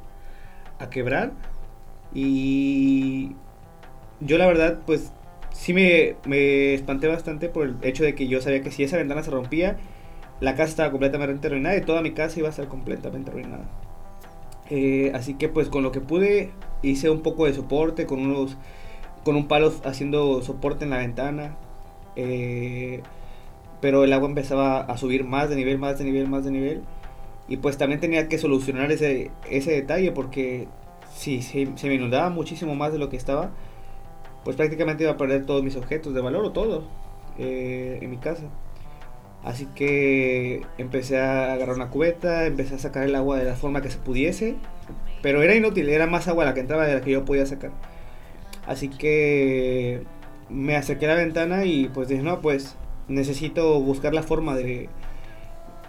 a 0.78 0.88
quebrar 0.88 1.32
y 2.14 3.32
yo 4.20 4.38
la 4.38 4.46
verdad, 4.46 4.80
pues 4.86 5.12
sí 5.52 5.72
me, 5.74 6.16
me 6.26 6.74
espanté 6.74 7.08
bastante 7.08 7.48
por 7.48 7.66
el 7.66 7.76
hecho 7.82 8.04
de 8.04 8.14
que 8.14 8.28
yo 8.28 8.40
sabía 8.40 8.62
que 8.62 8.70
si 8.70 8.84
esa 8.84 8.96
ventana 8.96 9.22
se 9.22 9.30
rompía, 9.30 9.78
la 10.40 10.54
casa 10.54 10.70
estaba 10.70 10.90
completamente 10.90 11.46
arruinada 11.46 11.76
y 11.76 11.82
toda 11.82 12.02
mi 12.02 12.12
casa 12.12 12.38
iba 12.38 12.48
a 12.48 12.50
estar 12.50 12.68
completamente 12.68 13.30
arruinada. 13.30 13.64
Eh, 14.70 15.12
así 15.14 15.34
que 15.34 15.48
pues 15.48 15.68
con 15.68 15.82
lo 15.82 15.92
que 15.92 16.00
pude 16.00 16.50
hice 16.82 17.08
un 17.08 17.22
poco 17.22 17.46
de 17.46 17.54
soporte 17.54 18.04
con 18.06 18.20
unos 18.20 18.56
con 19.24 19.36
un 19.36 19.46
palo 19.48 19.72
haciendo 19.84 20.42
soporte 20.42 20.84
en 20.84 20.90
la 20.90 20.98
ventana. 20.98 21.56
Eh, 22.16 23.02
pero 23.80 24.04
el 24.04 24.12
agua 24.12 24.28
empezaba 24.28 24.80
a 24.80 24.96
subir 24.96 25.24
más 25.24 25.50
de 25.50 25.56
nivel, 25.56 25.78
más 25.78 25.98
de 25.98 26.04
nivel, 26.04 26.28
más 26.28 26.44
de 26.44 26.50
nivel. 26.50 26.82
Y 27.48 27.58
pues 27.58 27.76
también 27.78 28.00
tenía 28.00 28.28
que 28.28 28.38
solucionar 28.38 28.90
ese, 28.92 29.30
ese 29.50 29.72
detalle 29.72 30.12
porque 30.12 30.68
si 31.14 31.42
se, 31.42 31.68
se 31.76 31.88
me 31.88 31.94
inundaba 31.94 32.30
muchísimo 32.30 32.74
más 32.74 32.92
de 32.92 32.98
lo 32.98 33.08
que 33.08 33.16
estaba, 33.16 33.50
pues 34.44 34.56
prácticamente 34.56 35.04
iba 35.04 35.12
a 35.12 35.16
perder 35.16 35.44
todos 35.46 35.62
mis 35.62 35.76
objetos 35.76 36.14
de 36.14 36.20
valor 36.20 36.44
o 36.44 36.52
todo 36.52 36.84
eh, 37.38 37.98
en 38.00 38.10
mi 38.10 38.16
casa. 38.18 38.44
Así 39.44 39.66
que 39.66 40.62
empecé 40.78 41.18
a 41.18 41.52
agarrar 41.52 41.76
una 41.76 41.90
cubeta, 41.90 42.46
empecé 42.46 42.74
a 42.74 42.78
sacar 42.78 43.04
el 43.04 43.14
agua 43.14 43.38
de 43.38 43.44
la 43.44 43.54
forma 43.54 43.80
que 43.82 43.90
se 43.90 43.98
pudiese. 43.98 44.56
Pero 45.22 45.42
era 45.42 45.54
inútil, 45.54 45.88
era 45.88 46.06
más 46.06 46.28
agua 46.28 46.44
la 46.44 46.54
que 46.54 46.60
entraba 46.60 46.86
de 46.86 46.94
la 46.94 47.00
que 47.00 47.12
yo 47.12 47.24
podía 47.24 47.46
sacar. 47.46 47.70
Así 48.66 48.88
que 48.88 50.02
me 50.48 50.76
acerqué 50.76 51.06
a 51.06 51.10
la 51.10 51.14
ventana 51.14 51.64
y 51.64 51.88
pues 51.88 52.08
dije, 52.08 52.22
no, 52.22 52.40
pues 52.40 52.76
necesito 53.08 53.80
buscar 53.80 54.14
la 54.14 54.22
forma 54.22 54.56
de, 54.56 54.88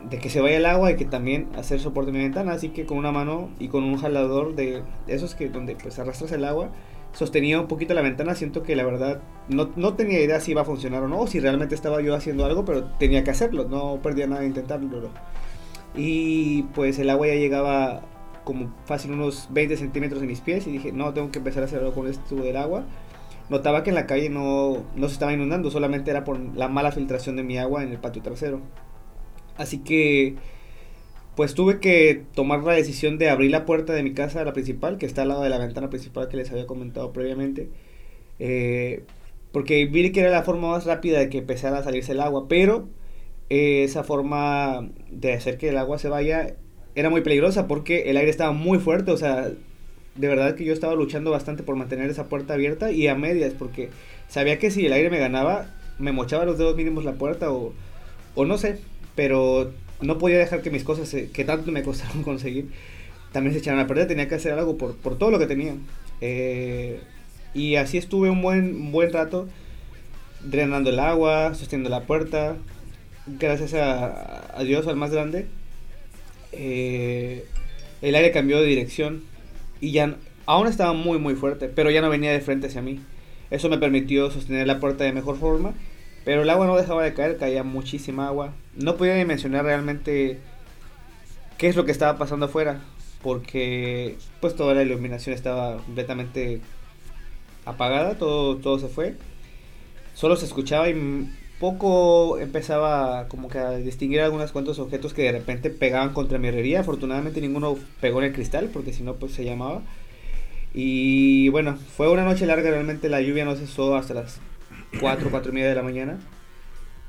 de 0.03 0.19
que 0.19 0.29
se 0.29 0.41
vaya 0.41 0.57
el 0.57 0.65
agua 0.65 0.91
y 0.91 0.95
que 0.95 1.05
también 1.05 1.49
hacer 1.57 1.79
soporte 1.79 2.11
en 2.11 2.17
mi 2.17 2.23
ventana. 2.23 2.53
Así 2.53 2.69
que 2.69 2.85
con 2.85 2.97
una 2.97 3.11
mano 3.11 3.49
y 3.59 3.67
con 3.69 3.83
un 3.83 3.97
jalador 3.97 4.55
de 4.55 4.83
esos 5.07 5.35
que 5.35 5.49
donde 5.49 5.75
pues 5.75 5.97
arrastras 5.99 6.31
el 6.31 6.45
agua, 6.45 6.69
sostenía 7.17 7.59
un 7.59 7.67
poquito 7.67 7.95
la 7.95 8.03
ventana, 8.03 8.35
siento 8.35 8.61
que 8.61 8.75
la 8.75 8.85
verdad 8.85 9.21
no, 9.49 9.71
no, 9.75 9.95
tenía 9.95 10.21
idea 10.21 10.39
si 10.39 10.51
iba 10.51 10.61
a 10.61 10.65
funcionar 10.65 11.01
o 11.01 11.07
no, 11.07 11.25
si 11.25 11.39
realmente 11.39 11.73
estaba 11.73 11.99
yo 11.99 12.13
haciendo 12.13 12.45
algo, 12.45 12.63
pero 12.63 12.83
tenía 12.99 13.23
que 13.23 13.31
hacerlo, 13.31 13.67
no 13.67 13.99
perdía 14.03 14.27
nada 14.27 14.41
de 14.41 14.47
intentarlo. 14.47 15.09
Y 15.95 16.63
pues 16.75 16.99
el 16.99 17.09
agua 17.09 17.25
ya 17.25 17.33
llegaba 17.33 18.03
como 18.43 18.71
fácil 18.85 19.13
unos 19.13 19.47
20 19.49 19.77
centímetros 19.77 20.21
de 20.21 20.27
mis 20.27 20.41
pies 20.41 20.67
y 20.67 20.71
dije, 20.71 20.91
no, 20.91 21.11
tengo 21.11 21.31
que 21.31 21.39
empezar 21.39 21.63
a 21.63 21.65
hacer 21.65 21.79
algo 21.79 21.93
con 21.93 22.07
esto 22.07 22.35
del 22.35 22.55
agua. 22.55 22.85
Notaba 23.49 23.81
que 23.81 23.89
en 23.89 23.95
la 23.95 24.05
calle 24.05 24.29
no, 24.29 24.83
no 24.95 25.07
se 25.07 25.13
estaba 25.13 25.33
inundando, 25.33 25.71
solamente 25.71 26.11
era 26.11 26.23
por 26.23 26.39
la 26.55 26.67
mala 26.67 26.91
filtración 26.91 27.35
de 27.35 27.41
mi 27.41 27.57
agua 27.57 27.81
en 27.81 27.89
el 27.89 27.97
patio 27.97 28.21
trasero. 28.21 28.61
Así 29.57 29.79
que 29.79 30.35
pues 31.37 31.53
tuve 31.53 31.79
que 31.79 32.23
tomar 32.33 32.63
la 32.63 32.73
decisión 32.73 33.19
de 33.19 33.29
abrir 33.29 33.51
la 33.51 33.63
puerta 33.67 33.93
de 33.93 34.01
mi 34.01 34.15
casa, 34.15 34.43
la 34.43 34.53
principal, 34.53 34.97
que 34.97 35.05
está 35.05 35.21
al 35.21 35.27
lado 35.27 35.43
de 35.43 35.49
la 35.49 35.59
ventana 35.59 35.87
principal 35.87 36.29
que 36.29 36.35
les 36.37 36.49
había 36.51 36.65
comentado 36.65 37.13
previamente. 37.13 37.69
Eh, 38.39 39.03
porque 39.51 39.85
vi 39.85 40.11
que 40.11 40.21
era 40.21 40.31
la 40.31 40.41
forma 40.41 40.69
más 40.71 40.85
rápida 40.85 41.19
de 41.19 41.29
que 41.29 41.37
empezara 41.37 41.77
a 41.77 41.83
salirse 41.83 42.13
el 42.13 42.21
agua, 42.21 42.47
pero 42.49 42.89
eh, 43.51 43.83
esa 43.83 44.03
forma 44.03 44.89
de 45.11 45.33
hacer 45.33 45.59
que 45.59 45.69
el 45.69 45.77
agua 45.77 45.99
se 45.99 46.09
vaya 46.09 46.55
era 46.95 47.11
muy 47.11 47.21
peligrosa 47.21 47.67
porque 47.67 48.09
el 48.09 48.17
aire 48.17 48.31
estaba 48.31 48.51
muy 48.51 48.79
fuerte, 48.79 49.11
o 49.11 49.17
sea, 49.17 49.51
de 50.15 50.27
verdad 50.27 50.55
que 50.55 50.65
yo 50.65 50.73
estaba 50.73 50.95
luchando 50.95 51.29
bastante 51.29 51.61
por 51.61 51.75
mantener 51.75 52.09
esa 52.09 52.29
puerta 52.29 52.55
abierta 52.55 52.91
y 52.91 53.07
a 53.07 53.13
medias, 53.13 53.53
porque 53.53 53.91
sabía 54.27 54.57
que 54.57 54.71
si 54.71 54.87
el 54.87 54.93
aire 54.93 55.11
me 55.11 55.19
ganaba, 55.19 55.69
me 55.99 56.11
mochaba 56.11 56.45
los 56.45 56.57
dedos 56.57 56.75
mínimos 56.75 57.05
la 57.05 57.13
puerta 57.13 57.51
o, 57.51 57.73
o 58.33 58.45
no 58.45 58.57
sé, 58.57 58.79
pero 59.15 59.71
no 60.01 60.17
podía 60.17 60.37
dejar 60.37 60.61
que 60.61 60.69
mis 60.69 60.83
cosas, 60.83 61.13
que 61.33 61.43
tanto 61.43 61.71
me 61.71 61.83
costaron 61.83 62.23
conseguir, 62.23 62.69
también 63.31 63.53
se 63.53 63.59
echaran 63.59 63.79
a 63.79 63.87
perder. 63.87 64.07
Tenía 64.07 64.27
que 64.27 64.35
hacer 64.35 64.53
algo 64.53 64.77
por, 64.77 64.95
por 64.95 65.17
todo 65.17 65.31
lo 65.31 65.39
que 65.39 65.47
tenía. 65.47 65.75
Eh, 66.21 67.01
y 67.53 67.75
así 67.75 67.97
estuve 67.97 68.29
un 68.29 68.41
buen, 68.41 68.91
buen 68.91 69.11
rato 69.11 69.47
drenando 70.41 70.89
el 70.89 70.99
agua, 70.99 71.53
sosteniendo 71.55 71.89
la 71.89 72.03
puerta. 72.03 72.57
Gracias 73.25 73.73
a, 73.73 74.63
Dios, 74.63 74.87
al 74.87 74.95
más 74.95 75.11
grande, 75.11 75.47
eh, 76.53 77.45
el 78.01 78.15
aire 78.15 78.31
cambió 78.31 78.61
de 78.61 78.67
dirección 78.67 79.23
y 79.81 79.91
ya 79.91 80.15
aún 80.45 80.67
estaba 80.67 80.93
muy 80.93 81.19
muy 81.19 81.35
fuerte, 81.35 81.67
pero 81.67 81.91
ya 81.91 82.01
no 82.01 82.09
venía 82.09 82.31
de 82.31 82.39
frente 82.39 82.67
hacia 82.67 82.81
mí. 82.81 83.01
Eso 83.49 83.69
me 83.69 83.77
permitió 83.77 84.31
sostener 84.31 84.65
la 84.65 84.79
puerta 84.79 85.03
de 85.03 85.11
mejor 85.11 85.37
forma 85.37 85.73
pero 86.27 86.41
el 86.41 86.49
agua 86.49 86.67
no 86.67 86.75
dejaba 86.75 87.05
de 87.05 87.13
caer, 87.13 87.37
caía 87.37 87.63
muchísima 87.63 88.27
agua. 88.27 88.51
No 88.75 88.97
podía 88.97 89.13
dimensionar 89.13 89.63
realmente 89.63 90.39
qué 91.57 91.69
es 91.69 91.77
lo 91.77 91.85
que 91.85 91.93
estaba 91.93 92.17
pasando 92.17 92.47
afuera, 92.47 92.81
porque 93.23 94.17
pues 94.41 94.53
toda 94.53 94.73
la 94.73 94.81
iluminación 94.81 95.33
estaba 95.33 95.77
completamente 95.77 96.59
apagada, 97.63 98.15
todo, 98.15 98.57
todo 98.57 98.77
se 98.77 98.89
fue. 98.89 99.15
Solo 100.15 100.35
se 100.35 100.43
escuchaba 100.43 100.89
y 100.89 101.29
poco 101.61 102.37
empezaba 102.39 103.29
como 103.29 103.47
que 103.47 103.59
a 103.59 103.71
distinguir 103.77 104.19
algunos 104.19 104.51
cuantos 104.51 104.79
objetos 104.79 105.13
que 105.13 105.21
de 105.21 105.31
repente 105.31 105.69
pegaban 105.69 106.11
contra 106.11 106.39
mi 106.39 106.49
herrería. 106.49 106.81
Afortunadamente 106.81 107.39
ninguno 107.39 107.77
pegó 108.01 108.19
en 108.19 108.25
el 108.25 108.33
cristal, 108.33 108.69
porque 108.73 108.91
si 108.91 109.01
no 109.01 109.13
pues 109.13 109.31
se 109.31 109.45
llamaba. 109.45 109.81
Y 110.73 111.47
bueno, 111.47 111.77
fue 111.95 112.11
una 112.11 112.25
noche 112.25 112.45
larga, 112.45 112.69
realmente 112.69 113.07
la 113.07 113.21
lluvia 113.21 113.45
no 113.45 113.55
cesó 113.55 113.95
hasta 113.95 114.13
las 114.13 114.41
4, 114.99 115.29
4 115.29 115.51
y 115.51 115.53
media 115.53 115.69
de 115.69 115.75
la 115.75 115.83
mañana. 115.83 116.19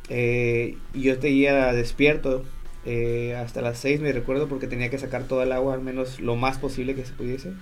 Eh, 0.09 0.77
y 0.95 1.03
yo 1.03 1.21
seguía 1.21 1.73
despierto 1.73 2.45
eh, 2.85 3.37
hasta 3.37 3.61
las 3.61 3.79
6, 3.79 4.01
me 4.01 4.13
recuerdo, 4.13 4.49
porque 4.49 4.67
tenía 4.67 4.91
que 4.91 4.99
sacar 4.99 5.25
toda 5.25 5.45
el 5.45 5.53
agua, 5.53 5.75
al 5.75 5.83
menos 5.83 6.21
lo 6.21 6.37
más 6.37 6.59
posible 6.59 6.95
que 6.95 7.05
se 7.05 7.13
pudiese. 7.13 7.53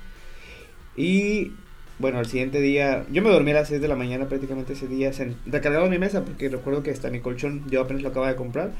Y 0.96 1.52
bueno, 1.98 2.18
al 2.18 2.26
siguiente 2.26 2.60
día, 2.60 3.06
yo 3.10 3.22
me 3.22 3.30
dormí 3.30 3.50
a 3.52 3.54
las 3.54 3.68
6 3.68 3.80
de 3.80 3.88
la 3.88 3.96
mañana 3.96 4.28
prácticamente 4.28 4.74
ese 4.74 4.86
día, 4.86 5.10
recargado 5.46 5.88
mi 5.88 5.98
mesa, 5.98 6.24
porque 6.24 6.48
recuerdo 6.48 6.82
que 6.82 6.90
hasta 6.90 7.10
mi 7.10 7.20
colchón 7.20 7.64
yo 7.70 7.80
apenas 7.80 8.02
lo 8.02 8.10
acababa 8.10 8.30
de 8.30 8.36
comprar. 8.36 8.72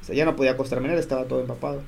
O 0.00 0.04
sea, 0.04 0.14
ya 0.14 0.24
no 0.24 0.36
podía 0.36 0.52
acostarme 0.52 0.92
en 0.92 0.98
estaba 0.98 1.24
todo 1.24 1.40
empapado. 1.40 1.82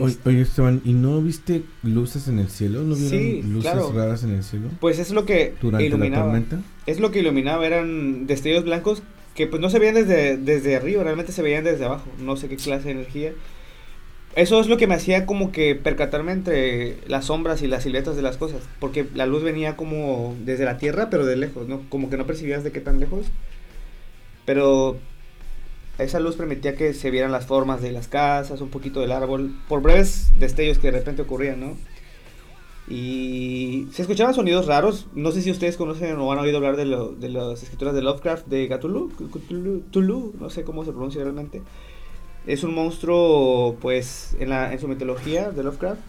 Oye, 0.00 0.16
oye, 0.24 0.40
Esteban, 0.42 0.80
¿y 0.84 0.92
no 0.92 1.20
viste 1.20 1.62
luces 1.82 2.28
en 2.28 2.38
el 2.38 2.48
cielo? 2.48 2.82
¿No 2.82 2.94
vieron 2.94 3.10
Sí, 3.10 3.42
luces 3.42 3.70
claro. 3.72 3.92
raras 3.94 4.22
en 4.24 4.30
el 4.30 4.42
cielo? 4.44 4.68
Pues 4.80 4.98
es 4.98 5.10
lo 5.10 5.24
que 5.26 5.54
Durante 5.60 5.82
la 5.84 5.88
iluminaba. 5.96 6.24
tormenta. 6.24 6.60
Es 6.86 7.00
lo 7.00 7.10
que 7.10 7.20
iluminaba, 7.20 7.66
eran 7.66 8.26
destellos 8.26 8.64
blancos 8.64 9.02
que 9.34 9.46
pues 9.46 9.60
no 9.62 9.70
se 9.70 9.78
veían 9.78 9.94
desde, 9.94 10.36
desde 10.36 10.76
arriba, 10.76 11.02
realmente 11.04 11.32
se 11.32 11.42
veían 11.42 11.64
desde 11.64 11.84
abajo, 11.86 12.08
no 12.18 12.36
sé 12.36 12.48
qué 12.48 12.56
clase 12.56 12.84
de 12.86 12.90
energía. 12.92 13.32
Eso 14.34 14.60
es 14.60 14.66
lo 14.66 14.78
que 14.78 14.86
me 14.86 14.94
hacía 14.94 15.26
como 15.26 15.52
que 15.52 15.74
percatarme 15.74 16.32
entre 16.32 16.96
las 17.06 17.26
sombras 17.26 17.60
y 17.62 17.66
las 17.66 17.82
siluetas 17.82 18.16
de 18.16 18.22
las 18.22 18.38
cosas, 18.38 18.62
porque 18.80 19.06
la 19.14 19.26
luz 19.26 19.42
venía 19.42 19.76
como 19.76 20.34
desde 20.44 20.64
la 20.64 20.78
tierra, 20.78 21.10
pero 21.10 21.26
de 21.26 21.36
lejos, 21.36 21.68
¿no? 21.68 21.82
Como 21.90 22.08
que 22.08 22.16
no 22.16 22.26
percibías 22.26 22.64
de 22.64 22.72
qué 22.72 22.80
tan 22.80 22.98
lejos. 22.98 23.26
Pero 24.44 24.98
esa 25.98 26.20
luz 26.20 26.36
permitía 26.36 26.74
que 26.74 26.94
se 26.94 27.10
vieran 27.10 27.32
las 27.32 27.46
formas 27.46 27.82
de 27.82 27.92
las 27.92 28.08
casas, 28.08 28.60
un 28.60 28.70
poquito 28.70 29.00
del 29.00 29.12
árbol, 29.12 29.54
por 29.68 29.82
breves 29.82 30.32
destellos 30.38 30.78
que 30.78 30.90
de 30.90 30.98
repente 30.98 31.22
ocurrían, 31.22 31.60
¿no? 31.60 31.76
Y 32.88 33.86
se 33.92 34.02
escuchaban 34.02 34.34
sonidos 34.34 34.66
raros. 34.66 35.06
No 35.14 35.30
sé 35.30 35.40
si 35.42 35.50
ustedes 35.50 35.76
conocen 35.76 36.16
o 36.16 36.32
han 36.32 36.38
oído 36.38 36.56
hablar 36.56 36.76
de, 36.76 36.84
lo- 36.84 37.12
de 37.12 37.28
las 37.28 37.62
escrituras 37.62 37.94
de 37.94 38.02
Lovecraft, 38.02 38.46
de 38.46 38.68
Cthulhu, 38.68 39.10
Cthulhu, 39.10 39.82
Cthulhu, 39.90 40.34
no 40.40 40.50
sé 40.50 40.64
cómo 40.64 40.84
se 40.84 40.90
pronuncia 40.90 41.22
realmente. 41.22 41.62
Es 42.46 42.64
un 42.64 42.74
monstruo, 42.74 43.76
pues, 43.80 44.36
en, 44.40 44.50
su 44.80 44.88
mitología 44.88 45.50
de 45.52 45.62
Lovecraft, 45.62 46.00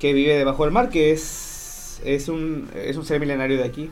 que 0.00 0.12
vive 0.12 0.34
debajo 0.36 0.64
del 0.64 0.72
mar, 0.72 0.90
que 0.90 1.12
es 1.12 2.00
es 2.04 2.28
un, 2.28 2.68
es 2.74 2.96
un 2.96 3.04
ser 3.04 3.20
milenario 3.20 3.58
de 3.58 3.64
aquí, 3.64 3.90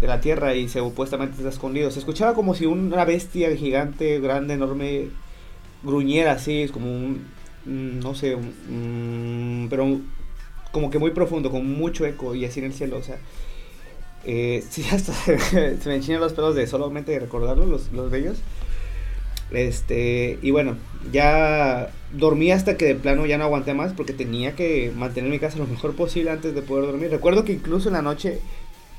de 0.00 0.06
la 0.08 0.20
Tierra, 0.20 0.54
y 0.54 0.68
supuestamente 0.68 1.36
está 1.38 1.48
escondido. 1.50 1.90
Se 1.90 2.00
escuchaba 2.00 2.34
como 2.34 2.54
si 2.54 2.66
una 2.66 3.04
bestia 3.04 3.54
gigante, 3.56 4.20
grande, 4.20 4.54
enorme, 4.54 5.10
gruñera 5.82 6.32
así, 6.32 6.62
es 6.62 6.72
como 6.72 6.92
un, 6.92 7.34
mm, 7.64 8.00
no 8.00 8.14
sé, 8.14 8.36
mm, 8.36 9.68
pero 9.70 10.00
como 10.72 10.90
que 10.90 10.98
muy 10.98 11.12
profundo, 11.12 11.50
con 11.50 11.66
mucho 11.66 12.06
eco 12.06 12.34
y 12.34 12.44
así 12.46 12.60
en 12.60 12.66
el 12.66 12.74
cielo, 12.74 12.98
o 12.98 13.02
sea. 13.02 13.20
eh, 14.24 14.64
sí, 14.70 14.84
hasta 14.92 15.12
se 15.14 15.80
me 15.86 15.96
enchinan 15.96 16.20
los 16.20 16.32
pelos 16.34 16.54
de 16.54 16.66
solamente 16.66 17.18
recordarlo, 17.18 17.66
los, 17.66 17.92
los 17.92 18.10
bellos. 18.10 18.44
Este, 19.50 20.38
y 20.42 20.50
bueno, 20.50 20.78
ya 21.12 21.94
dormí 22.10 22.52
hasta 22.52 22.76
que 22.78 22.86
de 22.86 22.94
plano 22.94 23.26
ya 23.26 23.36
no 23.38 23.44
aguanté 23.44 23.74
más 23.74 23.92
porque 23.92 24.14
tenía 24.14 24.54
que 24.56 24.92
mantener 24.96 25.30
mi 25.30 25.38
casa 25.38 25.58
lo 25.58 25.66
mejor 25.66 25.94
posible 25.94 26.30
antes 26.30 26.54
de 26.54 26.62
poder 26.62 26.86
dormir. 26.86 27.10
Recuerdo 27.10 27.44
que 27.44 27.52
incluso 27.52 27.88
en 27.90 27.94
la 27.94 28.02
noche 28.02 28.40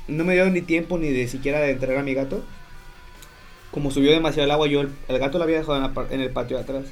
no 0.08 0.24
me 0.24 0.34
dio 0.34 0.48
ni 0.50 0.62
tiempo 0.62 0.98
ni 0.98 1.10
de 1.10 1.28
siquiera 1.28 1.60
de 1.60 1.70
entregar 1.70 1.98
a 1.98 2.04
mi 2.04 2.14
gato. 2.14 2.42
Como 3.70 3.90
subió 3.90 4.12
demasiado 4.12 4.44
el 4.44 4.50
agua, 4.50 4.68
yo 4.68 4.82
el, 4.82 5.18
gato 5.18 5.38
lo 5.38 5.44
había 5.44 5.58
dejado 5.58 5.76
en, 5.76 5.82
la 5.82 6.24
el 6.24 6.30
patio 6.30 6.56
de 6.56 6.62
atrás. 6.62 6.84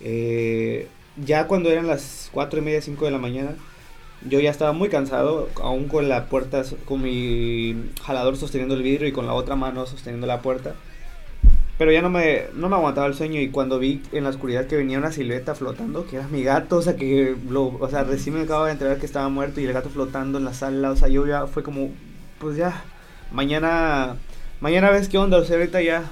Eh, 0.00 0.88
ya 1.16 1.46
cuando 1.46 1.70
eran 1.70 1.86
las 1.86 2.30
4 2.32 2.60
y 2.60 2.62
media, 2.62 2.80
5 2.80 3.04
de 3.04 3.10
la 3.10 3.18
mañana, 3.18 3.56
yo 4.28 4.40
ya 4.40 4.50
estaba 4.50 4.72
muy 4.72 4.88
cansado, 4.88 5.48
aún 5.60 5.88
con 5.88 6.08
la 6.08 6.26
puerta, 6.26 6.62
con 6.84 7.02
mi 7.02 7.76
jalador 8.04 8.36
sosteniendo 8.36 8.74
el 8.74 8.82
vidrio 8.82 9.08
y 9.08 9.12
con 9.12 9.26
la 9.26 9.34
otra 9.34 9.56
mano 9.56 9.86
sosteniendo 9.86 10.26
la 10.26 10.40
puerta. 10.42 10.74
Pero 11.78 11.90
ya 11.90 12.02
no 12.02 12.10
me, 12.10 12.44
no 12.54 12.68
me 12.68 12.76
aguantaba 12.76 13.06
el 13.06 13.14
sueño 13.14 13.40
y 13.40 13.48
cuando 13.48 13.78
vi 13.78 14.02
en 14.12 14.24
la 14.24 14.30
oscuridad 14.30 14.66
que 14.66 14.76
venía 14.76 14.98
una 14.98 15.10
silueta 15.10 15.54
flotando, 15.54 16.06
que 16.06 16.16
era 16.16 16.28
mi 16.28 16.42
gato, 16.42 16.76
o 16.76 16.82
sea, 16.82 16.96
que 16.96 17.34
lo, 17.48 17.66
o 17.78 17.88
sea, 17.88 18.04
recién 18.04 18.36
me 18.36 18.42
acabo 18.42 18.66
de 18.66 18.72
enterar 18.72 18.98
que 18.98 19.06
estaba 19.06 19.28
muerto 19.28 19.60
y 19.60 19.64
el 19.64 19.72
gato 19.72 19.88
flotando 19.88 20.38
en 20.38 20.44
la 20.44 20.54
sala, 20.54 20.90
o 20.90 20.96
sea, 20.96 21.08
yo 21.08 21.26
ya 21.26 21.46
fue 21.46 21.62
como, 21.62 21.90
pues 22.38 22.56
ya, 22.56 22.84
mañana, 23.32 24.16
mañana 24.60 24.90
ves 24.90 25.08
qué 25.08 25.18
onda, 25.18 25.38
o 25.38 25.44
sea, 25.44 25.56
ahorita 25.56 25.82
ya 25.82 26.04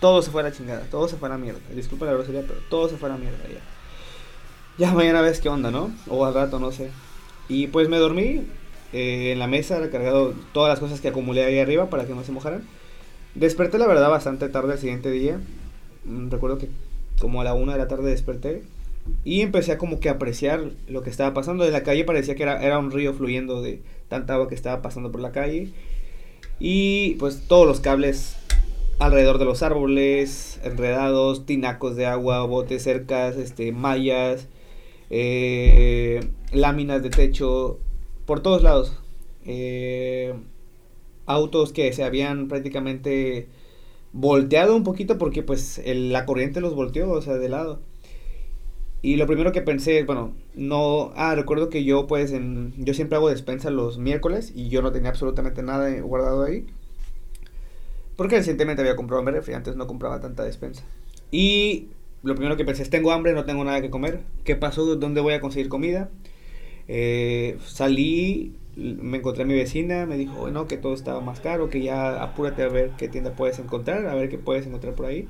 todo 0.00 0.22
se 0.22 0.30
fue 0.30 0.42
a 0.42 0.44
la 0.44 0.52
chingada, 0.52 0.82
todo 0.90 1.08
se 1.08 1.16
fue 1.16 1.28
a 1.28 1.32
la 1.32 1.38
mierda, 1.38 1.60
disculpa 1.74 2.06
la 2.06 2.12
grosería, 2.12 2.42
pero 2.42 2.60
todo 2.68 2.88
se 2.88 2.96
fue 2.96 3.08
a 3.08 3.12
la 3.12 3.18
mierda 3.18 3.44
ya. 3.48 3.60
Ya 4.78 4.92
mañana 4.92 5.22
ves 5.22 5.40
qué 5.40 5.48
onda, 5.48 5.70
¿no? 5.70 5.90
O 6.08 6.26
al 6.26 6.34
rato, 6.34 6.58
no 6.58 6.70
sé. 6.70 6.90
Y 7.48 7.68
pues 7.68 7.88
me 7.88 7.96
dormí 7.96 8.42
eh, 8.92 9.32
en 9.32 9.38
la 9.38 9.46
mesa, 9.46 9.78
recargado 9.78 10.34
todas 10.52 10.68
las 10.68 10.80
cosas 10.80 11.00
que 11.00 11.08
acumulé 11.08 11.44
ahí 11.44 11.58
arriba 11.58 11.88
para 11.88 12.04
que 12.06 12.14
no 12.14 12.24
se 12.24 12.32
mojaran. 12.32 12.62
Desperté 13.36 13.76
la 13.78 13.86
verdad 13.86 14.08
bastante 14.08 14.48
tarde 14.48 14.72
el 14.72 14.78
siguiente 14.78 15.10
día. 15.10 15.38
Mm, 16.06 16.30
Recuerdo 16.30 16.56
que 16.56 16.68
como 17.20 17.42
a 17.42 17.44
la 17.44 17.52
una 17.52 17.72
de 17.72 17.78
la 17.78 17.88
tarde 17.88 18.10
desperté. 18.10 18.62
Y 19.24 19.42
empecé 19.42 19.72
a 19.72 19.78
como 19.78 20.00
que 20.00 20.08
apreciar 20.08 20.70
lo 20.88 21.02
que 21.02 21.10
estaba 21.10 21.34
pasando. 21.34 21.64
De 21.64 21.70
la 21.70 21.82
calle 21.82 22.04
parecía 22.04 22.34
que 22.34 22.42
era, 22.44 22.78
un 22.78 22.90
río 22.90 23.12
fluyendo 23.12 23.60
de 23.60 23.82
tanta 24.08 24.34
agua 24.34 24.48
que 24.48 24.54
estaba 24.54 24.80
pasando 24.80 25.12
por 25.12 25.20
la 25.20 25.32
calle. 25.32 25.68
Y 26.58 27.16
pues 27.16 27.42
todos 27.46 27.66
los 27.66 27.80
cables 27.80 28.36
alrededor 28.98 29.38
de 29.38 29.44
los 29.44 29.62
árboles, 29.62 30.58
enredados, 30.64 31.44
tinacos 31.44 31.94
de 31.94 32.06
agua, 32.06 32.44
botes 32.46 32.82
cercas, 32.82 33.36
este, 33.36 33.70
mallas, 33.70 34.48
eh, 35.10 36.26
láminas 36.52 37.02
de 37.02 37.10
techo, 37.10 37.78
por 38.24 38.40
todos 38.40 38.62
lados. 38.62 38.98
Eh, 39.44 40.32
autos 41.26 41.72
que 41.72 41.92
se 41.92 42.04
habían 42.04 42.48
prácticamente 42.48 43.48
volteado 44.12 44.74
un 44.74 44.84
poquito 44.84 45.18
porque 45.18 45.42
pues 45.42 45.80
la 45.84 46.24
corriente 46.24 46.60
los 46.60 46.74
volteó, 46.74 47.10
o 47.10 47.22
sea, 47.22 47.34
de 47.34 47.48
lado. 47.48 47.80
Y 49.02 49.16
lo 49.16 49.26
primero 49.26 49.52
que 49.52 49.62
pensé, 49.62 50.02
bueno, 50.04 50.32
no, 50.54 51.12
ah, 51.14 51.34
recuerdo 51.34 51.68
que 51.68 51.84
yo 51.84 52.06
pues 52.06 52.32
yo 52.32 52.94
siempre 52.94 53.16
hago 53.16 53.28
despensa 53.28 53.70
los 53.70 53.98
miércoles 53.98 54.52
y 54.54 54.68
yo 54.68 54.82
no 54.82 54.90
tenía 54.90 55.10
absolutamente 55.10 55.62
nada 55.62 55.90
guardado 56.00 56.44
ahí. 56.44 56.66
Porque 58.16 58.36
recientemente 58.36 58.80
había 58.82 58.96
comprado 58.96 59.22
mi 59.22 59.30
refri, 59.30 59.54
antes 59.54 59.76
no 59.76 59.86
compraba 59.86 60.20
tanta 60.20 60.42
despensa. 60.42 60.82
Y 61.30 61.88
lo 62.22 62.34
primero 62.34 62.56
que 62.56 62.64
pensé 62.64 62.82
es, 62.82 62.90
tengo 62.90 63.12
hambre, 63.12 63.34
no 63.34 63.44
tengo 63.44 63.62
nada 63.62 63.80
que 63.82 63.90
comer. 63.90 64.20
¿Qué 64.44 64.56
pasó? 64.56 64.96
¿Dónde 64.96 65.20
voy 65.20 65.34
a 65.34 65.40
conseguir 65.40 65.68
comida? 65.68 66.08
Eh, 66.88 67.58
salí, 67.66 68.56
me 68.76 69.18
encontré 69.18 69.44
a 69.44 69.46
mi 69.46 69.54
vecina, 69.54 70.06
me 70.06 70.16
dijo, 70.16 70.34
bueno, 70.34 70.66
que 70.68 70.76
todo 70.76 70.94
estaba 70.94 71.20
más 71.20 71.40
caro, 71.40 71.70
que 71.70 71.82
ya 71.82 72.22
apúrate 72.22 72.62
a 72.62 72.68
ver 72.68 72.90
qué 72.98 73.08
tienda 73.08 73.32
puedes 73.32 73.58
encontrar, 73.58 74.06
a 74.06 74.14
ver 74.14 74.28
qué 74.28 74.38
puedes 74.38 74.66
encontrar 74.66 74.94
por 74.94 75.06
ahí. 75.06 75.28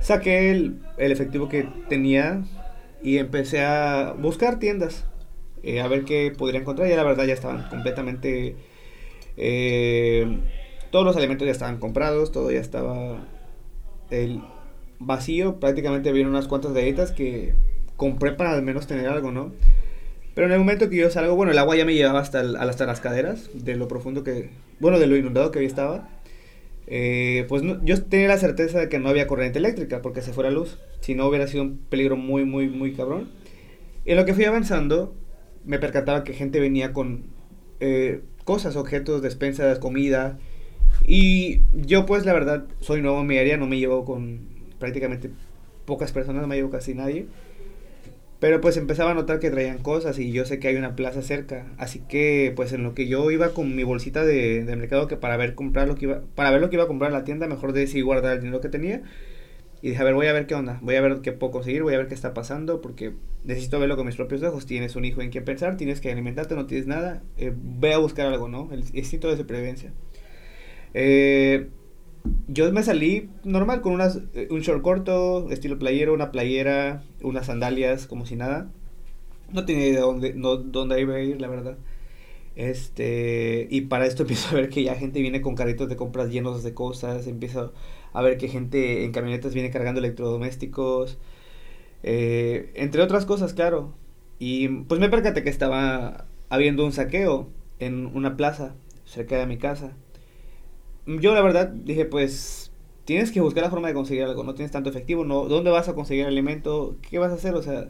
Saqué 0.00 0.50
el, 0.50 0.80
efectivo 0.98 1.48
que 1.48 1.68
tenía 1.88 2.42
y 3.02 3.18
empecé 3.18 3.64
a 3.64 4.14
buscar 4.18 4.58
tiendas, 4.58 5.06
eh, 5.62 5.80
a 5.80 5.88
ver 5.88 6.04
qué 6.04 6.32
podría 6.36 6.60
encontrar. 6.60 6.88
Ya 6.88 6.96
la 6.96 7.04
verdad 7.04 7.24
ya 7.24 7.34
estaban 7.34 7.68
completamente... 7.70 8.56
eh, 9.36 10.38
todos 10.90 11.06
los 11.06 11.16
alimentos 11.16 11.46
ya 11.46 11.52
estaban 11.52 11.78
comprados, 11.78 12.30
todo 12.32 12.50
ya 12.52 12.60
estaba 12.60 13.26
el 14.10 14.42
vacío. 14.98 15.58
Prácticamente 15.58 16.10
había 16.10 16.28
unas 16.28 16.46
cuantas 16.46 16.74
galletas 16.74 17.12
que 17.12 17.54
compré 17.96 18.32
para 18.32 18.52
al 18.52 18.62
menos 18.62 18.86
tener 18.86 19.08
algo, 19.08 19.32
¿no? 19.32 19.52
Pero 20.34 20.46
en 20.46 20.52
el 20.52 20.58
momento 20.58 20.88
que 20.88 20.96
yo 20.96 21.10
salgo, 21.10 21.36
bueno, 21.36 21.52
el 21.52 21.58
agua 21.58 21.76
ya 21.76 21.84
me 21.84 21.94
llevaba 21.94 22.20
hasta, 22.20 22.40
el- 22.40 22.56
las 22.86 23.00
caderas, 23.00 23.50
de 23.54 23.76
lo 23.76 23.88
profundo 23.88 24.24
que, 24.24 24.50
bueno, 24.80 24.98
de 24.98 25.06
lo 25.06 25.16
inundado 25.16 25.50
que 25.50 25.58
había 25.58 25.68
estaba. 25.68 26.08
Eh, 26.86 27.44
pues 27.48 27.62
no- 27.62 27.82
yo 27.84 28.02
tenía 28.02 28.28
la 28.28 28.38
certeza 28.38 28.78
de 28.80 28.88
que 28.88 28.98
no 28.98 29.08
había 29.08 29.26
corriente 29.26 29.58
eléctrica 29.58 30.02
porque 30.02 30.22
se 30.22 30.32
fue 30.32 30.44
la 30.44 30.50
luz. 30.50 30.78
Si 31.00 31.14
no 31.14 31.26
hubiera 31.28 31.46
sido 31.46 31.62
un 31.64 31.78
peligro 31.78 32.16
muy, 32.16 32.44
muy, 32.44 32.68
muy 32.68 32.92
cabrón. 32.94 33.30
En 34.04 34.16
lo 34.16 34.24
que 34.24 34.34
fui 34.34 34.44
avanzando, 34.44 35.14
me 35.64 35.78
percataba 35.78 36.24
que 36.24 36.32
gente 36.32 36.60
venía 36.60 36.92
con 36.92 37.24
eh, 37.80 38.22
cosas, 38.44 38.76
objetos, 38.76 39.22
despensas, 39.22 39.78
comida. 39.78 40.38
Y 41.06 41.60
yo 41.74 42.06
pues 42.06 42.24
la 42.26 42.32
verdad 42.32 42.64
soy 42.80 43.02
nuevo 43.02 43.20
en 43.20 43.26
mi 43.26 43.38
área, 43.38 43.56
no 43.56 43.66
me 43.66 43.78
llevo 43.78 44.04
con 44.04 44.40
prácticamente 44.78 45.30
pocas 45.84 46.12
personas, 46.12 46.42
no 46.42 46.48
me 46.48 46.56
llevo 46.56 46.70
casi 46.70 46.94
nadie. 46.94 47.26
Pero 48.42 48.60
pues 48.60 48.76
empezaba 48.76 49.12
a 49.12 49.14
notar 49.14 49.38
que 49.38 49.52
traían 49.52 49.78
cosas 49.78 50.18
y 50.18 50.32
yo 50.32 50.44
sé 50.44 50.58
que 50.58 50.66
hay 50.66 50.74
una 50.74 50.96
plaza 50.96 51.22
cerca. 51.22 51.64
Así 51.78 52.00
que 52.00 52.52
pues 52.56 52.72
en 52.72 52.82
lo 52.82 52.92
que 52.92 53.06
yo 53.06 53.30
iba 53.30 53.50
con 53.50 53.76
mi 53.76 53.84
bolsita 53.84 54.24
de, 54.24 54.64
de 54.64 54.74
mercado 54.74 55.06
que 55.06 55.16
para 55.16 55.36
ver 55.36 55.54
comprar 55.54 55.86
lo 55.86 55.94
que 55.94 56.06
iba, 56.06 56.22
para 56.34 56.50
ver 56.50 56.60
lo 56.60 56.68
que 56.68 56.74
iba 56.74 56.82
a 56.82 56.88
comprar 56.88 57.12
la 57.12 57.22
tienda, 57.22 57.46
mejor 57.46 57.72
decidí 57.72 58.00
guardar 58.00 58.32
el 58.32 58.40
dinero 58.40 58.60
que 58.60 58.68
tenía. 58.68 59.04
Y 59.80 59.90
dije, 59.90 60.02
a 60.02 60.04
ver, 60.04 60.14
voy 60.14 60.26
a 60.26 60.32
ver 60.32 60.46
qué 60.46 60.56
onda, 60.56 60.80
voy 60.82 60.96
a 60.96 61.00
ver 61.02 61.20
qué 61.20 61.30
puedo 61.30 61.52
conseguir, 61.52 61.84
voy 61.84 61.94
a 61.94 61.98
ver 61.98 62.08
qué 62.08 62.14
está 62.14 62.34
pasando, 62.34 62.80
porque 62.80 63.12
necesito 63.44 63.78
verlo 63.78 63.96
con 63.96 64.06
mis 64.06 64.16
propios 64.16 64.42
ojos. 64.42 64.66
Tienes 64.66 64.96
un 64.96 65.04
hijo 65.04 65.22
en 65.22 65.30
quien 65.30 65.44
pensar, 65.44 65.76
tienes 65.76 66.00
que 66.00 66.10
alimentarte, 66.10 66.56
no 66.56 66.66
tienes 66.66 66.88
nada. 66.88 67.22
eh, 67.38 67.52
ve 67.56 67.94
a 67.94 67.98
buscar 67.98 68.26
algo, 68.26 68.48
¿no? 68.48 68.70
El 68.72 68.80
instinto 68.92 69.28
de 69.30 69.36
supervivencia. 69.36 69.92
Eh, 70.94 71.68
yo 72.48 72.70
me 72.72 72.82
salí 72.82 73.30
normal 73.44 73.80
con 73.80 73.92
unas, 73.92 74.20
eh, 74.34 74.48
un 74.50 74.60
short 74.60 74.82
corto, 74.82 75.50
estilo 75.50 75.78
playero, 75.78 76.14
una 76.14 76.30
playera, 76.32 77.02
unas 77.22 77.46
sandalias, 77.46 78.06
como 78.06 78.26
si 78.26 78.36
nada. 78.36 78.70
No 79.52 79.64
tenía 79.64 79.86
idea 79.88 80.00
de 80.00 80.06
dónde, 80.06 80.34
no, 80.34 80.56
dónde 80.56 81.00
iba 81.00 81.14
a 81.14 81.20
ir, 81.20 81.40
la 81.40 81.48
verdad. 81.48 81.76
Este, 82.56 83.66
y 83.70 83.82
para 83.82 84.06
esto 84.06 84.22
empiezo 84.24 84.50
a 84.50 84.60
ver 84.60 84.68
que 84.68 84.82
ya 84.84 84.94
gente 84.96 85.20
viene 85.20 85.40
con 85.40 85.54
carritos 85.54 85.88
de 85.88 85.96
compras 85.96 86.30
llenos 86.30 86.62
de 86.62 86.74
cosas, 86.74 87.26
empiezo 87.26 87.72
a 88.12 88.22
ver 88.22 88.38
que 88.38 88.48
gente 88.48 89.04
en 89.04 89.12
camionetas 89.12 89.54
viene 89.54 89.70
cargando 89.70 90.00
electrodomésticos, 90.00 91.18
eh, 92.02 92.70
entre 92.74 93.02
otras 93.02 93.26
cosas, 93.26 93.54
claro. 93.54 93.94
Y 94.38 94.68
pues 94.68 95.00
me 95.00 95.08
percaté 95.08 95.42
que 95.42 95.50
estaba 95.50 96.26
habiendo 96.50 96.84
un 96.84 96.92
saqueo 96.92 97.48
en 97.78 98.06
una 98.06 98.36
plaza 98.36 98.74
cerca 99.04 99.38
de 99.38 99.46
mi 99.46 99.58
casa. 99.58 99.92
Yo 101.06 101.34
la 101.34 101.42
verdad 101.42 101.68
dije, 101.68 102.04
pues 102.04 102.72
tienes 103.04 103.32
que 103.32 103.40
buscar 103.40 103.64
la 103.64 103.70
forma 103.70 103.88
de 103.88 103.94
conseguir 103.94 104.22
algo, 104.22 104.44
no 104.44 104.54
tienes 104.54 104.70
tanto 104.70 104.90
efectivo, 104.90 105.24
no, 105.24 105.46
¿dónde 105.46 105.70
vas 105.70 105.88
a 105.88 105.94
conseguir 105.94 106.26
alimento? 106.26 106.96
¿Qué 107.08 107.18
vas 107.18 107.32
a 107.32 107.34
hacer? 107.34 107.54
O 107.54 107.62
sea, 107.62 107.88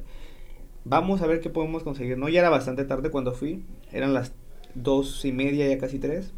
vamos 0.85 1.23
a 1.23 1.27
ver 1.27 1.41
qué 1.41 1.51
podemos 1.51 1.83
conseguir. 1.83 2.19
No, 2.19 2.29
ya 2.29 2.41
era 2.41 2.51
bastante 2.51 2.85
tarde 2.85 3.11
cuando 3.11 3.33
fui, 3.33 3.65
eran 3.93 4.15
las 4.15 4.33
dos 4.75 5.25
y 5.25 5.33
media, 5.33 5.69
ya 5.69 5.79
casi 5.79 5.99
tres. 5.99 6.33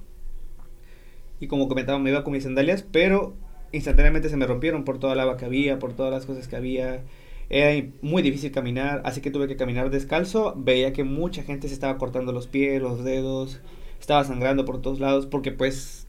Y 1.40 1.46
como 1.46 1.68
comentaba, 1.68 1.98
me 1.98 2.10
iba 2.10 2.24
con 2.24 2.32
mis 2.32 2.44
sandalias, 2.44 2.84
pero 2.90 3.34
instantáneamente 3.72 4.28
se 4.28 4.36
me 4.36 4.46
rompieron 4.46 4.84
por 4.84 4.98
toda 4.98 5.14
el 5.14 5.20
agua 5.20 5.36
que 5.36 5.44
había, 5.44 5.78
por 5.78 5.92
todas 5.94 6.12
las 6.12 6.26
cosas 6.26 6.48
que 6.48 6.56
había. 6.56 7.02
Era 7.50 7.86
muy 8.02 8.22
difícil 8.22 8.50
caminar, 8.52 9.02
así 9.04 9.20
que 9.20 9.30
tuve 9.30 9.48
que 9.48 9.56
caminar 9.56 9.90
descalzo. 9.90 10.54
Veía 10.56 10.92
que 10.92 11.04
mucha 11.04 11.42
gente 11.42 11.68
se 11.68 11.74
estaba 11.74 11.98
cortando 11.98 12.32
los 12.32 12.46
pies, 12.46 12.80
los 12.80 13.04
dedos, 13.04 13.60
estaba 14.00 14.24
sangrando 14.24 14.64
por 14.64 14.80
todos 14.80 15.00
lados, 15.00 15.26
porque 15.26 15.52
pues 15.52 16.03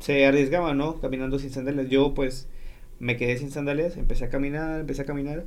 se 0.00 0.26
arriesgaba, 0.26 0.74
¿no? 0.74 1.00
Caminando 1.00 1.38
sin 1.38 1.50
sandalias. 1.50 1.88
Yo 1.88 2.14
pues 2.14 2.48
me 2.98 3.16
quedé 3.16 3.38
sin 3.38 3.50
sandalias, 3.50 3.96
empecé 3.96 4.24
a 4.26 4.28
caminar, 4.30 4.80
empecé 4.80 5.02
a 5.02 5.06
caminar, 5.06 5.44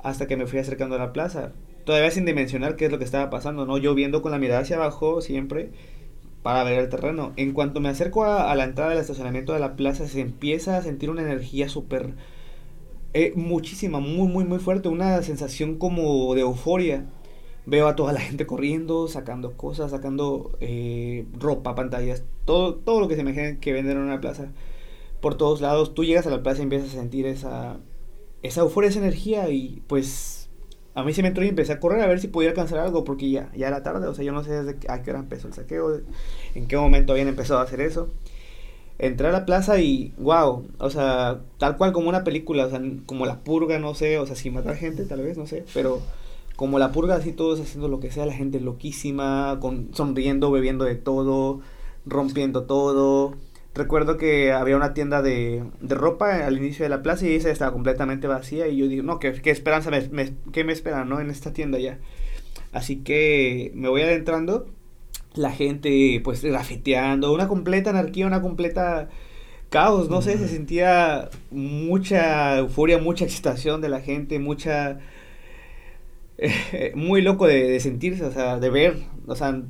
hasta 0.00 0.26
que 0.26 0.36
me 0.36 0.46
fui 0.46 0.58
acercando 0.58 0.96
a 0.96 0.98
la 0.98 1.12
plaza. 1.12 1.52
Todavía 1.84 2.10
sin 2.10 2.24
dimensionar 2.26 2.76
qué 2.76 2.86
es 2.86 2.92
lo 2.92 2.98
que 2.98 3.04
estaba 3.04 3.30
pasando, 3.30 3.66
¿no? 3.66 3.78
Yo 3.78 3.94
viendo 3.94 4.22
con 4.22 4.32
la 4.32 4.38
mirada 4.38 4.60
hacia 4.60 4.76
abajo 4.76 5.20
siempre 5.22 5.70
para 6.42 6.64
ver 6.64 6.78
el 6.80 6.88
terreno. 6.88 7.32
En 7.36 7.52
cuanto 7.52 7.80
me 7.80 7.88
acerco 7.88 8.24
a, 8.24 8.54
la 8.54 8.64
entrada 8.64 8.90
del 8.90 9.00
estacionamiento 9.00 9.52
de 9.52 9.60
la 9.60 9.76
plaza, 9.76 10.06
se 10.08 10.20
empieza 10.20 10.76
a 10.76 10.82
sentir 10.82 11.10
una 11.10 11.22
energía 11.22 11.68
súper... 11.68 12.14
eh, 13.14 13.32
muchísima, 13.36 14.00
muy, 14.00 14.28
muy, 14.28 14.44
muy 14.44 14.58
fuerte. 14.58 14.88
Una 14.88 15.22
sensación 15.22 15.76
como 15.78 16.34
de 16.34 16.42
euforia. 16.42 17.06
Veo 17.66 17.88
a 17.88 17.96
toda 17.96 18.12
la 18.12 18.20
gente 18.20 18.46
corriendo, 18.46 19.08
sacando 19.08 19.56
cosas, 19.56 19.90
sacando 19.90 20.56
eh, 20.60 21.26
ropa, 21.38 21.74
pantallas, 21.74 22.22
todo, 22.44 22.76
todo 22.76 23.00
lo 23.00 23.08
que 23.08 23.16
se 23.16 23.22
imaginen 23.22 23.58
que 23.58 23.72
venden 23.72 23.98
en 23.98 24.04
una 24.04 24.20
plaza. 24.20 24.52
Por 25.20 25.34
todos 25.34 25.60
lados, 25.60 25.94
tú 25.94 26.04
llegas 26.04 26.26
a 26.26 26.30
la 26.30 26.42
plaza 26.42 26.60
y 26.60 26.62
empiezas 26.64 26.90
a 26.90 27.00
sentir 27.00 27.26
esa, 27.26 27.78
esa 28.42 28.60
euforia, 28.60 28.90
esa 28.90 29.00
energía 29.00 29.50
y 29.50 29.82
pues 29.88 30.48
a 30.94 31.02
mí 31.02 31.12
se 31.12 31.22
me 31.22 31.28
entró 31.28 31.44
y 31.44 31.48
empecé 31.48 31.72
a 31.72 31.80
correr 31.80 32.00
a 32.00 32.06
ver 32.06 32.20
si 32.20 32.28
podía 32.28 32.50
alcanzar 32.50 32.78
algo 32.78 33.04
porque 33.04 33.30
ya, 33.30 33.50
ya 33.54 33.66
era 33.68 33.82
tarde, 33.82 34.06
o 34.06 34.14
sea, 34.14 34.24
yo 34.24 34.32
no 34.32 34.44
sé 34.44 34.62
desde 34.62 34.78
a 34.88 35.02
qué 35.02 35.10
hora 35.10 35.20
empezó 35.20 35.48
el 35.48 35.54
saqueo, 35.54 36.00
en 36.54 36.66
qué 36.68 36.76
momento 36.76 37.12
habían 37.12 37.28
empezado 37.28 37.60
a 37.60 37.64
hacer 37.64 37.80
eso. 37.80 38.08
Entré 38.98 39.28
a 39.28 39.32
la 39.32 39.44
plaza 39.44 39.78
y, 39.78 40.14
wow, 40.16 40.66
o 40.78 40.90
sea, 40.90 41.42
tal 41.58 41.76
cual 41.76 41.92
como 41.92 42.08
una 42.08 42.24
película, 42.24 42.64
o 42.64 42.70
sea, 42.70 42.80
como 43.04 43.26
la 43.26 43.40
purga, 43.40 43.78
no 43.78 43.94
sé, 43.94 44.18
o 44.18 44.26
sea, 44.26 44.36
sin 44.36 44.54
matar 44.54 44.76
gente, 44.76 45.04
tal 45.04 45.20
vez, 45.20 45.36
no 45.36 45.46
sé, 45.46 45.64
pero 45.74 46.00
como 46.56 46.78
la 46.78 46.90
purga, 46.90 47.16
así 47.16 47.32
todos 47.32 47.60
haciendo 47.60 47.88
lo 47.88 48.00
que 48.00 48.10
sea, 48.10 48.26
la 48.26 48.32
gente 48.32 48.60
loquísima, 48.60 49.58
con, 49.60 49.94
sonriendo, 49.94 50.50
bebiendo 50.50 50.84
de 50.84 50.96
todo, 50.96 51.60
rompiendo 52.06 52.64
todo. 52.64 53.34
Recuerdo 53.74 54.16
que 54.16 54.52
había 54.52 54.76
una 54.76 54.94
tienda 54.94 55.20
de, 55.20 55.64
de 55.80 55.94
ropa 55.94 56.46
al 56.46 56.56
inicio 56.56 56.84
de 56.84 56.88
la 56.88 57.02
plaza 57.02 57.26
y 57.26 57.34
esa 57.34 57.50
estaba 57.50 57.72
completamente 57.72 58.26
vacía 58.26 58.68
y 58.68 58.78
yo 58.78 58.88
digo, 58.88 59.02
no, 59.02 59.18
qué, 59.18 59.32
qué 59.34 59.50
esperanza, 59.50 59.90
me, 59.90 60.00
me, 60.08 60.32
qué 60.52 60.64
me 60.64 60.72
esperan, 60.72 61.10
¿no? 61.10 61.20
En 61.20 61.28
esta 61.28 61.52
tienda 61.52 61.78
ya. 61.78 61.98
Así 62.72 62.96
que 62.96 63.70
me 63.74 63.88
voy 63.90 64.00
adentrando, 64.00 64.66
la 65.34 65.52
gente 65.52 66.20
pues 66.24 66.42
grafiteando, 66.42 67.34
una 67.34 67.48
completa 67.48 67.90
anarquía, 67.90 68.26
una 68.26 68.40
completa 68.40 69.10
caos, 69.68 70.08
no 70.08 70.22
sé, 70.22 70.38
se 70.38 70.48
sentía 70.48 71.28
mucha 71.50 72.58
euforia, 72.58 72.98
mucha 72.98 73.24
excitación 73.24 73.82
de 73.82 73.90
la 73.90 74.00
gente, 74.00 74.38
mucha 74.38 75.00
muy 76.94 77.22
loco 77.22 77.46
de, 77.46 77.68
de, 77.68 77.80
sentirse, 77.80 78.24
o 78.24 78.32
sea, 78.32 78.58
de 78.58 78.70
ver, 78.70 78.96
o 79.26 79.34
sea, 79.34 79.62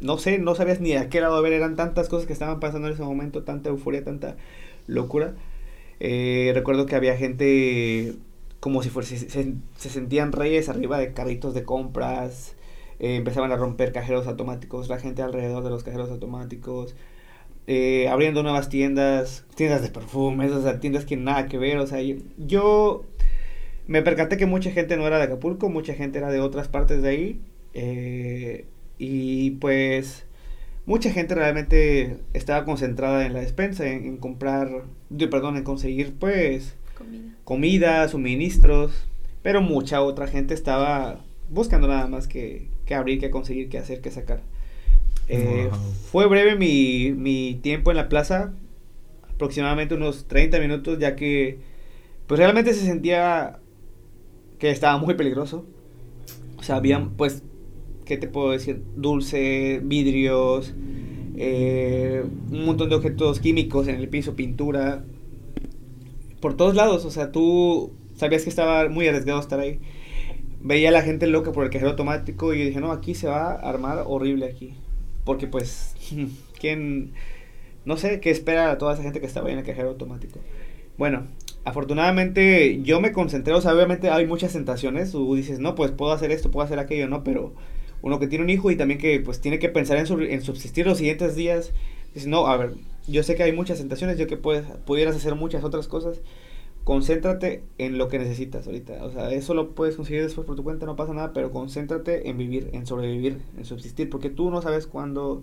no 0.00 0.18
sé, 0.18 0.38
no 0.38 0.54
sabías 0.54 0.80
ni 0.80 0.92
a 0.92 1.08
qué 1.08 1.20
lado 1.20 1.40
ver, 1.42 1.52
eran 1.52 1.76
tantas 1.76 2.08
cosas 2.08 2.26
que 2.26 2.32
estaban 2.32 2.60
pasando 2.60 2.88
en 2.88 2.94
ese 2.94 3.02
momento, 3.02 3.42
tanta 3.42 3.70
euforia, 3.70 4.04
tanta 4.04 4.36
locura. 4.86 5.34
Eh, 6.00 6.52
recuerdo 6.54 6.86
que 6.86 6.96
había 6.96 7.16
gente 7.16 8.14
como 8.60 8.82
si 8.82 8.88
fuese, 8.88 9.18
se, 9.18 9.54
se, 9.76 9.90
sentían 9.90 10.32
reyes 10.32 10.68
arriba 10.68 10.98
de 10.98 11.12
carritos 11.12 11.54
de 11.54 11.64
compras, 11.64 12.56
eh, 12.98 13.16
empezaban 13.16 13.52
a 13.52 13.56
romper 13.56 13.92
cajeros 13.92 14.26
automáticos, 14.26 14.88
la 14.88 14.98
gente 14.98 15.22
alrededor 15.22 15.62
de 15.64 15.70
los 15.70 15.84
cajeros 15.84 16.10
automáticos, 16.10 16.94
eh, 17.66 18.08
abriendo 18.08 18.42
nuevas 18.42 18.68
tiendas, 18.70 19.44
tiendas 19.54 19.82
de 19.82 19.90
perfumes, 19.90 20.50
o 20.52 20.62
sea, 20.62 20.80
tiendas 20.80 21.04
que 21.04 21.16
nada 21.16 21.46
que 21.46 21.58
ver, 21.58 21.78
o 21.78 21.86
sea, 21.86 22.00
yo 22.38 23.04
me 23.86 24.02
percaté 24.02 24.36
que 24.36 24.46
mucha 24.46 24.70
gente 24.70 24.96
no 24.96 25.06
era 25.06 25.18
de 25.18 25.24
Acapulco, 25.24 25.68
mucha 25.68 25.94
gente 25.94 26.18
era 26.18 26.30
de 26.30 26.40
otras 26.40 26.68
partes 26.68 27.02
de 27.02 27.08
ahí. 27.08 27.40
Eh, 27.74 28.66
y 28.98 29.52
pues 29.52 30.26
mucha 30.86 31.10
gente 31.10 31.34
realmente 31.34 32.18
estaba 32.34 32.64
concentrada 32.64 33.26
en 33.26 33.32
la 33.34 33.40
despensa, 33.40 33.86
en, 33.88 34.04
en 34.04 34.16
comprar, 34.18 34.84
perdón, 35.30 35.56
en 35.56 35.64
conseguir 35.64 36.14
pues 36.18 36.76
Comida. 36.94 37.34
comida, 37.44 38.08
suministros. 38.08 39.06
Pero 39.42 39.60
mucha 39.60 40.02
otra 40.02 40.26
gente 40.26 40.54
estaba 40.54 41.24
buscando 41.50 41.86
nada 41.88 42.06
más 42.08 42.26
que, 42.28 42.68
que 42.86 42.94
abrir, 42.94 43.20
que 43.20 43.30
conseguir, 43.30 43.68
que 43.68 43.78
hacer, 43.78 44.00
que 44.00 44.10
sacar. 44.10 44.40
Eh, 45.28 45.68
Wow. 45.70 45.78
Fue 46.10 46.26
breve 46.26 46.56
mi, 46.56 47.12
mi 47.12 47.58
tiempo 47.62 47.90
en 47.90 47.96
la 47.98 48.08
plaza, 48.08 48.52
aproximadamente 49.34 49.94
unos 49.94 50.26
30 50.28 50.58
minutos, 50.60 50.98
ya 50.98 51.16
que 51.16 51.58
pues 52.26 52.38
realmente 52.38 52.72
se 52.74 52.84
sentía 52.86 53.58
que 54.58 54.70
estaba 54.70 54.98
muy 54.98 55.14
peligroso. 55.14 55.66
O 56.56 56.62
sea, 56.62 56.76
habían 56.76 57.10
pues, 57.10 57.42
¿qué 58.04 58.16
te 58.16 58.28
puedo 58.28 58.50
decir? 58.50 58.82
Dulce, 58.96 59.80
vidrios, 59.82 60.74
eh, 61.36 62.24
un 62.50 62.64
montón 62.64 62.88
de 62.88 62.94
objetos 62.94 63.40
químicos 63.40 63.88
en 63.88 63.96
el 63.96 64.08
piso, 64.08 64.36
pintura, 64.36 65.04
por 66.40 66.56
todos 66.56 66.74
lados. 66.74 67.04
O 67.04 67.10
sea, 67.10 67.32
tú 67.32 67.92
sabías 68.14 68.42
que 68.42 68.50
estaba 68.50 68.88
muy 68.88 69.06
arriesgado 69.08 69.40
estar 69.40 69.60
ahí. 69.60 69.80
Veía 70.60 70.88
a 70.88 70.92
la 70.92 71.02
gente 71.02 71.26
loca 71.26 71.52
por 71.52 71.64
el 71.64 71.70
cajero 71.70 71.90
automático 71.90 72.54
y 72.54 72.60
yo 72.60 72.64
dije, 72.64 72.80
no, 72.80 72.92
aquí 72.92 73.14
se 73.14 73.26
va 73.26 73.52
a 73.52 73.68
armar 73.68 74.04
horrible 74.06 74.46
aquí. 74.46 74.74
Porque 75.24 75.46
pues, 75.46 75.94
¿quién? 76.60 77.12
No 77.84 77.96
sé 77.96 78.20
qué 78.20 78.30
espera 78.30 78.70
a 78.70 78.78
toda 78.78 78.94
esa 78.94 79.02
gente 79.02 79.20
que 79.20 79.26
estaba 79.26 79.48
ahí 79.48 79.52
en 79.52 79.58
el 79.58 79.66
cajero 79.66 79.90
automático. 79.90 80.40
Bueno, 80.96 81.26
afortunadamente 81.64 82.82
yo 82.82 83.00
me 83.00 83.12
concentré, 83.12 83.54
o 83.54 83.60
sea, 83.60 83.74
obviamente 83.74 84.10
hay 84.10 84.26
muchas 84.26 84.52
tentaciones, 84.52 85.12
tú 85.12 85.34
dices, 85.34 85.58
no, 85.58 85.74
pues 85.74 85.90
puedo 85.90 86.12
hacer 86.12 86.30
esto, 86.30 86.50
puedo 86.50 86.64
hacer 86.64 86.78
aquello, 86.78 87.08
¿no? 87.08 87.24
Pero 87.24 87.54
uno 88.02 88.18
que 88.18 88.26
tiene 88.26 88.44
un 88.44 88.50
hijo 88.50 88.70
y 88.70 88.76
también 88.76 89.00
que 89.00 89.18
pues 89.20 89.40
tiene 89.40 89.58
que 89.58 89.70
pensar 89.70 89.96
en, 89.96 90.42
subsistir 90.42 90.86
los 90.86 90.98
siguientes 90.98 91.36
días, 91.36 91.72
dice, 92.14 92.28
no, 92.28 92.46
a 92.46 92.56
ver, 92.58 92.74
yo 93.08 93.22
sé 93.22 93.34
que 93.34 93.42
hay 93.42 93.52
muchas 93.52 93.78
tentaciones, 93.78 94.18
yo 94.18 94.26
que 94.26 94.36
puedes, 94.36 94.66
pudieras 94.84 95.16
hacer 95.16 95.34
muchas 95.36 95.64
otras 95.64 95.88
cosas, 95.88 96.20
concéntrate 96.84 97.64
en 97.78 97.96
lo 97.96 98.08
que 98.08 98.18
necesitas 98.18 98.66
ahorita, 98.66 99.02
o 99.02 99.10
sea, 99.10 99.32
eso 99.32 99.54
lo 99.54 99.70
puedes 99.70 99.96
conseguir 99.96 100.22
después 100.22 100.46
por 100.46 100.56
tu 100.56 100.64
cuenta, 100.64 100.84
no 100.84 100.96
pasa 100.96 101.14
nada, 101.14 101.32
pero 101.32 101.50
concéntrate 101.50 102.28
en 102.28 102.36
vivir, 102.36 102.68
en 102.74 102.84
sobrevivir, 102.86 103.40
en 103.56 103.64
subsistir, 103.64 104.10
porque 104.10 104.28
tú 104.28 104.50
no 104.50 104.60
sabes 104.60 104.86
cuándo 104.86 105.42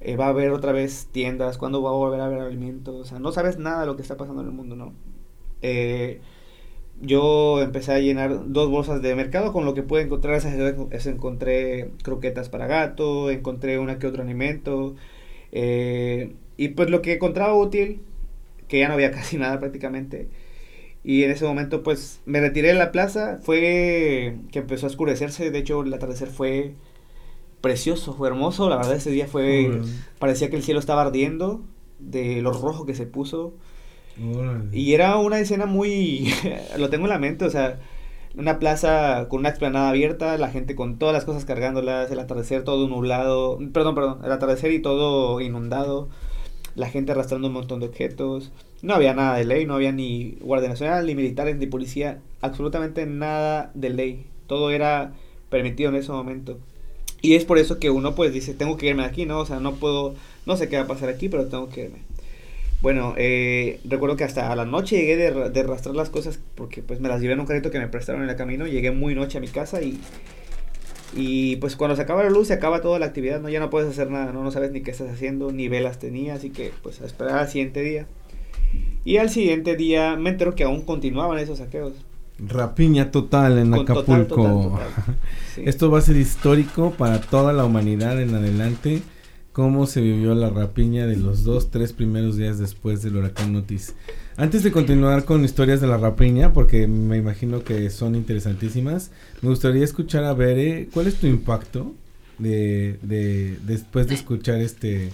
eh, 0.00 0.16
va 0.16 0.26
a 0.26 0.30
haber 0.30 0.50
otra 0.50 0.72
vez 0.72 1.08
tiendas, 1.12 1.58
cuándo 1.58 1.80
va 1.80 1.90
a 1.90 1.92
volver 1.92 2.20
a 2.20 2.26
haber 2.26 2.40
alimentos, 2.40 2.94
o 2.96 3.04
sea, 3.04 3.20
no 3.20 3.30
sabes 3.30 3.58
nada 3.58 3.82
de 3.82 3.86
lo 3.86 3.94
que 3.94 4.02
está 4.02 4.16
pasando 4.16 4.42
en 4.42 4.48
el 4.48 4.52
mundo, 4.52 4.74
¿no? 4.74 5.13
Eh, 5.64 6.20
yo 7.00 7.62
empecé 7.62 7.92
a 7.92 7.98
llenar 8.00 8.52
dos 8.52 8.70
bolsas 8.70 9.02
de 9.02 9.14
mercado 9.16 9.52
con 9.52 9.64
lo 9.64 9.74
que 9.74 9.82
pude 9.82 10.02
encontrar. 10.02 10.34
Esas, 10.36 10.54
esas 10.90 11.06
encontré 11.14 11.90
croquetas 12.02 12.48
para 12.50 12.66
gato, 12.66 13.30
encontré 13.30 13.78
una 13.78 13.98
que 13.98 14.06
otro 14.06 14.22
alimento. 14.22 14.94
eh, 15.52 16.34
y 16.56 16.68
pues 16.70 16.90
lo 16.90 17.02
que 17.02 17.14
encontraba 17.14 17.54
útil, 17.54 18.00
que 18.68 18.78
ya 18.80 18.88
no 18.88 18.94
había 18.94 19.10
casi 19.12 19.38
nada 19.38 19.58
prácticamente. 19.60 20.28
Y 21.04 21.24
en 21.24 21.30
ese 21.30 21.44
momento 21.46 21.82
pues 21.82 22.22
me 22.26 22.40
retiré 22.40 22.68
de 22.68 22.74
la 22.74 22.92
plaza. 22.92 23.38
Fue 23.42 24.38
que 24.52 24.60
empezó 24.60 24.86
a 24.86 24.90
oscurecerse. 24.90 25.50
De 25.50 25.58
hecho 25.58 25.82
el 25.82 25.92
atardecer 25.94 26.28
fue 26.28 26.74
precioso, 27.60 28.14
fue 28.14 28.28
hermoso. 28.28 28.68
La 28.68 28.76
verdad 28.76 28.96
ese 28.96 29.10
día 29.10 29.26
fue... 29.26 29.80
Parecía 30.18 30.50
que 30.50 30.56
el 30.56 30.62
cielo 30.62 30.80
estaba 30.80 31.02
ardiendo 31.02 31.62
de 31.98 32.42
lo 32.42 32.52
rojo 32.52 32.86
que 32.86 32.94
se 32.94 33.06
puso. 33.06 33.54
Y 34.72 34.94
era 34.94 35.16
una 35.16 35.38
escena 35.38 35.66
muy... 35.66 36.32
lo 36.78 36.90
tengo 36.90 37.04
en 37.06 37.10
la 37.10 37.18
mente, 37.18 37.44
o 37.44 37.50
sea, 37.50 37.78
una 38.36 38.58
plaza 38.58 39.26
con 39.28 39.40
una 39.40 39.48
explanada 39.48 39.88
abierta, 39.88 40.36
la 40.38 40.50
gente 40.50 40.74
con 40.74 40.98
todas 40.98 41.12
las 41.12 41.24
cosas 41.24 41.44
cargándolas, 41.44 42.10
el 42.10 42.18
atardecer 42.18 42.64
todo 42.64 42.88
nublado, 42.88 43.58
perdón, 43.72 43.94
perdón, 43.94 44.18
el 44.24 44.32
atardecer 44.32 44.72
y 44.72 44.80
todo 44.80 45.40
inundado, 45.40 46.08
la 46.74 46.88
gente 46.88 47.12
arrastrando 47.12 47.48
un 47.48 47.54
montón 47.54 47.80
de 47.80 47.86
objetos, 47.86 48.52
no 48.82 48.94
había 48.94 49.14
nada 49.14 49.36
de 49.36 49.44
ley, 49.44 49.66
no 49.66 49.74
había 49.74 49.92
ni 49.92 50.36
guardia 50.40 50.68
nacional, 50.68 51.06
ni 51.06 51.14
militares, 51.14 51.56
ni 51.56 51.66
policía, 51.66 52.20
absolutamente 52.40 53.06
nada 53.06 53.70
de 53.74 53.90
ley, 53.90 54.26
todo 54.46 54.70
era 54.70 55.12
permitido 55.48 55.90
en 55.90 55.96
ese 55.96 56.12
momento. 56.12 56.58
Y 57.22 57.36
es 57.36 57.44
por 57.44 57.58
eso 57.58 57.78
que 57.78 57.90
uno 57.90 58.14
pues 58.14 58.32
dice, 58.32 58.52
tengo 58.52 58.76
que 58.76 58.86
irme 58.86 59.02
de 59.02 59.08
aquí, 59.08 59.24
¿no? 59.24 59.38
O 59.38 59.46
sea, 59.46 59.58
no 59.60 59.76
puedo, 59.76 60.14
no 60.44 60.56
sé 60.56 60.68
qué 60.68 60.76
va 60.76 60.82
a 60.82 60.86
pasar 60.86 61.08
aquí, 61.08 61.28
pero 61.28 61.46
tengo 61.46 61.70
que 61.70 61.84
irme. 61.84 62.02
Bueno, 62.84 63.14
eh, 63.16 63.80
recuerdo 63.86 64.14
que 64.14 64.24
hasta 64.24 64.52
a 64.52 64.56
la 64.56 64.66
noche 64.66 64.96
llegué 64.98 65.16
de, 65.16 65.48
de 65.48 65.60
arrastrar 65.60 65.94
las 65.94 66.10
cosas 66.10 66.38
porque 66.54 66.82
pues 66.82 67.00
me 67.00 67.08
las 67.08 67.18
llevé 67.22 67.32
en 67.32 67.40
un 67.40 67.46
carrito 67.46 67.70
que 67.70 67.78
me 67.78 67.88
prestaron 67.88 68.22
en 68.22 68.28
el 68.28 68.36
camino. 68.36 68.66
Llegué 68.66 68.90
muy 68.90 69.14
noche 69.14 69.38
a 69.38 69.40
mi 69.40 69.48
casa 69.48 69.80
y, 69.80 69.98
y 71.16 71.56
pues 71.56 71.76
cuando 71.76 71.96
se 71.96 72.02
acaba 72.02 72.22
la 72.22 72.28
luz 72.28 72.48
se 72.48 72.52
acaba 72.52 72.82
toda 72.82 72.98
la 72.98 73.06
actividad, 73.06 73.40
¿no? 73.40 73.48
Ya 73.48 73.58
no 73.58 73.70
puedes 73.70 73.88
hacer 73.88 74.10
nada, 74.10 74.34
¿no? 74.34 74.44
No 74.44 74.50
sabes 74.50 74.70
ni 74.70 74.82
qué 74.82 74.90
estás 74.90 75.10
haciendo, 75.10 75.50
ni 75.50 75.66
velas 75.68 75.98
tenía, 75.98 76.34
así 76.34 76.50
que 76.50 76.72
pues 76.82 77.00
a 77.00 77.06
esperar 77.06 77.38
al 77.38 77.48
siguiente 77.48 77.80
día. 77.80 78.06
Y 79.02 79.16
al 79.16 79.30
siguiente 79.30 79.76
día 79.76 80.16
me 80.16 80.28
entero 80.28 80.54
que 80.54 80.64
aún 80.64 80.82
continuaban 80.82 81.38
esos 81.38 81.60
saqueos. 81.60 81.94
Rapiña 82.38 83.10
total 83.10 83.56
en 83.56 83.70
Con 83.70 83.86
total, 83.86 84.20
Acapulco. 84.22 84.42
total, 84.42 84.88
total. 84.88 85.14
Sí. 85.54 85.62
Esto 85.64 85.90
va 85.90 86.00
a 86.00 86.02
ser 86.02 86.16
histórico 86.16 86.90
para 86.90 87.22
toda 87.22 87.54
la 87.54 87.64
humanidad 87.64 88.20
en 88.20 88.34
adelante. 88.34 89.00
Cómo 89.54 89.86
se 89.86 90.00
vivió 90.00 90.34
la 90.34 90.50
rapiña 90.50 91.06
de 91.06 91.14
los 91.14 91.44
dos, 91.44 91.70
tres 91.70 91.92
primeros 91.92 92.36
días 92.36 92.58
después 92.58 93.02
del 93.02 93.14
huracán 93.14 93.54
Otis. 93.54 93.94
Antes 94.36 94.64
de 94.64 94.72
continuar 94.72 95.24
con 95.24 95.44
historias 95.44 95.80
de 95.80 95.86
la 95.86 95.96
rapiña, 95.96 96.52
porque 96.52 96.88
me 96.88 97.18
imagino 97.18 97.62
que 97.62 97.88
son 97.90 98.16
interesantísimas, 98.16 99.12
me 99.42 99.50
gustaría 99.50 99.84
escuchar 99.84 100.24
a 100.24 100.34
Bere, 100.34 100.88
¿cuál 100.92 101.06
es 101.06 101.14
tu 101.14 101.28
impacto 101.28 101.94
de, 102.36 102.98
de 103.02 103.56
después 103.64 104.08
de 104.08 104.16
escuchar 104.16 104.60
este 104.60 105.10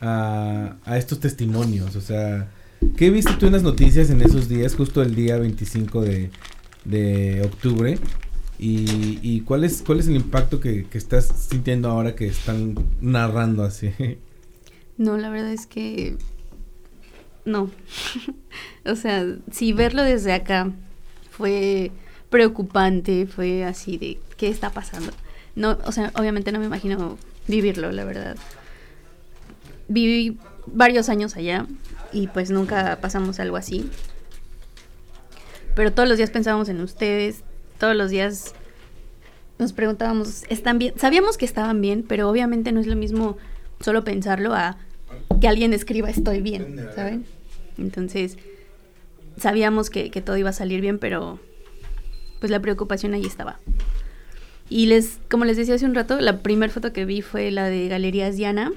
a, 0.00 0.74
a 0.84 0.98
estos 0.98 1.20
testimonios? 1.20 1.94
O 1.94 2.00
sea, 2.00 2.48
¿qué 2.96 3.10
viste 3.10 3.34
tú 3.38 3.46
en 3.46 3.52
las 3.52 3.62
noticias 3.62 4.10
en 4.10 4.22
esos 4.22 4.48
días, 4.48 4.74
justo 4.74 5.02
el 5.02 5.14
día 5.14 5.38
25 5.38 6.02
de, 6.02 6.30
de 6.84 7.42
octubre? 7.44 7.96
¿Y, 8.60 9.42
cuál, 9.42 9.62
es, 9.62 9.82
cuál 9.86 10.00
es 10.00 10.08
el 10.08 10.16
impacto 10.16 10.58
que, 10.58 10.86
que 10.86 10.98
estás 10.98 11.26
sintiendo 11.48 11.88
ahora 11.88 12.16
que 12.16 12.26
están 12.26 12.74
narrando 13.00 13.62
así? 13.62 13.92
No, 14.96 15.16
la 15.16 15.30
verdad 15.30 15.52
es 15.52 15.66
que 15.66 16.16
no. 17.44 17.70
o 18.84 18.96
sea, 18.96 19.24
si 19.50 19.72
verlo 19.72 20.02
desde 20.02 20.32
acá 20.32 20.72
fue 21.30 21.90
preocupante, 22.30 23.26
fue 23.26 23.64
así 23.64 23.96
de 23.96 24.18
qué 24.36 24.48
está 24.48 24.70
pasando. 24.70 25.12
No, 25.54 25.78
o 25.84 25.92
sea, 25.92 26.12
obviamente 26.16 26.52
no 26.52 26.60
me 26.60 26.66
imagino 26.66 27.16
vivirlo, 27.46 27.90
la 27.90 28.04
verdad. 28.04 28.36
Viví 29.88 30.38
varios 30.66 31.08
años 31.08 31.36
allá 31.36 31.66
y 32.12 32.26
pues 32.28 32.50
nunca 32.50 32.98
pasamos 33.00 33.40
algo 33.40 33.56
así. 33.56 33.90
Pero 35.74 35.92
todos 35.92 36.08
los 36.08 36.18
días 36.18 36.30
pensábamos 36.30 36.68
en 36.68 36.80
ustedes, 36.80 37.44
todos 37.78 37.96
los 37.96 38.10
días 38.10 38.54
nos 39.58 39.72
preguntábamos, 39.72 40.44
¿están 40.48 40.78
bien? 40.78 40.94
Sabíamos 40.96 41.36
que 41.36 41.44
estaban 41.44 41.80
bien, 41.80 42.04
pero 42.06 42.28
obviamente 42.28 42.72
no 42.72 42.80
es 42.80 42.86
lo 42.86 42.96
mismo 42.96 43.36
solo 43.80 44.04
pensarlo 44.04 44.54
a 44.54 44.76
que 45.40 45.48
alguien 45.48 45.72
escriba 45.72 46.10
estoy 46.10 46.40
bien, 46.40 46.88
¿saben? 46.94 47.24
Entonces, 47.76 48.36
sabíamos 49.36 49.90
que, 49.90 50.10
que 50.10 50.20
todo 50.20 50.36
iba 50.36 50.50
a 50.50 50.52
salir 50.52 50.80
bien, 50.80 50.98
pero 50.98 51.40
pues 52.40 52.50
la 52.50 52.60
preocupación 52.60 53.14
ahí 53.14 53.24
estaba. 53.24 53.58
Y 54.70 54.86
les, 54.86 55.18
como 55.30 55.44
les 55.44 55.56
decía 55.56 55.74
hace 55.74 55.86
un 55.86 55.94
rato, 55.94 56.20
la 56.20 56.38
primera 56.42 56.72
foto 56.72 56.92
que 56.92 57.04
vi 57.04 57.22
fue 57.22 57.50
la 57.50 57.66
de 57.66 57.88
Galerías 57.88 58.36
Diana. 58.36 58.72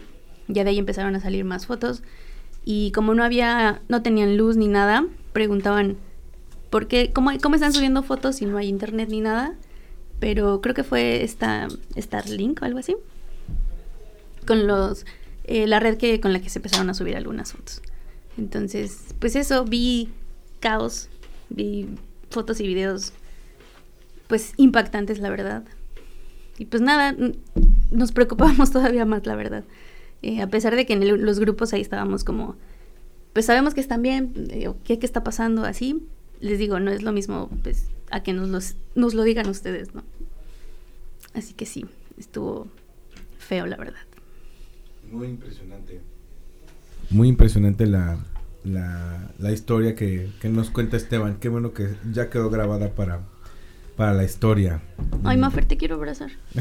Ya 0.47 0.63
de 0.63 0.71
ahí 0.71 0.79
empezaron 0.79 1.15
a 1.15 1.19
salir 1.19 1.43
más 1.43 1.65
fotos. 1.65 2.01
Y 2.63 2.91
como 2.91 3.13
no 3.13 3.23
había, 3.23 3.81
no 3.89 4.01
tenían 4.01 4.37
luz 4.37 4.55
ni 4.55 4.67
nada, 4.67 5.05
preguntaban, 5.33 5.97
¿por 6.71 6.87
qué? 6.87 7.11
¿Cómo, 7.13 7.29
cómo 7.41 7.53
están 7.55 7.73
subiendo 7.73 8.01
fotos 8.01 8.37
si 8.37 8.47
no 8.47 8.57
hay 8.57 8.67
internet 8.67 9.09
ni 9.09 9.21
nada? 9.21 9.53
Pero 10.19 10.59
creo 10.61 10.73
que 10.73 10.83
fue 10.83 11.23
esta 11.23 11.67
Starlink 11.95 12.61
o 12.63 12.65
algo 12.65 12.79
así. 12.79 12.95
Con 14.47 14.65
los, 14.67 15.05
eh, 15.43 15.67
la 15.67 15.79
red 15.79 15.97
que, 15.97 16.19
con 16.19 16.33
la 16.33 16.41
que 16.41 16.49
se 16.49 16.59
empezaron 16.59 16.89
a 16.89 16.93
subir 16.93 17.15
algunas 17.15 17.51
fotos. 17.51 17.81
Entonces, 18.37 19.13
pues 19.19 19.35
eso, 19.35 19.65
vi 19.65 20.09
caos, 20.59 21.09
vi 21.49 21.87
fotos 22.29 22.59
y 22.59 22.67
videos, 22.67 23.13
pues 24.27 24.53
impactantes, 24.57 25.19
la 25.19 25.29
verdad. 25.29 25.63
Y 26.57 26.65
pues 26.65 26.81
nada, 26.81 27.15
nos 27.91 28.11
preocupábamos 28.11 28.71
todavía 28.73 29.05
más, 29.05 29.25
la 29.25 29.35
verdad. 29.35 29.63
Eh, 30.21 30.41
a 30.41 30.47
pesar 30.47 30.75
de 30.75 30.85
que 30.85 30.93
en 30.93 31.03
el- 31.03 31.21
los 31.21 31.39
grupos 31.39 31.73
ahí 31.73 31.81
estábamos 31.81 32.23
como, 32.23 32.55
pues 33.33 33.45
sabemos 33.45 33.73
que 33.73 33.81
están 33.81 34.01
bien, 34.01 34.33
eh, 34.51 34.69
qué, 34.83 34.99
qué 34.99 35.05
está 35.05 35.23
pasando, 35.23 35.65
así. 35.65 36.03
Les 36.41 36.59
digo, 36.59 36.79
no 36.79 36.91
es 36.91 37.01
lo 37.03 37.11
mismo, 37.13 37.49
pues, 37.63 37.87
a 38.09 38.21
que 38.23 38.33
nos, 38.33 38.49
los, 38.49 38.75
nos 38.95 39.13
lo 39.13 39.23
digan 39.23 39.47
ustedes, 39.47 39.93
¿no? 39.95 40.03
Así 41.33 41.53
que 41.53 41.65
sí, 41.65 41.85
estuvo 42.17 42.67
feo, 43.37 43.65
la 43.67 43.77
verdad. 43.77 44.01
Muy 45.11 45.27
impresionante. 45.29 46.01
Muy 47.09 47.27
impresionante 47.29 47.85
la, 47.85 48.17
la, 48.63 49.29
la 49.37 49.51
historia 49.51 49.95
que, 49.95 50.29
que 50.41 50.49
nos 50.49 50.69
cuenta 50.71 50.97
Esteban. 50.97 51.37
Qué 51.39 51.47
bueno 51.49 51.73
que 51.73 51.95
ya 52.11 52.29
quedó 52.29 52.49
grabada 52.49 52.89
para, 52.95 53.21
para 53.95 54.13
la 54.13 54.23
historia. 54.23 54.81
Ay. 55.23 55.37
Mafer, 55.37 55.65
te 55.65 55.77
quiero 55.77 55.95
abrazar. 55.95 56.31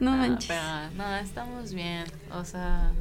no 0.00 0.12
Ah, 0.12 0.16
manches. 0.16 0.48
pero 0.48 0.62
no, 0.96 1.16
estamos 1.16 1.72
bien. 1.74 2.04
O 2.32 2.44
sea. 2.44 2.92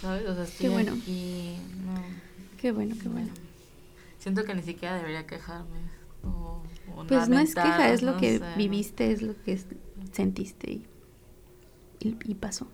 ¿Sabes? 0.00 0.26
O 0.28 0.34
sea, 0.34 0.44
estoy 0.44 0.68
bueno. 0.68 0.92
aquí, 0.92 1.70
no. 1.84 2.20
Qué 2.56 2.72
bueno, 2.72 2.96
qué 3.00 3.08
bueno. 3.08 3.32
Siento 4.18 4.44
que 4.44 4.54
ni 4.54 4.62
siquiera 4.62 4.96
debería 4.96 5.26
quejarme. 5.26 5.92
O, 6.22 6.62
o 6.86 7.06
Pues 7.06 7.28
no 7.28 7.38
es 7.38 7.54
queja, 7.54 7.90
es 7.92 8.02
lo 8.02 8.12
no 8.12 8.16
que 8.16 8.38
sé, 8.38 8.56
¿no? 8.56 8.56
viviste, 8.56 9.12
es 9.12 9.22
lo 9.22 9.40
que 9.42 9.60
sentiste 10.12 10.70
y, 10.72 10.86
y, 12.00 12.18
y 12.24 12.34
pasó. 12.34 12.68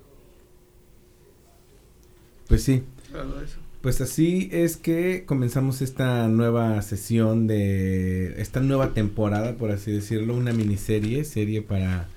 Pues 2.49 2.62
sí, 2.64 2.85
de 3.12 3.45
eso. 3.45 3.61
Pues 3.81 4.01
así 4.01 4.49
es 4.53 4.77
que 4.79 5.27
comenzamos 5.27 5.83
esta 5.83 6.27
nueva 6.29 6.81
sesión 6.83 7.47
de 7.47 8.41
esta 8.41 8.61
nueva 8.61 8.95
temporada, 8.95 9.57
por 9.59 9.70
así 9.72 9.93
decirlo, 9.93 10.35
una 10.35 10.53
miniserie, 10.55 11.25
serie 11.25 11.61
para 11.62 12.13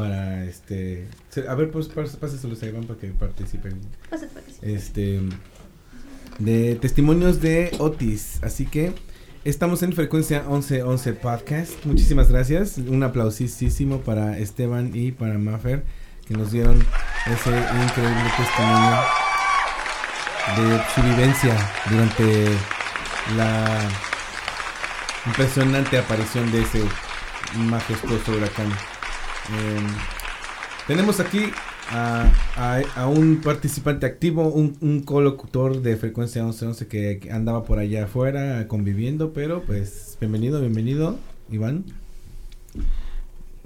para 0.00 0.44
este 0.46 1.06
a 1.46 1.54
ver 1.54 1.70
pues 1.70 1.88
páseselos 1.88 2.62
a 2.62 2.66
Iván 2.66 2.84
para 2.84 2.98
que 2.98 3.08
participen. 3.08 3.78
Este 4.62 5.20
de 6.38 6.76
testimonios 6.76 7.42
de 7.42 7.70
Otis, 7.78 8.38
así 8.42 8.64
que 8.64 8.94
estamos 9.44 9.82
en 9.82 9.92
frecuencia 9.92 10.44
1111 10.48 11.12
podcast. 11.14 11.84
Muchísimas 11.84 12.30
gracias, 12.30 12.78
un 12.78 13.02
aplausísimo 13.02 14.00
para 14.00 14.38
Esteban 14.38 14.92
y 14.94 15.12
para 15.12 15.36
Maffer 15.36 15.84
que 16.26 16.32
nos 16.32 16.50
dieron 16.50 16.82
ese 17.26 17.50
increíble 17.50 18.30
testimonio 18.38 18.96
de 20.56 20.80
su 20.94 21.02
vivencia 21.02 21.54
durante 21.90 22.46
la 23.36 23.80
impresionante 25.26 25.98
aparición 25.98 26.50
de 26.52 26.62
ese 26.62 26.82
majestuoso 27.54 28.32
huracán. 28.32 28.72
Em, 29.52 29.86
tenemos 30.86 31.18
aquí 31.20 31.50
a, 31.90 32.26
a- 32.56 32.80
a 33.02 33.06
un 33.08 33.40
participante 33.42 34.06
activo, 34.06 34.48
un, 34.48 34.76
un 34.80 35.00
colocutor 35.02 35.80
de 35.82 35.96
frecuencia 35.96 36.42
1111 36.42 36.86
que, 36.86 37.18
que 37.20 37.32
andaba 37.32 37.64
por 37.64 37.78
allá 37.78 38.04
afuera 38.04 38.66
conviviendo, 38.68 39.32
pero 39.32 39.62
pues 39.62 40.16
bienvenido, 40.20 40.60
bienvenido, 40.60 41.18
Iván. 41.50 41.84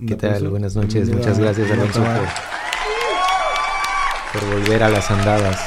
¿Qué 0.06 0.14
tal? 0.16 0.30
aplauso. 0.30 0.50
Buenas 0.50 0.74
noches. 0.74 0.92
Bienvenido 1.08 1.18
Muchas 1.28 1.38
a- 1.38 1.42
gracias, 1.42 1.70
a 1.70 1.74
Alonso, 1.74 2.02
por, 4.32 4.40
por 4.40 4.50
volver 4.58 4.82
a 4.82 4.88
las 4.88 5.10
andadas. 5.10 5.60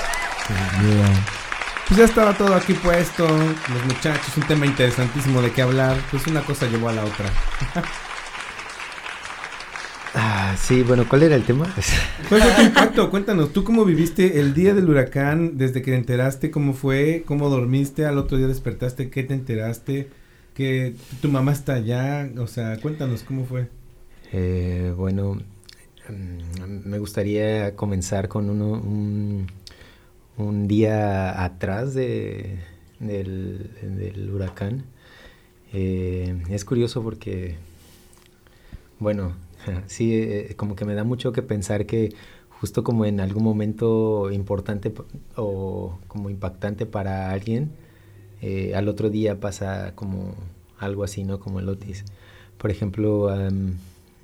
Pues 1.88 2.00
ya 2.00 2.06
estaba 2.06 2.34
todo 2.34 2.54
aquí 2.56 2.74
puesto, 2.74 3.26
los 3.28 3.86
muchachos, 3.86 4.36
un 4.36 4.44
tema 4.44 4.66
interesantísimo 4.66 5.42
de 5.42 5.52
qué 5.52 5.62
hablar, 5.62 5.96
pues 6.12 6.28
una 6.28 6.42
cosa 6.42 6.66
llevó 6.68 6.90
a 6.90 6.94
la 6.94 7.04
otra. 7.06 7.26
Ah, 10.50 10.56
sí, 10.56 10.82
bueno, 10.82 11.06
¿cuál 11.10 11.24
era 11.24 11.36
el 11.36 11.44
tema? 11.44 11.68
¿Cuál 12.30 12.42
fue 12.42 12.52
tu 12.56 12.62
impacto? 12.62 13.10
Cuéntanos, 13.10 13.52
¿tú 13.52 13.66
cómo 13.66 13.84
viviste 13.84 14.40
el 14.40 14.54
día 14.54 14.74
del 14.74 14.90
huracán? 14.90 15.58
Desde 15.58 15.82
que 15.82 15.92
te 15.92 15.98
enteraste, 15.98 16.52
¿cómo 16.52 16.74
fue? 16.74 17.24
¿Cómo 17.26 17.50
dormiste? 17.50 18.06
¿Al 18.06 18.18
otro 18.18 18.38
día 18.38 18.48
despertaste? 18.48 19.10
¿Qué 19.10 19.24
te 19.24 19.34
enteraste? 19.34 20.08
¿Que 20.54 20.96
tu 21.22 21.28
mamá 21.28 21.52
está 21.52 21.74
allá? 21.74 22.30
O 22.38 22.48
sea, 22.48 22.80
cuéntanos, 22.80 23.24
¿cómo 23.24 23.44
fue? 23.44 23.68
Eh, 24.32 24.94
bueno, 24.96 25.34
mm, 26.08 26.88
me 26.88 26.98
gustaría 26.98 27.76
comenzar 27.76 28.30
con 28.30 28.50
uno, 28.50 28.72
un, 28.72 29.48
un 30.38 30.68
día 30.70 31.44
atrás 31.44 31.94
de, 31.94 32.60
del, 33.02 33.70
del 33.82 34.32
huracán. 34.32 34.86
Eh, 35.74 36.42
es 36.50 36.64
curioso 36.64 37.04
porque, 37.04 37.58
bueno, 39.00 39.34
sí, 39.88 40.14
eh, 40.16 40.54
como 40.58 40.76
que 40.76 40.86
me 40.86 40.96
da 40.96 41.04
mucho 41.04 41.32
que 41.32 41.42
pensar 41.42 41.86
que 41.86 42.14
justo 42.50 42.84
como 42.84 43.06
en 43.06 43.20
algún 43.20 43.44
momento 43.44 44.32
importante 44.32 44.94
o 45.36 46.00
como 46.08 46.30
impactante 46.30 46.86
para 46.86 47.32
alguien, 47.32 47.72
eh, 48.42 48.74
al 48.76 48.88
otro 48.88 49.10
día 49.10 49.40
pasa 49.40 49.94
como 49.96 50.36
algo 50.80 51.04
así, 51.04 51.24
¿no? 51.24 51.40
Como 51.40 51.60
el 51.60 51.70
Otis. 51.70 52.06
Por 52.58 52.72
ejemplo, 52.72 53.30
am, 53.30 53.78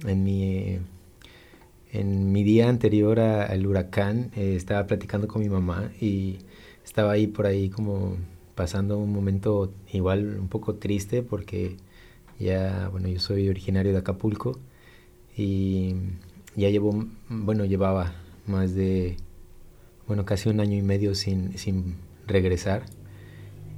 en 0.05 0.23
mi 0.23 0.79
en 1.91 2.31
mi 2.31 2.43
día 2.43 2.69
anterior 2.69 3.19
al 3.19 3.67
huracán 3.67 4.31
eh, 4.35 4.55
estaba 4.55 4.87
platicando 4.87 5.27
con 5.27 5.41
mi 5.41 5.49
mamá 5.49 5.91
y 6.01 6.39
estaba 6.83 7.11
ahí 7.11 7.27
por 7.27 7.45
ahí 7.45 7.69
como 7.69 8.17
pasando 8.55 8.97
un 8.97 9.13
momento 9.13 9.71
igual 9.91 10.37
un 10.39 10.47
poco 10.47 10.75
triste 10.75 11.21
porque 11.23 11.77
ya, 12.39 12.89
bueno, 12.91 13.07
yo 13.09 13.19
soy 13.19 13.49
originario 13.49 13.91
de 13.93 13.99
Acapulco 13.99 14.59
y 15.35 15.95
ya 16.55 16.69
llevo, 16.69 17.05
bueno, 17.29 17.65
llevaba 17.65 18.13
más 18.45 18.75
de, 18.75 19.17
bueno, 20.07 20.25
casi 20.25 20.49
un 20.49 20.59
año 20.59 20.77
y 20.77 20.81
medio 20.81 21.15
sin, 21.15 21.57
sin 21.57 21.95
regresar. 22.27 22.83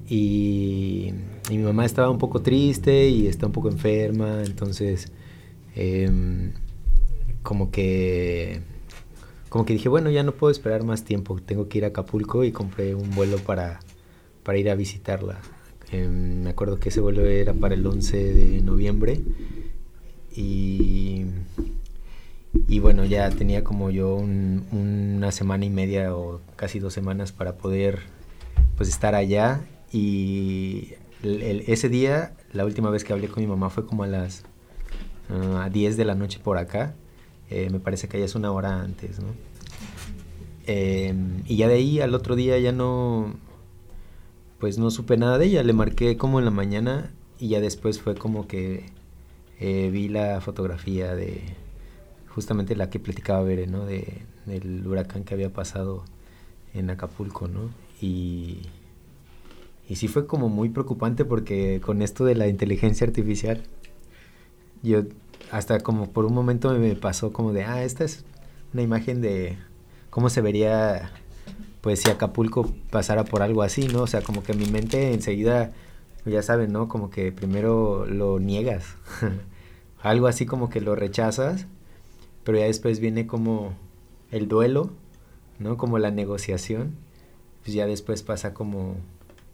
Y, 0.08 1.14
mi 1.50 1.58
mamá 1.60 1.86
estaba 1.86 2.10
un 2.10 2.18
poco 2.18 2.42
triste 2.42 3.08
y 3.08 3.28
está 3.28 3.46
un 3.48 3.52
poco 3.52 3.70
enferma, 3.70 4.44
entonces 4.44 5.12
em, 5.76 6.54
como 7.44 7.72
que 7.72 8.62
como 9.50 9.64
que 9.66 9.74
dije, 9.74 9.88
bueno, 9.90 10.10
ya 10.10 10.24
no 10.24 10.34
puedo 10.34 10.52
esperar 10.52 10.84
más 10.84 11.06
tiempo, 11.06 11.40
tengo 11.40 11.70
que 11.70 11.78
ir 11.78 11.86
a 11.86 11.88
Acapulco 11.90 12.44
y 12.44 12.52
compré 12.52 12.94
un 12.94 13.12
vuelo 13.12 13.38
para, 13.38 13.80
para 14.44 14.58
ir 14.58 14.70
a 14.70 14.76
visitarla. 14.76 15.40
Em, 15.92 16.44
me 16.44 16.50
acuerdo 16.50 16.78
que 16.78 16.90
ese 16.90 17.00
vuelo 17.00 17.26
era 17.26 17.54
para 17.54 17.76
el 17.76 17.86
11 17.86 18.34
de 18.34 18.62
noviembre 18.62 19.22
y, 20.36 21.26
y 22.68 22.80
bueno, 22.80 23.06
ya 23.06 23.30
tenía 23.30 23.64
como 23.64 23.90
yo 23.92 24.16
un- 24.16 24.66
una 24.72 25.32
semana 25.32 25.66
y 25.66 25.70
media 25.70 26.16
o 26.16 26.42
casi 26.56 26.80
dos 26.80 26.94
semanas 26.94 27.32
para 27.32 27.58
poder 27.58 28.00
pues 28.78 28.90
estar 28.90 29.16
allá 29.16 29.62
y 29.92 30.94
ese 31.24 31.90
día, 31.90 32.36
la 32.54 32.66
última 32.66 32.90
vez 32.90 33.04
que 33.04 33.14
hablé 33.14 33.28
con 33.30 33.42
mi 33.44 33.48
mamá 33.48 33.70
fue 33.70 33.86
como 33.86 34.04
a 34.04 34.08
las 34.08 34.44
ah, 35.30 35.70
10 35.72 35.98
de 35.98 36.06
la 36.06 36.16
noche 36.16 36.40
por 36.44 36.58
acá. 36.58 36.94
Eh, 37.50 37.70
me 37.72 37.80
parece 37.80 38.08
que 38.08 38.20
ya 38.20 38.26
es 38.26 38.36
una 38.36 38.52
hora 38.52 38.82
antes, 38.82 39.20
¿no? 39.20 39.28
Em, 40.68 41.44
y 41.46 41.58
ya 41.58 41.68
de 41.68 41.76
ahí 41.76 42.00
al 42.02 42.14
otro 42.16 42.36
día 42.36 42.58
ya 42.60 42.72
no, 42.72 43.36
pues 44.60 44.78
no 44.78 44.90
supe 44.92 45.16
nada 45.18 45.38
de 45.38 45.46
ella. 45.46 45.64
Le 45.64 45.74
marqué 45.74 46.18
como 46.18 46.40
en 46.40 46.46
la 46.46 46.52
mañana 46.52 47.12
y 47.40 47.50
ya 47.50 47.60
después 47.62 48.00
fue 48.02 48.16
como 48.16 48.48
que 48.48 48.88
eh, 49.66 49.90
vi 49.90 50.10
la 50.10 50.42
fotografía 50.42 51.16
de 51.16 51.42
justamente 52.28 52.76
la 52.76 52.92
que 52.92 53.00
platicaba 53.00 53.42
Bere, 53.42 53.66
¿no? 53.66 53.86
De, 53.86 54.22
del 54.46 54.86
huracán 54.86 55.24
que 55.24 55.34
había 55.34 55.52
pasado 55.52 56.04
en 56.76 56.92
Acapulco, 56.92 57.48
¿no? 57.48 57.72
Y, 58.00 58.60
y 59.90 59.96
sí 59.96 60.08
fue 60.08 60.28
como 60.28 60.50
muy 60.50 60.70
preocupante 60.70 61.26
porque 61.26 61.82
con 61.84 62.04
esto 62.04 62.26
de 62.26 62.36
la 62.36 62.48
inteligencia 62.48 63.08
artificial, 63.08 63.64
yo 64.84 65.04
hasta 65.52 65.80
como 65.80 66.12
por 66.12 66.26
un 66.26 66.34
momento 66.36 66.72
me 66.78 66.96
pasó 66.96 67.34
como 67.34 67.52
de, 67.52 67.64
ah, 67.64 67.84
esta 67.84 68.04
es 68.04 68.24
una 68.72 68.84
imagen 68.84 69.22
de 69.22 69.58
cómo 70.12 70.30
se 70.30 70.42
vería 70.42 71.12
pues 71.82 72.02
si 72.02 72.12
Acapulco 72.12 72.72
pasara 72.92 73.24
por 73.24 73.42
algo 73.42 73.64
así, 73.64 73.88
¿no? 73.88 74.04
O 74.04 74.08
sea, 74.08 74.22
como 74.22 74.44
que 74.44 74.54
mi 74.54 74.66
mente 74.68 75.14
enseguida, 75.14 75.72
ya 76.26 76.44
saben, 76.44 76.72
¿no? 76.72 76.88
Como 76.88 77.10
que 77.10 77.32
primero 77.32 78.06
lo 78.06 78.40
niegas, 78.40 78.86
algo 80.06 80.28
así 80.28 80.46
como 80.46 80.70
que 80.70 80.82
lo 80.82 80.96
rechazas, 80.96 81.66
pero 82.44 82.60
ya 82.60 82.66
después 82.66 83.00
viene 83.00 83.26
como 83.26 83.74
el 84.32 84.48
duelo, 84.48 84.92
¿no? 85.58 85.78
Como 85.78 85.98
la 85.98 86.12
negociación, 86.12 86.96
pues 87.64 87.74
ya 87.74 87.88
después 87.88 88.22
pasa 88.22 88.54
como 88.54 88.98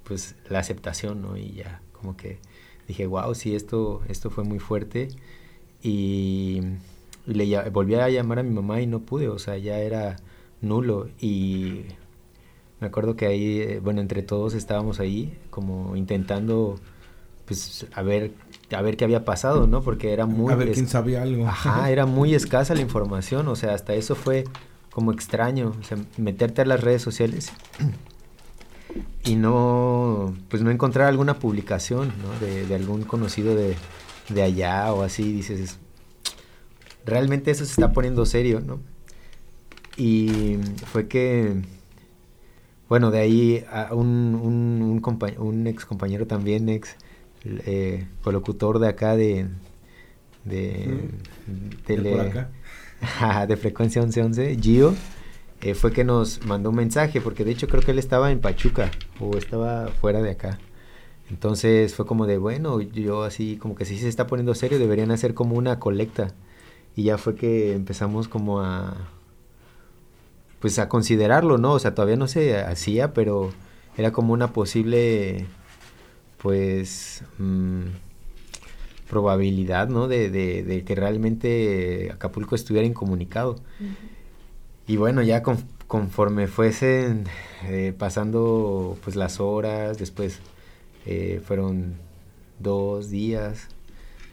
pues 0.04 0.36
la 0.50 0.60
aceptación, 0.60 1.22
¿no? 1.22 1.38
Y 1.38 1.54
ya 1.54 1.82
como 1.94 2.18
que 2.18 2.38
dije, 2.86 3.08
wow, 3.08 3.34
sí, 3.34 3.56
esto, 3.56 4.02
esto 4.10 4.30
fue 4.30 4.44
muy 4.44 4.60
fuerte 4.60 5.08
y, 5.82 6.62
y 7.26 7.34
le 7.34 7.70
volví 7.70 7.96
a 7.96 8.10
llamar 8.10 8.40
a 8.40 8.44
mi 8.44 8.52
mamá 8.52 8.82
y 8.82 8.88
no 8.88 9.00
pude, 9.00 9.30
o 9.30 9.40
sea, 9.40 9.58
ya 9.58 9.80
era 9.80 10.18
nulo 10.60 11.08
y 11.22 11.86
me 12.82 12.88
acuerdo 12.88 13.16
que 13.16 13.26
ahí, 13.26 13.62
eh, 13.62 13.80
bueno, 13.82 14.02
entre 14.02 14.22
todos 14.22 14.54
estábamos 14.54 15.00
ahí 15.00 15.38
como 15.50 15.96
intentando, 15.96 16.78
pues, 17.46 17.86
a 17.94 18.02
ver, 18.02 18.34
a 18.74 18.82
ver 18.82 18.98
qué 18.98 19.04
había 19.06 19.26
pasado, 19.26 19.68
¿no? 19.68 19.82
Porque 19.82 20.14
era 20.14 20.26
muy... 20.26 20.52
a 20.52 20.56
ver 20.56 20.72
quién 20.72 20.88
sabía 20.88 21.22
algo. 21.22 21.48
Ajá, 21.48 21.90
era 21.92 22.06
muy 22.06 22.34
escasa 22.36 22.74
la 22.76 22.82
información, 22.82 23.48
o 23.48 23.56
sea, 23.56 23.74
hasta 23.74 23.94
eso 23.94 24.16
fue 24.16 24.44
como 24.92 25.12
extraño, 25.12 25.74
o 25.80 25.84
sea, 25.84 25.98
meterte 26.18 26.62
a 26.62 26.66
las 26.66 26.82
redes 26.82 27.02
sociales 27.02 27.52
y 29.24 29.36
no, 29.36 30.34
pues 30.50 30.62
no 30.64 30.72
encontrar 30.72 31.08
alguna 31.08 31.40
publicación, 31.40 32.12
¿no? 32.22 32.46
De, 32.46 32.66
de 32.66 32.76
algún 32.76 33.04
conocido 33.04 33.56
de, 33.56 33.76
de 34.30 34.42
allá 34.42 34.92
o 34.94 35.04
así, 35.04 35.32
dices, 35.32 35.78
realmente 37.06 37.52
eso 37.52 37.64
se 37.66 37.72
está 37.72 37.94
poniendo 37.94 38.26
serio, 38.26 38.60
¿no? 38.62 38.80
Y 39.98 40.58
fue 40.92 41.08
que, 41.08 41.62
bueno, 42.90 43.12
de 43.12 43.20
ahí 43.20 43.66
a 43.72 43.94
un, 43.94 44.08
un, 44.42 44.82
un, 44.82 45.02
compa- 45.02 45.38
un 45.38 45.68
ex 45.68 45.86
compañero 45.86 46.28
también, 46.28 46.68
ex 46.70 46.96
eh, 47.46 48.08
colocutor 48.24 48.80
de 48.80 48.88
acá 48.88 49.16
de, 49.16 49.48
de, 50.46 51.10
De 51.48 51.86
tele- 51.86 52.12
por 52.12 52.20
acá. 52.22 52.50
De 53.48 53.58
frecuencia 53.58 54.02
1111, 54.02 54.58
Gio, 54.62 54.94
eh, 55.62 55.74
fue 55.74 55.92
que 55.92 56.04
nos 56.04 56.46
mandó 56.46 56.70
un 56.70 56.76
mensaje, 56.76 57.20
porque 57.22 57.44
de 57.44 57.52
hecho 57.52 57.68
creo 57.68 57.82
que 57.82 57.92
él 57.92 58.00
estaba 58.00 58.32
en 58.32 58.40
Pachuca 58.40 58.92
o 59.20 59.38
estaba 59.38 59.88
fuera 59.88 60.22
de 60.22 60.32
acá. 60.32 60.60
Entonces 61.30 61.96
fue 61.96 62.06
como 62.06 62.28
de, 62.28 62.38
bueno, 62.38 62.82
yo 62.82 63.24
así 63.24 63.58
como 63.58 63.74
que 63.76 63.86
si 63.86 63.98
se 63.98 64.08
está 64.10 64.28
poniendo 64.28 64.54
serio, 64.54 64.78
deberían 64.80 65.12
hacer 65.12 65.34
como 65.34 65.56
una 65.56 65.80
colecta. 65.80 66.34
Y 66.96 67.04
ya 67.04 67.18
fue 67.18 67.36
que 67.36 67.74
empezamos 67.74 68.28
como 68.28 68.60
a, 68.62 68.98
pues 70.60 70.78
a 70.80 70.90
considerarlo, 70.90 71.58
¿no? 71.58 71.74
O 71.74 71.80
sea, 71.80 71.96
todavía 71.96 72.18
no 72.18 72.28
se 72.28 72.58
hacía, 72.60 73.14
pero 73.14 73.52
era 73.98 74.12
como 74.12 74.34
una 74.34 74.54
posible, 74.54 75.46
pues, 76.42 77.24
mm, 77.38 77.84
probabilidad, 79.10 79.90
¿no? 79.90 80.08
De, 80.08 80.30
de, 80.30 80.64
de 80.64 80.84
que 80.84 80.96
realmente 80.96 82.10
Acapulco 82.14 82.56
estuviera 82.56 82.88
incomunicado. 82.88 83.58
Y 84.88 84.98
bueno, 84.98 85.22
ya 85.22 85.44
con- 85.44 85.64
conforme 85.88 86.48
fuesen 86.48 87.26
eh, 87.68 87.94
pasando 87.98 88.98
pues 89.04 89.16
las 89.16 89.40
horas, 89.40 89.98
después 89.98 90.40
eh, 91.06 91.42
fueron 91.46 91.96
dos 92.60 93.10
días, 93.10 93.68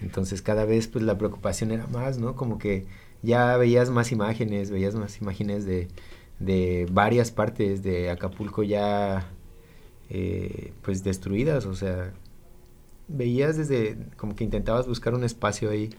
entonces 0.02 0.42
cada 0.42 0.64
vez 0.64 0.88
pues 0.88 1.04
la 1.04 1.18
preocupación 1.18 1.72
era 1.72 1.86
más, 1.88 2.18
¿no? 2.18 2.36
Como 2.36 2.58
que 2.58 2.86
ya 3.22 3.56
veías 3.56 3.90
más 3.90 4.12
imágenes, 4.12 4.70
veías 4.70 4.94
más 4.94 5.20
imágenes 5.20 5.66
de, 5.66 5.88
de 6.40 6.88
varias 6.92 7.30
partes 7.32 7.82
de 7.82 8.10
Acapulco 8.10 8.62
ya 8.62 9.28
eh, 10.10 10.72
pues 10.82 11.04
destruidas, 11.04 11.66
o 11.66 11.74
sea, 11.74 12.12
veías 13.08 13.56
desde 13.56 13.96
como 14.16 14.36
que 14.36 14.44
intentabas 14.44 14.86
buscar 14.86 15.14
un 15.14 15.24
espacio 15.24 15.70
ahí 15.70 15.90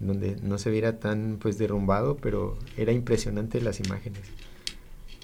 donde 0.00 0.36
no 0.42 0.58
se 0.58 0.70
viera 0.70 0.98
tan 0.98 1.38
pues 1.40 1.58
derrumbado, 1.58 2.16
pero 2.16 2.56
era 2.76 2.92
impresionante 2.92 3.60
las 3.60 3.80
imágenes. 3.80 4.22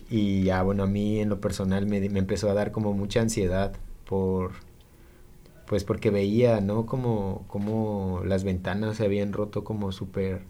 Y 0.08 0.44
ya 0.44 0.62
bueno, 0.62 0.82
a 0.84 0.86
mí 0.86 1.20
en 1.20 1.28
lo 1.28 1.40
personal 1.40 1.86
me, 1.86 1.98
empezó 1.98 2.50
a 2.50 2.54
dar 2.54 2.72
como 2.72 2.92
mucha 2.92 3.20
ansiedad 3.20 3.72
por 4.06 4.52
pues 5.66 5.84
porque 5.84 6.10
veía, 6.10 6.60
¿no? 6.60 6.84
Como, 6.84 7.44
como 7.46 8.22
las 8.24 8.42
ventanas 8.42 8.96
se 8.96 9.04
habían 9.04 9.32
roto 9.32 9.62
como 9.62 9.92
súper, 9.92 10.42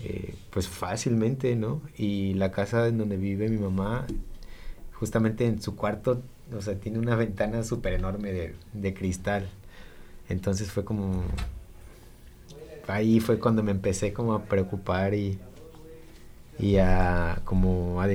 eh, 0.00 0.36
pues 0.50 0.68
fácilmente, 0.68 1.56
¿no? 1.56 1.82
Y 1.96 2.34
la 2.34 2.52
casa 2.52 2.86
en 2.86 2.98
donde 2.98 3.16
vive 3.16 3.48
mi 3.48 3.58
mamá, 3.58 4.06
justamente 4.92 5.46
en 5.46 5.60
su 5.60 5.74
cuarto, 5.74 6.22
o 6.56 6.60
sea, 6.60 6.74
tiene 6.76 6.98
una 6.98 7.16
ventana 7.16 7.64
súper 7.64 7.94
enorme 7.94 8.32
de, 8.32 8.54
de 8.72 8.94
cristal. 8.94 9.48
Entonces 10.28 10.70
fue 10.70 10.84
como, 10.84 11.22
ahí 12.88 13.20
fue 13.20 13.38
cuando 13.38 13.62
me 13.62 13.70
empecé 13.70 14.12
como 14.12 14.34
a 14.34 14.44
preocupar 14.44 15.14
y, 15.14 15.38
y 16.58 16.76
a 16.76 17.40
como 17.44 18.00
a 18.02 18.06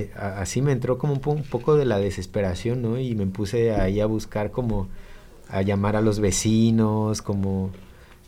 así 0.42 0.62
me 0.62 0.72
entró 0.72 0.98
como 0.98 1.14
un 1.14 1.44
poco 1.44 1.76
de 1.76 1.86
la 1.86 2.00
desesperación, 2.00 2.82
¿no? 2.82 3.00
Y 3.00 3.16
me 3.16 3.28
puse 3.28 3.74
ahí 3.74 4.00
a 4.00 4.06
buscar 4.06 4.52
como 4.52 4.88
a 5.50 5.62
llamar 5.62 5.96
a 5.96 6.02
los 6.02 6.20
vecinos, 6.20 7.22
como 7.22 7.72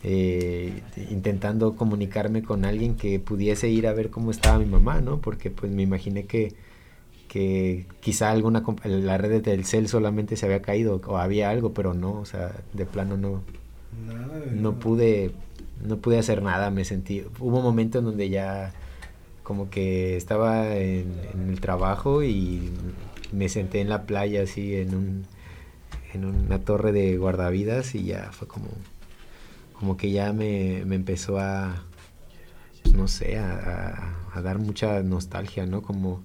eh, 0.04 0.82
intentando 1.10 1.76
comunicarme 1.76 2.44
con 2.44 2.66
alguien 2.66 2.96
que 2.96 3.20
pudiese 3.20 3.70
ir 3.70 3.88
a 3.88 3.94
ver 3.94 4.10
cómo 4.10 4.32
estaba 4.32 4.60
mi 4.60 4.66
mamá, 4.66 5.02
¿no? 5.02 5.20
Porque 5.20 5.52
pues 5.52 5.72
me 5.72 5.84
imaginé 5.84 6.26
que, 6.26 6.54
que 7.30 7.86
quizá 8.02 8.30
alguna 8.32 8.62
la 8.84 9.18
red 9.18 9.30
de 9.30 9.40
Telcel 9.40 9.88
solamente 9.88 10.36
se 10.36 10.46
había 10.48 10.62
caído 10.62 11.00
o 11.06 11.18
había 11.18 11.50
algo, 11.50 11.74
pero 11.74 11.94
no, 11.94 12.12
o 12.20 12.26
sea, 12.26 12.52
de 12.74 12.86
plano 12.86 13.16
no, 13.16 13.42
Nada 14.06 14.40
de 14.40 14.52
no 14.52 14.70
nada. 14.72 14.80
pude 14.80 15.32
no 15.86 15.96
pude 15.98 16.20
hacer 16.20 16.42
nada 16.44 16.70
me 16.72 16.84
sentí 16.84 17.24
hubo 17.40 17.58
un 17.60 17.64
momento 17.64 18.00
en 18.00 18.06
donde 18.06 18.30
ya 18.30 18.74
como 19.44 19.70
que 19.70 20.18
estaba 20.18 20.76
en, 20.76 21.14
en 21.34 21.50
el 21.50 21.62
trabajo 21.62 22.22
y 22.22 22.70
me 23.32 23.48
senté 23.48 23.80
en 23.80 23.88
la 23.90 24.04
playa 24.04 24.44
así 24.44 24.76
en 24.76 24.94
un 24.94 25.26
en 26.14 26.26
una 26.26 26.60
torre 26.60 26.92
de 26.92 27.18
guardavidas 27.18 27.96
y 27.96 28.04
ya 28.04 28.32
fue 28.34 28.48
como 28.48 28.68
como 29.74 29.96
que 29.96 30.12
ya 30.12 30.34
me, 30.34 30.84
me 30.86 30.96
empezó 30.96 31.40
a 31.40 31.84
no 32.94 33.08
sé 33.08 33.38
a, 33.38 33.54
a- 34.34 34.38
a 34.38 34.42
dar 34.42 34.60
mucha 34.60 35.02
nostalgia 35.04 35.66
no 35.66 35.82
como 35.82 36.22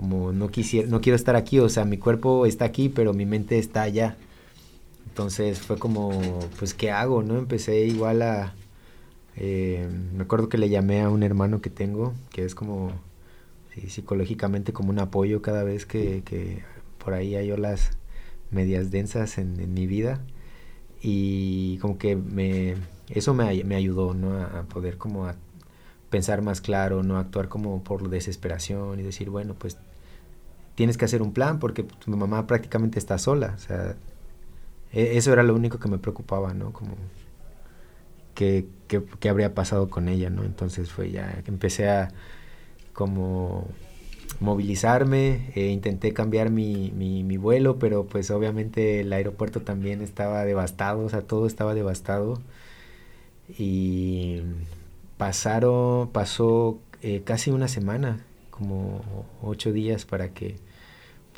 como 0.00 0.32
no 0.32 0.48
quisiera 0.50 0.88
no 0.88 1.00
quiero 1.00 1.16
estar 1.16 1.36
aquí 1.36 1.58
o 1.60 1.68
sea 1.68 1.84
mi 1.84 1.98
cuerpo 1.98 2.46
está 2.46 2.64
aquí 2.64 2.88
pero 2.88 3.12
mi 3.14 3.26
mente 3.26 3.58
está 3.58 3.82
allá 3.82 4.16
entonces 5.08 5.58
fue 5.60 5.78
como, 5.78 6.10
pues, 6.58 6.74
¿qué 6.74 6.90
hago? 6.90 7.22
¿No? 7.22 7.36
Empecé 7.38 7.84
igual 7.86 8.22
a... 8.22 8.54
eh, 9.36 9.88
me 10.14 10.22
acuerdo 10.24 10.48
que 10.48 10.58
le 10.58 10.68
llamé 10.68 11.02
a 11.02 11.10
un 11.10 11.22
hermano 11.22 11.60
que 11.60 11.70
tengo, 11.70 12.14
que 12.30 12.44
es 12.44 12.54
como 12.54 12.92
sí, 13.74 13.88
psicológicamente 13.90 14.72
como 14.72 14.90
un 14.90 14.98
apoyo 15.00 15.42
cada 15.42 15.64
vez 15.64 15.86
que, 15.86 16.22
que 16.24 16.62
por 16.98 17.14
ahí 17.14 17.34
hay 17.36 17.50
olas 17.52 17.90
medias 18.50 18.90
densas 18.90 19.38
en, 19.38 19.60
en 19.60 19.74
mi 19.74 19.86
vida. 19.86 20.20
Y 21.02 21.78
como 21.78 21.98
que 21.98 22.16
me, 22.16 22.76
eso 23.08 23.34
me, 23.34 23.64
me 23.64 23.74
ayudó, 23.76 24.14
¿no? 24.14 24.32
A, 24.34 24.60
a 24.60 24.62
poder 24.64 24.98
como 24.98 25.26
a 25.26 25.36
pensar 26.10 26.42
más 26.42 26.60
claro, 26.60 27.02
no 27.02 27.18
actuar 27.18 27.48
como 27.48 27.82
por 27.84 28.10
desesperación 28.10 29.00
y 29.00 29.02
decir, 29.02 29.30
bueno, 29.30 29.54
pues 29.58 29.78
tienes 30.80 30.96
que 30.98 31.04
hacer 31.06 31.22
un 31.22 31.32
plan 31.38 31.58
porque 31.62 31.82
tu 31.84 32.10
mamá 32.22 32.46
prácticamente 32.46 32.98
está 32.98 33.18
sola, 33.18 33.54
o 33.56 33.60
sea, 33.66 33.96
e- 34.92 35.16
eso 35.18 35.32
era 35.34 35.42
lo 35.48 35.54
único 35.54 35.78
que 35.80 35.88
me 35.88 35.98
preocupaba, 35.98 36.54
¿no? 36.54 36.72
Como 36.72 36.94
qué, 38.34 38.66
qué- 38.88 39.02
qué 39.20 39.28
habría 39.28 39.54
pasado 39.54 39.90
con 39.90 40.08
ella, 40.08 40.30
¿no? 40.30 40.44
Entonces 40.44 40.90
fue 40.90 41.10
ya 41.10 41.42
que 41.42 41.50
empecé 41.50 41.88
a 41.88 42.08
como 42.94 43.68
movilizarme, 44.40 45.52
e 45.56 45.68
intenté 45.68 46.12
cambiar 46.14 46.50
mi, 46.50 46.92
mi, 46.96 47.24
mi 47.24 47.36
vuelo, 47.38 47.78
pero 47.78 48.06
pues 48.06 48.30
obviamente 48.32 49.00
el 49.02 49.12
aeropuerto 49.12 49.62
también 49.62 50.02
estaba 50.02 50.44
devastado, 50.44 51.04
o 51.06 51.10
sea, 51.10 51.22
todo 51.22 51.46
estaba 51.46 51.74
devastado. 51.74 52.40
Y 53.58 54.40
pasaron, 55.18 56.08
pasó 56.10 56.78
eh, 57.02 57.22
casi 57.24 57.50
una 57.50 57.68
semana, 57.68 58.24
como 58.50 59.02
ocho 59.42 59.72
días 59.72 60.04
para 60.04 60.30
que 60.32 60.56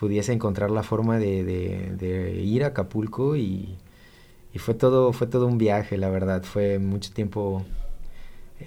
pudiese 0.03 0.32
encontrar 0.32 0.72
la 0.72 0.82
forma 0.82 1.16
de, 1.20 1.44
de- 1.44 1.94
de 1.96 2.32
ir 2.42 2.64
a 2.64 2.68
Acapulco 2.68 3.36
y, 3.36 3.76
y 4.53 4.59
fue 4.59 4.74
todo 4.74 5.12
fue 5.12 5.28
todo 5.28 5.46
un 5.46 5.59
viaje 5.59 5.96
la 5.96 6.11
verdad. 6.11 6.42
Fue 6.42 6.80
mucho 6.80 7.12
tiempo 7.12 7.62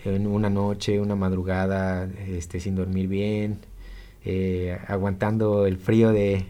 en 0.05 0.27
una 0.27 0.49
noche 0.49 1.01
una 1.01 1.15
madrugada 1.17 2.07
este 2.29 2.61
sin 2.61 2.75
dormir 2.75 3.09
bien 3.09 3.59
eh, 4.23 4.77
aguantando 4.87 5.65
el 5.67 5.75
frío 5.77 6.13
de, 6.13 6.45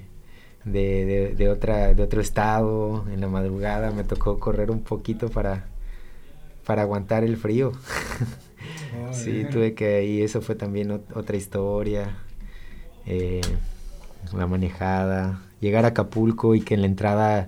de, 0.66 1.06
de- 1.06 1.36
de 1.36 1.50
otra 1.50 1.96
de 1.96 2.04
otro 2.04 2.22
estado. 2.22 3.06
En 3.12 3.22
la 3.22 3.28
madrugada 3.28 3.90
me 3.90 4.04
tocó 4.04 4.40
correr 4.40 4.70
un 4.70 4.82
poquito 4.84 5.30
para 5.30 5.66
para 6.64 6.84
aguantar 6.84 7.24
el 7.24 7.38
frío. 7.38 7.72
Sí 9.12 9.46
tuve 9.46 9.74
que 9.74 10.06
y 10.06 10.22
eso 10.22 10.42
fue 10.42 10.56
también 10.56 10.90
ot- 10.90 11.16
otra 11.16 11.38
historia. 11.38 12.18
Eh, 13.08 13.42
la 14.34 14.48
manejada, 14.48 15.42
llegar 15.60 15.86
a 15.86 15.90
Acapulco 15.90 16.56
y 16.56 16.62
que 16.62 16.74
en 16.76 16.82
la 16.82 16.88
entrada 16.88 17.48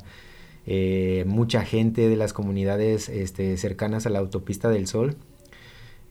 eh, 0.65 1.23
mucha 1.27 1.63
gente 1.63 2.09
de 2.09 2.17
las 2.17 2.33
comunidades 2.33 3.09
este, 3.09 3.55
cercanas 3.57 4.05
a 4.05 4.09
la 4.09 4.19
autopista 4.19 4.69
del 4.69 4.87
Sol, 4.87 5.15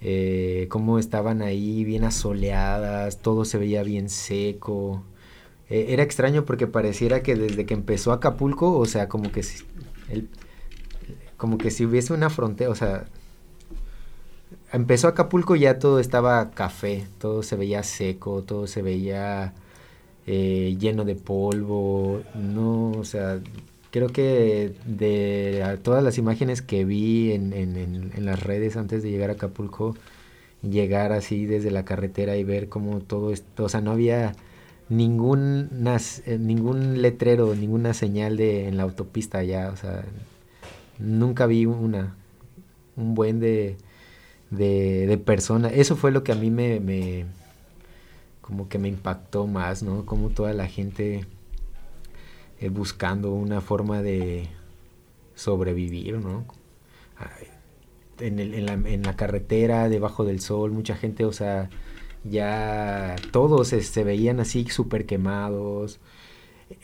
eh, 0.00 0.66
cómo 0.70 0.98
estaban 0.98 1.42
ahí 1.42 1.84
bien 1.84 2.04
asoleadas, 2.04 3.18
todo 3.18 3.44
se 3.44 3.58
veía 3.58 3.82
bien 3.82 4.08
seco. 4.08 5.02
Eh, 5.68 5.86
era 5.90 6.02
extraño 6.02 6.44
porque 6.44 6.66
pareciera 6.66 7.22
que 7.22 7.34
desde 7.36 7.66
que 7.66 7.74
empezó 7.74 8.12
Acapulco, 8.12 8.78
o 8.78 8.86
sea, 8.86 9.08
como 9.08 9.32
que 9.32 9.42
si, 9.42 9.64
como 11.36 11.58
que 11.58 11.70
si 11.70 11.84
hubiese 11.84 12.12
una 12.12 12.30
frontera, 12.30 12.70
o 12.70 12.74
sea, 12.74 13.06
empezó 14.72 15.08
Acapulco 15.08 15.56
ya 15.56 15.78
todo 15.78 16.00
estaba 16.00 16.50
café, 16.52 17.06
todo 17.18 17.42
se 17.42 17.56
veía 17.56 17.82
seco, 17.82 18.42
todo 18.42 18.66
se 18.66 18.82
veía 18.82 19.54
eh, 20.26 20.76
lleno 20.78 21.04
de 21.04 21.14
polvo, 21.16 22.22
no, 22.34 22.90
o 22.92 23.04
sea, 23.04 23.40
creo 23.90 24.08
que 24.08 24.72
de 24.86 25.78
todas 25.82 26.02
las 26.04 26.18
imágenes 26.18 26.62
que 26.62 26.84
vi 26.84 27.32
en, 27.32 27.52
en- 27.52 27.76
en- 27.76 28.24
las 28.26 28.42
redes 28.42 28.76
antes 28.76 29.02
de 29.02 29.10
llegar 29.10 29.30
a 29.30 29.34
Acapulco, 29.34 29.96
llegar 30.62 31.12
así 31.12 31.46
desde 31.46 31.70
la 31.70 31.84
carretera 31.84 32.36
y 32.36 32.44
ver 32.44 32.68
cómo 32.68 33.00
todo 33.00 33.32
esto, 33.32 33.64
o 33.64 33.68
sea, 33.68 33.80
no 33.80 33.92
había 33.92 34.34
ningún, 34.88 35.68
eh, 36.26 36.38
ningún 36.38 37.02
letrero, 37.02 37.54
ninguna 37.54 37.94
señal 37.94 38.36
de 38.36 38.68
en 38.68 38.76
la 38.76 38.84
autopista 38.84 39.42
ya, 39.44 39.70
o 39.72 39.76
sea, 39.76 40.04
nunca 40.98 41.46
vi 41.46 41.66
una, 41.66 42.16
un 42.96 43.14
buen 43.14 43.40
de, 43.40 43.76
de, 44.50 45.06
de 45.06 45.18
personas. 45.18 45.72
Eso 45.74 45.96
fue 45.96 46.10
lo 46.12 46.24
que 46.24 46.32
a 46.32 46.36
mí 46.36 46.50
me- 46.50 47.26
como 48.46 48.68
que 48.68 48.78
me 48.78 48.88
impactó 48.88 49.46
más, 49.46 49.82
¿no? 49.82 50.06
Como 50.06 50.30
toda 50.30 50.52
la 50.52 50.66
gente 50.68 51.26
eh, 52.60 52.68
buscando 52.68 53.32
una 53.32 53.60
forma 53.60 54.02
de 54.02 54.48
sobrevivir, 55.34 56.18
¿no? 56.18 56.46
En, 58.18 59.02
la, 59.04 59.16
carretera, 59.16 59.88
debajo 59.90 60.24
del 60.24 60.40
sol, 60.40 60.72
mucha 60.72 60.96
gente, 60.96 61.24
o 61.26 61.32
sea, 61.32 61.68
ya 62.24 63.16
todos 63.30 63.68
se, 63.68 63.82
se 63.82 64.04
veían 64.04 64.40
así 64.40 64.64
súper 64.70 65.04
quemados. 65.06 66.00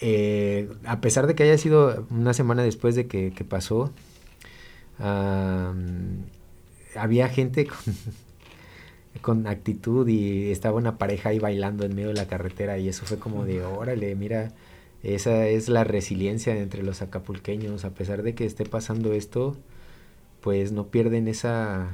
Eh, 0.00 0.68
a 0.84 1.00
pesar 1.00 1.26
de 1.26 1.34
que 1.34 1.44
haya 1.44 1.58
sido 1.58 2.06
una 2.10 2.34
semana 2.34 2.62
después 2.62 2.94
de 2.94 3.06
que, 3.06 3.30
pasó, 3.48 3.92
había 6.94 7.28
gente 7.28 7.68
con 9.20 9.46
actitud 9.46 10.08
y 10.08 10.50
estaba 10.50 10.76
una 10.78 10.98
pareja 10.98 11.28
ahí 11.30 11.38
bailando 11.38 11.84
en 11.84 11.94
medio 11.94 12.08
de 12.08 12.14
la 12.14 12.26
carretera 12.28 12.78
y 12.78 12.88
eso 12.88 13.04
fue 13.06 13.18
como 13.18 13.44
de, 13.44 13.62
órale, 13.64 14.14
mira, 14.16 14.52
esa 15.02 15.46
es 15.48 15.68
la 15.68 15.84
resiliencia 15.84 16.56
entre 16.56 16.82
los 16.82 17.02
acapulqueños, 17.02 17.84
a 17.84 17.90
pesar 17.90 18.22
de 18.22 18.34
que 18.34 18.44
esté 18.46 18.64
pasando 18.64 19.12
esto, 19.12 19.56
pues 20.40 20.72
no 20.72 20.88
pierden 20.88 21.28
esa, 21.28 21.90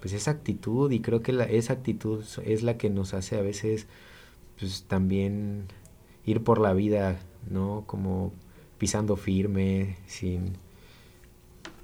pues 0.00 0.12
esa 0.12 0.32
actitud 0.32 0.90
y 0.92 1.00
creo 1.00 1.22
que 1.22 1.32
la- 1.32 1.44
esa 1.44 1.74
actitud 1.74 2.24
es 2.44 2.62
la 2.62 2.76
que 2.78 2.90
nos 2.90 3.14
hace 3.14 3.36
a 3.38 3.42
veces, 3.42 3.86
pues 4.58 4.84
también 4.88 5.64
ir 6.26 6.42
por 6.44 6.60
la 6.60 6.72
vida, 6.74 7.20
¿no? 7.50 7.84
Como 7.86 8.32
pisando 8.78 9.16
firme, 9.16 9.96
sin, 10.06 10.52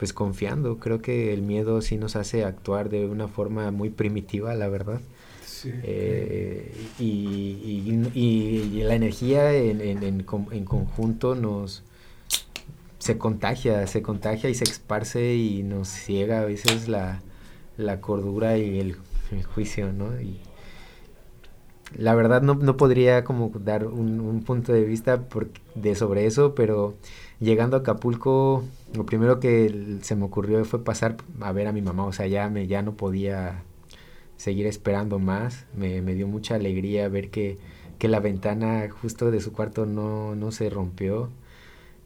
pues 0.05 0.13
confiando. 0.13 0.77
Creo 0.77 1.01
que 1.01 1.33
el 1.33 1.41
miedo 1.41 1.81
sí 1.81 1.97
nos 1.97 2.15
hace 2.15 2.45
actuar 2.45 2.91
de 2.91 3.07
una 3.07 3.27
forma 3.27 3.71
muy 3.71 3.89
primitiva, 3.89 4.55
la 4.55 4.69
verdad. 4.69 5.01
Eh, 5.83 6.71
y, 6.99 7.05
y- 7.05 8.11
y- 8.15 8.21
y 8.81 8.83
la 8.83 8.95
energía 8.97 9.51
en, 9.55 9.81
en- 9.81 10.03
en 10.03 10.23
con- 10.25 10.49
en 10.51 10.67
conjunto 10.67 11.35
nos 11.35 11.85
se 12.99 13.17
contagia, 13.17 13.87
se 13.87 14.03
contagia 14.03 14.51
y 14.51 14.55
se 14.55 14.65
esparce 14.65 15.37
y 15.37 15.63
nos 15.63 15.89
ciega 15.89 16.43
a 16.43 16.45
veces 16.45 16.87
la, 16.87 17.23
la 17.79 18.03
cordura 18.03 18.59
y 18.59 18.79
el, 18.81 18.97
el 19.33 19.43
juicio, 19.43 19.91
¿no? 19.91 20.21
Y 20.21 20.39
la 21.97 22.15
verdad 22.15 22.43
no, 22.43 22.55
no 22.57 22.77
podría 22.77 23.25
como 23.25 23.51
dar 23.59 23.87
un, 23.87 24.21
un 24.21 24.43
punto 24.43 24.71
de 24.75 24.85
vista 24.85 25.23
por- 25.23 25.49
de 25.75 25.95
sobre 25.95 26.27
eso, 26.27 26.55
pero 26.55 26.95
llegando 27.41 27.77
a 27.77 27.81
Acapulco, 27.81 28.65
lo 28.95 29.07
primero 29.07 29.41
que 29.41 29.99
se 30.03 30.17
me 30.17 30.25
ocurrió 30.25 30.65
fue 30.65 30.85
pasar 30.85 31.17
a 31.41 31.53
ver 31.53 31.67
a 31.69 31.73
mi 31.73 31.83
mamá, 31.83 32.07
o 32.07 32.13
sea, 32.13 32.27
ya, 32.27 32.49
me, 32.51 32.67
ya 32.67 32.83
no 32.83 32.95
podía 32.97 33.63
seguir 34.37 34.67
esperando 34.67 35.19
más, 35.19 35.67
me, 35.77 36.03
me 36.03 36.15
dio 36.15 36.29
mucha 36.29 36.57
alegría 36.57 37.09
ver 37.09 37.31
que, 37.31 37.59
que 37.99 38.09
la 38.09 38.21
ventana 38.21 38.89
justo 38.91 39.31
de 39.31 39.41
su 39.41 39.53
cuarto 39.53 39.87
no, 39.87 40.35
no 40.37 40.53
se 40.53 40.71
rompió. 40.71 41.31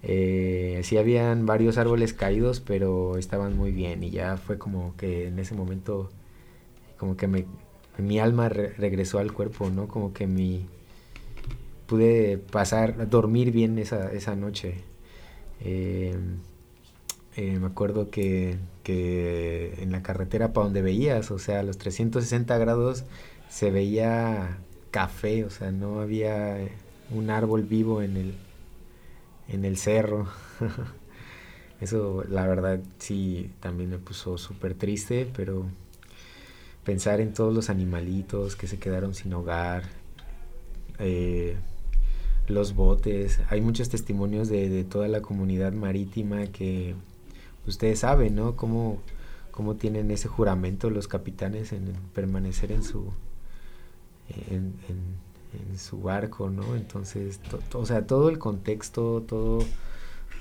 Eh, 0.03 0.81
sí 0.85 0.99
habían 0.99 1.47
varios 1.47 1.79
árboles 1.79 2.14
caídos, 2.14 2.61
pero 2.61 3.18
estaban 3.18 3.57
muy 3.57 3.72
bien 3.72 4.03
y 4.05 4.11
ya 4.11 4.37
fue 4.37 4.59
como 4.59 4.95
que 4.97 5.29
en 5.29 5.39
ese 5.41 5.55
momento, 5.55 6.11
como 6.99 7.16
que 7.16 7.29
me, 7.29 7.47
mi 7.99 8.18
alma 8.20 8.49
re- 8.49 8.70
regresó 8.79 9.18
al 9.20 9.33
cuerpo, 9.33 9.70
¿no? 9.70 9.89
Como 9.89 10.12
que 10.12 10.26
mi, 10.26 10.66
pude 11.87 12.39
pasar, 12.39 13.09
dormir 13.09 13.51
bien 13.53 13.79
esa, 13.79 14.12
esa 14.12 14.37
noche. 14.37 14.74
Eh, 15.61 16.16
eh, 17.36 17.59
me 17.59 17.66
acuerdo 17.66 18.11
que, 18.11 18.59
que 18.82 19.74
en 19.82 19.92
la 19.92 20.02
carretera 20.02 20.52
para 20.52 20.64
donde 20.64 20.82
veías, 20.82 21.30
o 21.30 21.38
sea, 21.38 21.61
a 21.61 21.62
los 21.62 21.78
360 21.78 22.59
grados 22.59 23.04
se 23.48 23.70
veía 23.70 24.59
café, 24.90 25.44
o 25.44 25.50
sea, 25.50 25.70
no 25.70 26.00
había 26.00 26.68
un 27.11 27.30
árbol 27.30 27.62
vivo 27.62 28.02
en 28.02 28.16
el, 28.16 28.34
en 29.48 29.64
el 29.64 29.76
cerro. 29.76 30.28
Eso, 31.80 32.24
la 32.28 32.46
verdad, 32.46 32.80
sí, 32.98 33.52
también 33.61 33.90
me 33.90 33.98
puso 33.98 34.36
súper 34.36 34.74
triste, 34.74 35.30
pero 35.37 35.66
pensar 36.84 37.20
en 37.20 37.33
todos 37.34 37.54
los 37.54 37.70
animalitos 37.70 38.57
que 38.57 38.66
se 38.66 38.78
quedaron 38.78 39.14
sin 39.14 39.33
hogar, 39.34 39.84
eh, 40.99 41.57
los 42.49 42.75
botes, 42.75 43.41
hay 43.50 43.61
muchos 43.61 43.88
testimonios 43.88 44.49
de, 44.49 44.68
de 44.68 44.84
toda 44.84 45.08
la 45.08 45.20
comunidad 45.20 45.72
marítima 45.72 46.46
que 46.46 46.95
ustedes 47.66 48.00
saben, 48.00 48.34
¿no? 48.34 48.57
Cómo, 48.57 48.99
cómo 49.50 49.75
tienen 49.76 50.11
ese 50.11 50.29
juramento 50.29 50.88
los 50.91 51.08
capitanes 51.08 51.72
en 51.72 51.92
permanecer 52.14 52.72
en 52.72 52.83
su 52.83 53.12
en, 54.50 54.75
en- 54.88 55.29
en 55.70 55.79
su 55.79 56.00
barco, 56.03 56.50
¿no? 56.50 56.76
Entonces, 56.76 57.38
to- 57.50 57.58
to- 57.70 57.79
o 57.80 57.87
sea, 57.87 58.07
todo 58.07 58.29
el 58.29 58.38
contexto, 58.38 59.22
todo, 59.26 59.61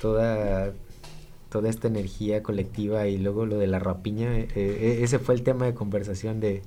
toda, 0.01 0.73
toda 1.49 1.69
esta 1.69 1.88
energía 1.88 2.43
colectiva 2.43 3.07
y 3.07 3.17
luego 3.17 3.45
lo 3.45 3.57
de 3.57 3.67
la 3.67 3.79
rapiña, 3.79 4.38
eh, 4.38 4.47
eh, 4.55 4.99
ese 5.03 5.17
fue 5.19 5.35
el 5.35 5.43
tema 5.43 5.65
de 5.65 5.73
conversación 5.73 6.39
de, 6.41 6.61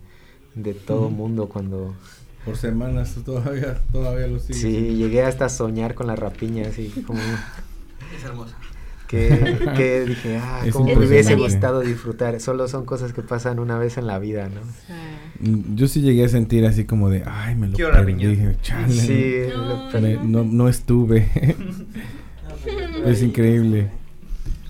de 0.54 0.72
todo 0.74 1.06
Ujú. 1.08 1.10
mundo 1.16 1.48
cuando 1.50 1.94
Por 2.44 2.56
semanas 2.56 3.14
todavía, 3.24 3.78
todavía 3.92 4.26
lo 4.26 4.38
sigue. 4.38 4.54
sí, 4.58 4.96
llegué 4.96 5.22
hasta 5.22 5.46
a 5.46 5.48
soñar 5.48 5.94
con 5.94 6.06
la 6.06 6.16
rapiña, 6.16 6.68
así 6.68 6.88
como 7.06 7.20
Es 7.20 8.24
hermosa. 8.24 8.56
que, 9.08 9.28
que 9.76 10.04
dije, 10.06 10.38
ah, 10.38 10.62
Es 10.64 10.72
como 10.72 10.86
me 10.86 11.06
hubiese 11.06 11.34
gustado 11.36 11.80
disfrutar. 11.80 12.40
Solo 12.40 12.66
son 12.68 12.84
cosas 12.84 13.12
que 13.12 13.22
pasan 13.22 13.58
una 13.58 13.76
vez 13.78 13.98
en 13.98 14.06
la 14.06 14.18
vida, 14.18 14.48
¿no? 14.48 14.60
Sí. 14.86 15.50
Mm, 15.50 15.74
Yo 15.76 15.86
sí 15.88 16.00
llegué 16.00 16.24
a 16.24 16.28
sentir 16.28 16.64
así 16.66 16.84
como 16.84 17.08
de, 17.10 17.24
ay, 17.26 17.54
me 17.56 17.68
lo 17.68 17.74
Quiero 17.76 17.92
perdí. 17.92 18.14
Dije, 18.14 18.56
"Chale, 18.62 18.92
Sí, 18.92 19.34
No. 19.54 19.64
lo 19.86 19.90
perdí. 19.90 20.16
me- 20.18 20.24
no, 20.24 20.44
no 20.44 20.68
estuve. 20.68 21.28
es 23.06 23.22
increíble. 23.22 23.90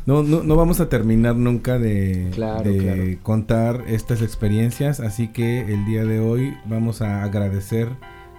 No, 0.06 0.22
no, 0.22 0.42
no 0.42 0.56
vamos 0.56 0.80
a 0.80 0.88
terminar 0.88 1.36
nunca 1.36 1.78
de, 1.78 2.30
Claro, 2.34 2.62
de 2.70 2.78
claro. 2.78 3.02
contar 3.22 3.84
estas 3.86 4.22
experiencias, 4.22 4.98
así 5.00 5.28
que 5.28 5.60
el 5.72 5.84
día 5.84 6.04
de 6.04 6.20
hoy 6.20 6.56
vamos 6.66 7.02
a 7.02 7.22
agradecer 7.22 7.88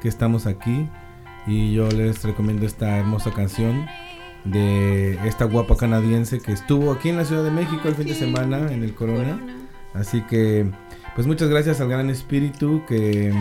que 0.01 0.07
estamos 0.07 0.47
aquí 0.47 0.87
y 1.47 1.73
yo 1.73 1.89
les 1.89 2.23
recomiendo 2.23 2.65
esta 2.65 2.97
hermosa 2.97 3.31
canción 3.31 3.85
de 4.43 5.19
esta 5.27 5.45
guapa 5.45 5.77
canadiense 5.77 6.39
que 6.39 6.51
estuvo 6.51 6.91
aquí 6.91 7.09
en 7.09 7.17
la 7.17 7.25
Ciudad 7.25 7.43
de 7.43 7.51
México 7.51 7.81
el 7.87 7.95
fin 7.95 8.07
de 8.07 8.15
semana 8.15 8.71
en 8.71 8.83
el 8.83 8.95
Corona. 8.95 9.39
Así 9.93 10.21
que, 10.21 10.65
pues 11.15 11.27
muchas 11.27 11.49
gracias 11.49 11.79
al 11.79 11.89
Gran 11.89 12.09
Espíritu 12.09 12.81
que, 12.87 13.33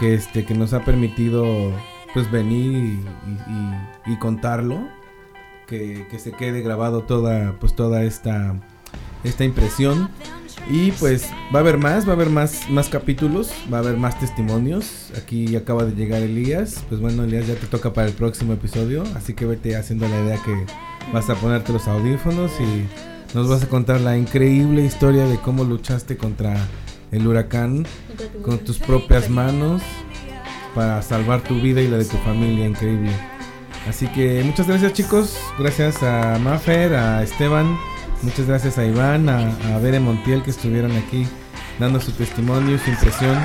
que, 0.00 0.14
este, 0.14 0.44
que 0.46 0.54
nos 0.54 0.72
ha 0.72 0.82
permitido 0.84 1.72
pues 2.14 2.30
venir 2.30 2.70
y, 2.72 2.76
y- 3.28 4.08
y- 4.08 4.12
y 4.14 4.16
contarlo, 4.16 4.88
que, 5.66 6.06
se 6.18 6.32
quede 6.32 6.62
grabado 6.62 7.02
toda, 7.02 7.56
pues 7.60 7.74
toda 7.74 8.02
esta, 8.04 8.54
esta 9.22 9.44
impresión. 9.44 10.10
Y 10.70 10.92
pues 10.92 11.28
va 11.54 11.58
a 11.58 11.62
haber 11.62 11.76
más, 11.76 12.06
va 12.06 12.10
a 12.10 12.14
haber 12.14 12.30
más, 12.30 12.70
más 12.70 12.88
capítulos, 12.88 13.52
va 13.72 13.78
a 13.78 13.80
haber 13.80 13.96
más 13.96 14.18
testimonios. 14.18 15.12
Aquí 15.16 15.56
acaba 15.56 15.84
de 15.84 15.94
llegar 15.94 16.22
Elías. 16.22 16.84
Pues 16.88 17.00
bueno, 17.00 17.24
Elías 17.24 17.46
ya 17.46 17.54
te 17.54 17.66
toca 17.66 17.92
para 17.92 18.08
el 18.08 18.14
próximo 18.14 18.54
episodio. 18.54 19.04
Así 19.14 19.34
que 19.34 19.44
vete 19.44 19.76
haciendo 19.76 20.08
la 20.08 20.20
idea 20.20 20.38
que 20.42 20.66
vas 21.12 21.28
a 21.28 21.34
ponerte 21.34 21.72
los 21.72 21.86
audífonos 21.86 22.52
y 22.60 23.36
nos 23.36 23.48
vas 23.48 23.62
a 23.62 23.68
contar 23.68 24.00
la 24.00 24.16
increíble 24.16 24.84
historia 24.84 25.26
de 25.26 25.38
cómo 25.38 25.64
luchaste 25.64 26.16
contra 26.16 26.56
el 27.10 27.26
huracán 27.26 27.84
con 28.42 28.58
tus 28.58 28.78
propias 28.78 29.28
manos 29.28 29.82
para 30.74 31.02
salvar 31.02 31.42
tu 31.42 31.60
vida 31.60 31.80
y 31.80 31.88
la 31.88 31.98
de 31.98 32.04
tu 32.04 32.16
familia. 32.18 32.66
Increíble. 32.66 33.33
Así 33.88 34.06
que 34.08 34.42
muchas 34.44 34.66
gracias 34.66 34.92
chicos, 34.94 35.38
gracias 35.58 36.02
a 36.02 36.38
Mafer, 36.38 36.94
a 36.94 37.22
Esteban, 37.22 37.78
muchas 38.22 38.46
gracias 38.46 38.78
a 38.78 38.84
Iván, 38.86 39.28
a, 39.28 39.40
a 39.74 39.78
Bere 39.78 40.00
Montiel 40.00 40.42
que 40.42 40.50
estuvieron 40.50 40.92
aquí 40.96 41.26
dando 41.78 42.00
su 42.00 42.12
testimonio, 42.12 42.78
su 42.78 42.90
impresión 42.90 43.36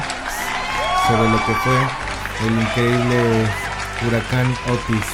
sobre 1.08 1.30
lo 1.30 1.38
que 1.46 1.54
fue 1.54 2.48
el 2.48 2.62
increíble 2.62 3.46
huracán 4.08 4.48
Otis. 4.72 5.06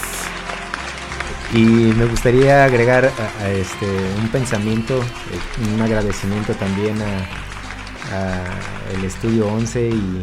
Y 1.53 1.59
me 1.63 2.05
gustaría 2.05 2.65
agregar 2.65 3.09
este, 3.47 3.85
un 4.21 4.27
pensamiento, 4.29 4.99
eh, 5.01 5.73
un 5.73 5.81
agradecimiento 5.81 6.53
también 6.53 6.97
a, 7.01 8.15
a 8.15 8.93
el 8.95 9.05
Estudio 9.05 9.47
11 9.47 9.87
y, 9.89 9.93
y- 9.93 10.21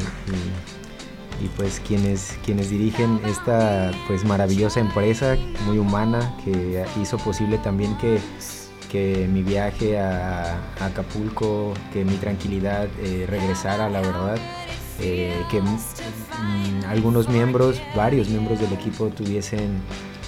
y, 1.43 1.49
pues 1.57 1.81
quienes, 1.87 2.39
quienes 2.45 2.71
dirigen 2.71 3.21
esta 3.27 3.91
pues 4.07 4.25
maravillosa 4.25 4.81
empresa, 4.81 5.37
muy 5.67 5.79
humana, 5.79 6.35
que 6.45 6.85
hizo 7.01 7.17
posible 7.19 7.59
también 7.59 7.97
que, 7.99 8.19
que 8.91 9.29
mi 9.33 9.43
viaje 9.43 9.99
a, 9.99 10.55
a 10.81 10.87
Acapulco, 10.87 11.73
que 11.93 12.05
mi 12.05 12.17
tranquilidad 12.17 12.87
eh, 13.03 13.27
regresara, 13.29 13.89
la 13.89 14.01
verdad. 14.01 14.37
eh, 15.01 15.35
que 15.51 15.61
mm, 15.61 16.85
algunos 16.89 17.29
miembros, 17.29 17.81
varios 17.97 18.29
miembros 18.29 18.61
del 18.61 18.73
equipo 18.73 19.09
tuviesen 19.09 19.81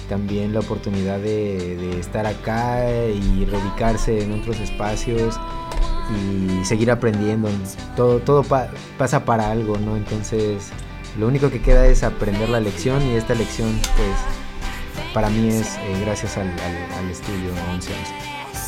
también 0.09 0.53
la 0.53 0.59
oportunidad 0.59 1.17
de, 1.19 1.77
de 1.77 1.99
estar 1.99 2.25
acá 2.25 2.87
y 3.09 3.45
reubicarse 3.45 4.21
en 4.23 4.33
otros 4.33 4.59
espacios 4.59 5.39
y 6.13 6.63
seguir 6.65 6.91
aprendiendo. 6.91 7.49
Todo, 7.95 8.19
todo 8.19 8.43
pa- 8.43 8.67
pasa 8.97 9.25
para 9.25 9.49
algo, 9.49 9.77
¿no? 9.77 9.95
Entonces, 9.97 10.69
lo 11.17 11.27
único 11.27 11.49
que 11.49 11.61
queda 11.61 11.85
es 11.87 12.03
aprender 12.03 12.49
la 12.49 12.59
lección 12.59 13.01
y 13.07 13.15
esta 13.15 13.33
lección, 13.35 13.79
pues, 13.95 14.09
para 15.13 15.29
mí 15.29 15.47
es 15.49 15.75
eh, 15.77 16.01
gracias 16.05 16.37
al, 16.37 16.47
al- 16.47 16.97
al 16.99 17.09
estudio 17.09 17.51
11. 17.71 17.91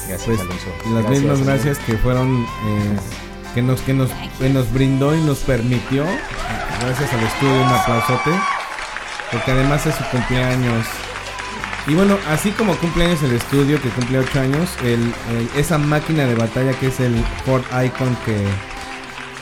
Gracias, 0.07 0.22
Pues, 0.26 0.40
Alonso. 0.40 0.68
Las 0.94 1.10
mismas 1.10 1.41
gracias 1.44 1.78
que 1.80 1.98
fueron, 1.98 2.44
eh, 2.44 2.98
que, 3.53 3.61
nos, 3.61 3.82
que, 3.82 3.94
nos, 3.94 4.10
que 4.40 4.49
nos 4.49 4.72
brindó 4.72 5.14
y 5.15 5.19
nos 5.22 5.40
permitió, 5.40 6.06
gracias 6.82 7.11
al 7.14 7.24
estudio, 7.24 7.53
un 7.64 7.68
aplausote, 7.69 8.32
porque 9.32 9.52
además 9.52 9.86
es 9.86 9.95
su 9.95 10.03
cumpleaños. 10.06 10.86
Y 11.88 11.94
bueno, 11.95 12.18
así 12.30 12.52
como 12.52 12.76
cumpleaños 12.78 13.22
el 13.24 13.34
estudio, 13.34 13.82
que 13.82 13.90
cumple 13.90 14.19
8 14.19 14.40
años, 14.41 14.69
el, 14.84 15.14
el- 15.32 15.49
esa 15.57 15.78
máquina 15.78 16.26
de 16.26 16.36
batalla 16.36 16.72
que 16.74 16.88
es 16.88 16.99
el 17.02 17.22
Ford 17.45 17.64
Icon 17.86 18.15
que, 18.26 18.38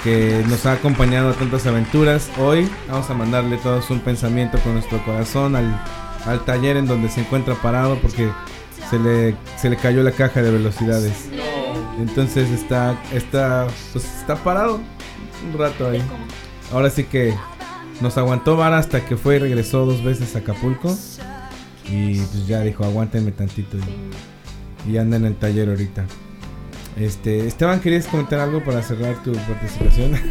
que 0.05 0.45
nos 0.47 0.67
ha 0.67 0.73
acompañado 0.73 1.31
a 1.31 1.33
tantas 1.33 1.65
aventuras, 1.65 2.29
hoy 2.37 2.69
vamos 2.87 3.09
a 3.09 3.15
mandarle 3.15 3.57
todos 3.57 3.89
un 3.89 4.01
pensamiento 4.01 4.59
con 4.59 4.73
nuestro 4.73 5.03
corazón 5.03 5.55
al, 5.55 5.81
al 6.27 6.45
taller 6.45 6.77
en 6.77 6.85
donde 6.85 7.09
se 7.09 7.21
encuentra 7.21 7.55
parado 7.55 7.97
porque 7.99 8.29
se 8.87 8.99
le, 8.99 9.35
se 9.57 9.67
le 9.67 9.77
cayó 9.77 10.03
la 10.03 10.11
caja 10.11 10.43
de 10.43 10.51
velocidades. 10.51 11.29
Entonces 11.97 12.51
está, 12.51 13.01
está, 13.13 13.65
pues 13.93 14.05
está 14.05 14.35
parado 14.35 14.79
un 15.51 15.57
rato 15.57 15.89
ahí. 15.89 16.03
Ahora 16.71 16.91
sí 16.91 17.05
que 17.05 17.33
nos 17.99 18.15
aguantó 18.19 18.55
vara 18.55 18.77
hasta 18.77 19.03
que 19.03 19.17
fue 19.17 19.37
y 19.37 19.39
regresó 19.39 19.87
dos 19.87 20.03
veces 20.03 20.35
a 20.35 20.39
Acapulco. 20.39 20.95
Y 21.89 22.19
pues 22.19 22.45
ya 22.45 22.61
dijo, 22.61 22.83
aguántenme 22.85 23.31
tantito. 23.31 23.75
Y, 24.87 24.91
y 24.91 24.97
anda 24.99 25.17
en 25.17 25.25
el 25.25 25.35
taller 25.35 25.67
ahorita. 25.67 26.05
Este, 26.97 27.45
Esteban, 27.45 27.81
¿querías 27.81 28.07
comentar 28.07 28.39
algo 28.39 28.63
para 28.63 28.81
cerrar 28.81 29.21
tu 29.23 29.33
participación? 29.33 30.13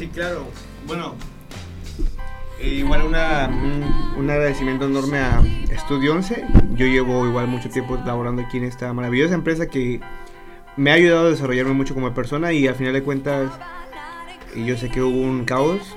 Sí, 0.00 0.08
claro. 0.08 0.46
Bueno, 0.86 1.14
eh, 2.58 2.68
igual 2.68 3.02
una, 3.02 3.50
un, 4.16 4.30
agradecimiento 4.30 4.86
enorme 4.86 5.18
a 5.18 5.42
Estudio 5.70 6.14
11. 6.14 6.42
Yo 6.70 6.86
llevo 6.86 7.26
igual 7.26 7.48
mucho 7.48 7.68
tiempo 7.68 7.98
laborando 8.06 8.40
aquí 8.40 8.56
en 8.56 8.64
esta 8.64 8.94
maravillosa 8.94 9.34
empresa 9.34 9.66
que 9.66 10.00
me 10.78 10.90
ha 10.90 10.94
ayudado 10.94 11.26
a 11.26 11.30
desarrollarme 11.30 11.74
mucho 11.74 11.92
como 11.92 12.14
persona 12.14 12.50
y 12.54 12.66
al 12.66 12.76
final 12.76 12.94
de 12.94 13.02
cuentas 13.02 13.50
yo 14.56 14.74
sé 14.78 14.88
que 14.88 15.02
hubo 15.02 15.20
un 15.20 15.44
caos, 15.44 15.94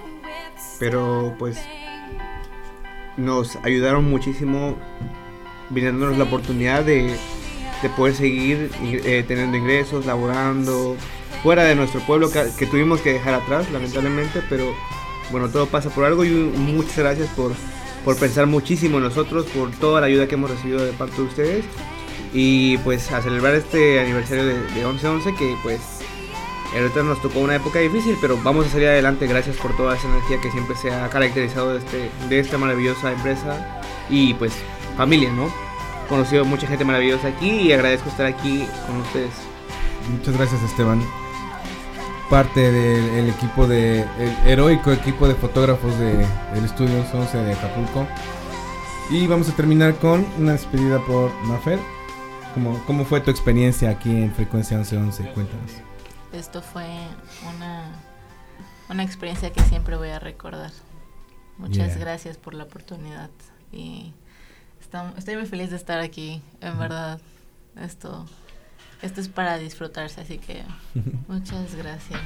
pero 0.79 1.33
pues 1.39 1.57
nos 3.15 3.55
ayudaron 3.63 4.09
muchísimo 4.09 4.75
brindándonos 5.73 6.17
la 6.17 6.23
oportunidad 6.25 6.83
de, 6.83 7.15
de 7.81 7.89
poder 7.89 8.15
seguir 8.15 8.71
eh, 8.83 9.23
teniendo 9.27 9.57
ingresos, 9.57 10.05
laborando 10.05 10.95
fuera 11.41 11.63
de 11.63 11.75
nuestro 11.75 11.99
pueblo 12.01 12.31
que, 12.31 12.45
que 12.57 12.65
tuvimos 12.65 13.01
que 13.01 13.13
dejar 13.13 13.33
atrás, 13.33 13.69
lamentablemente, 13.71 14.41
pero 14.49 14.73
bueno, 15.31 15.49
todo 15.49 15.65
pasa 15.67 15.89
por 15.89 16.05
algo 16.05 16.23
y 16.23 16.29
muchas 16.29 16.97
gracias 16.97 17.29
por, 17.29 17.51
por 18.05 18.17
pensar 18.17 18.47
muchísimo 18.47 18.97
en 18.97 19.03
nosotros, 19.03 19.45
por 19.47 19.71
toda 19.71 20.01
la 20.01 20.07
ayuda 20.07 20.27
que 20.27 20.35
hemos 20.35 20.49
recibido 20.49 20.85
de 20.85 20.93
parte 20.93 21.17
de 21.17 21.23
ustedes 21.23 21.65
y 22.33 22.77
pues 22.79 23.11
a 23.11 23.21
celebrar 23.21 23.53
este 23.55 23.99
aniversario 23.99 24.45
de, 24.45 24.53
de 24.53 24.85
11-11 24.85 25.37
que 25.37 25.55
pues 25.63 25.79
ahorita 26.75 27.03
nos 27.03 27.21
tocó 27.21 27.39
una 27.39 27.55
época 27.55 27.79
difícil, 27.79 28.17
pero 28.19 28.37
vamos 28.43 28.67
a 28.67 28.69
salir 28.69 28.87
adelante. 28.87 29.27
Gracias 29.27 29.55
por 29.57 29.75
toda 29.77 29.95
esa 29.95 30.07
energía 30.07 30.41
que 30.41 30.51
siempre 30.51 30.75
se 30.75 30.91
ha 30.91 31.09
caracterizado 31.09 31.73
de, 31.73 31.79
este, 31.79 32.09
de 32.29 32.39
esta 32.39 32.57
maravillosa 32.57 33.11
empresa 33.11 33.81
y 34.09 34.33
pues 34.33 34.53
familia, 34.95 35.31
¿no? 35.31 35.49
Conocido 36.09 36.45
mucha 36.45 36.67
gente 36.67 36.85
maravillosa 36.85 37.29
aquí 37.29 37.49
y 37.49 37.71
agradezco 37.71 38.09
estar 38.09 38.25
aquí 38.25 38.67
con 38.87 38.97
ustedes. 38.97 39.31
Muchas 40.11 40.35
gracias 40.37 40.61
Esteban. 40.63 41.01
Parte 42.29 42.71
del 42.71 43.09
el 43.15 43.29
equipo 43.29 43.67
de, 43.67 44.01
el 44.19 44.47
heroico 44.47 44.91
equipo 44.91 45.27
de 45.27 45.35
fotógrafos 45.35 45.97
de, 45.99 46.25
del 46.53 46.65
estudio 46.65 47.03
11 47.13 47.37
de 47.37 47.53
Acapulco. 47.53 48.07
Y 49.09 49.27
vamos 49.27 49.49
a 49.49 49.55
terminar 49.55 49.95
con 49.95 50.25
una 50.37 50.53
despedida 50.53 50.99
por 51.05 51.31
Mafer. 51.43 51.79
¿Cómo, 52.53 52.81
cómo 52.85 53.05
fue 53.05 53.19
tu 53.21 53.31
experiencia 53.31 53.89
aquí 53.89 54.09
en 54.09 54.33
Frecuencia 54.33 54.77
1111? 54.77 55.31
Cuéntanos. 55.33 55.71
Esto 56.31 56.61
fue 56.61 56.85
una, 57.55 57.83
una 58.89 59.03
experiencia 59.03 59.51
que 59.51 59.61
siempre 59.63 59.97
voy 59.97 60.09
a 60.09 60.19
recordar. 60.19 60.71
Muchas 61.57 61.89
Yeah. 61.89 61.97
gracias 61.97 62.37
por 62.37 62.53
la 62.55 62.63
oportunidad 62.63 63.29
y 63.71 64.13
estoy 65.17 65.35
muy 65.35 65.45
feliz 65.45 65.69
de 65.69 65.75
estar 65.77 65.99
aquí, 65.99 66.41
en 66.61 66.77
verdad. 66.79 67.19
Esto, 67.81 68.25
esto 69.01 69.21
es 69.21 69.27
para 69.29 69.57
disfrutarse, 69.57 70.21
así 70.21 70.37
que 70.37 70.63
muchas 71.27 71.75
gracias. 71.75 72.21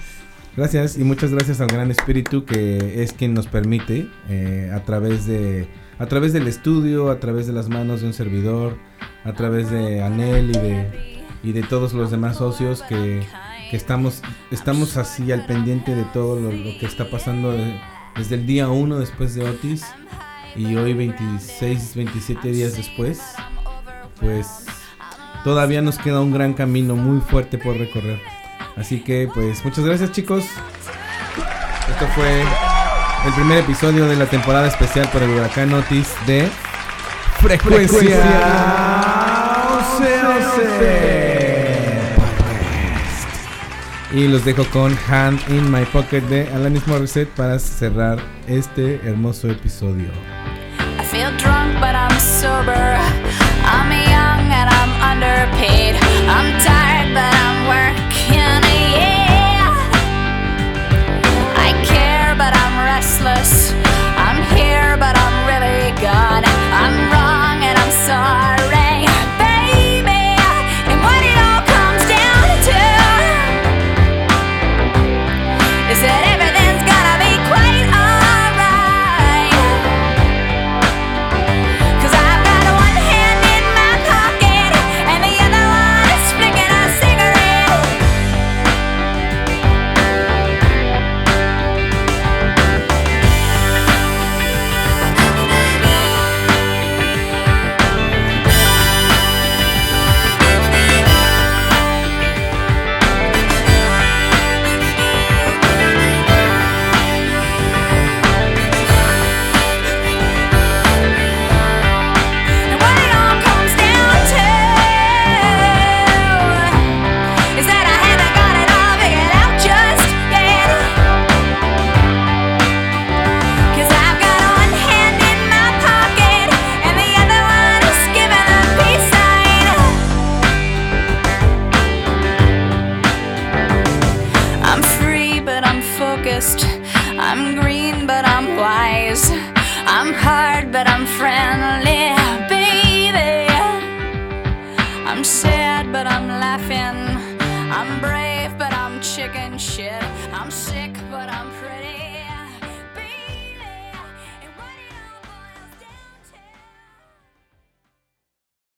Gracias 0.56 0.98
y 0.98 1.04
muchas 1.04 1.32
gracias 1.32 1.62
al 1.62 1.68
Gran 1.68 1.92
Espíritu 1.92 2.44
que 2.44 3.04
es 3.04 3.14
quien 3.14 3.34
nos 3.36 3.46
permite 3.48 4.10
eh, 4.28 4.72
a 4.74 4.84
través 4.84 5.28
de 5.28 5.68
a 6.00 6.06
través 6.08 6.34
del 6.34 6.48
estudio, 6.48 7.10
a 7.12 7.20
través 7.20 7.46
de 7.48 7.54
las 7.54 7.70
manos 7.70 8.02
de 8.02 8.08
un 8.08 8.14
servidor, 8.14 8.78
a 9.24 9.34
través 9.34 9.70
de 9.70 10.02
Anel 10.04 10.50
y 10.50 10.54
de 10.60 11.18
y 11.44 11.52
de 11.52 11.62
todos 11.62 11.94
los 11.94 12.10
demás 12.10 12.38
socios 12.38 12.82
que, 12.84 13.24
que 13.70 13.78
estamos 13.78 14.22
estamos 14.50 14.98
así 14.98 15.32
al 15.32 15.46
pendiente 15.46 15.94
de 15.96 16.04
todo 16.06 16.40
lo, 16.40 16.52
lo 16.52 16.78
que 16.80 16.88
está 16.88 17.10
pasando 17.12 17.52
de- 17.52 17.80
desde 18.18 18.34
el 18.36 18.48
día 18.48 18.68
1 18.70 18.98
después 18.98 19.36
de 19.36 19.48
Otis 19.48 19.86
y 20.56 20.76
hoy 20.76 20.94
26, 20.94 21.96
27 21.96 22.50
días 22.50 22.78
después, 22.78 23.20
pues 24.20 24.66
todavía 25.44 25.82
nos 25.82 25.98
queda 25.98 26.22
un 26.22 26.32
gran 26.32 26.54
camino 26.54 26.96
muy 26.96 27.22
fuerte 27.22 27.58
por 27.58 27.78
recorrer. 27.78 28.20
Así 28.76 29.02
que 29.04 29.30
pues 29.34 29.64
muchas 29.66 29.86
gracias 29.86 30.12
chicos. 30.12 30.46
Esto 31.90 32.08
fue 32.16 32.42
el 33.26 33.34
primer 33.34 33.60
episodio 33.60 34.06
de 34.08 34.16
la 34.16 34.26
temporada 34.26 34.68
especial 34.68 35.10
por 35.10 35.24
el 35.24 35.30
huracán 35.32 35.74
Otis 35.74 36.14
de 36.26 36.48
Frecuencia, 37.40 38.24
y 44.14 44.28
los 44.28 44.46
dejo 44.46 44.64
con 44.72 44.98
Hand 45.10 45.40
in 45.50 45.70
My 45.70 45.84
Pocket 45.86 46.22
de 46.30 46.48
Alanis 46.54 46.88
Morissette 46.88 47.30
para 47.36 47.60
cerrar 47.60 48.18
este 48.48 49.02
hermoso 49.04 49.50
episodio. 49.50 50.10
I 50.98 51.04
feel 51.04 51.30
drunk 51.38 51.80
but 51.82 51.94
I'm 51.94 52.18
sober. 52.20 52.98
I'm 53.66 53.92
young 53.92 54.50
and 54.50 54.70
I'm 54.70 54.92
underpaid. 55.02 55.96
I'm 56.28 56.58
tired 56.64 57.14
but 57.14 57.34
I'm 57.36 57.68
working. 57.68 58.64
Yeah. 58.96 59.76
I 61.58 61.74
care 61.86 62.34
but 62.38 62.56
I'm 62.56 62.86
restless. 62.86 63.74
I'm 64.18 64.42
here 64.56 64.96
but 64.98 65.18
I'm 65.18 65.48
really 65.48 65.92
gone. 66.02 66.47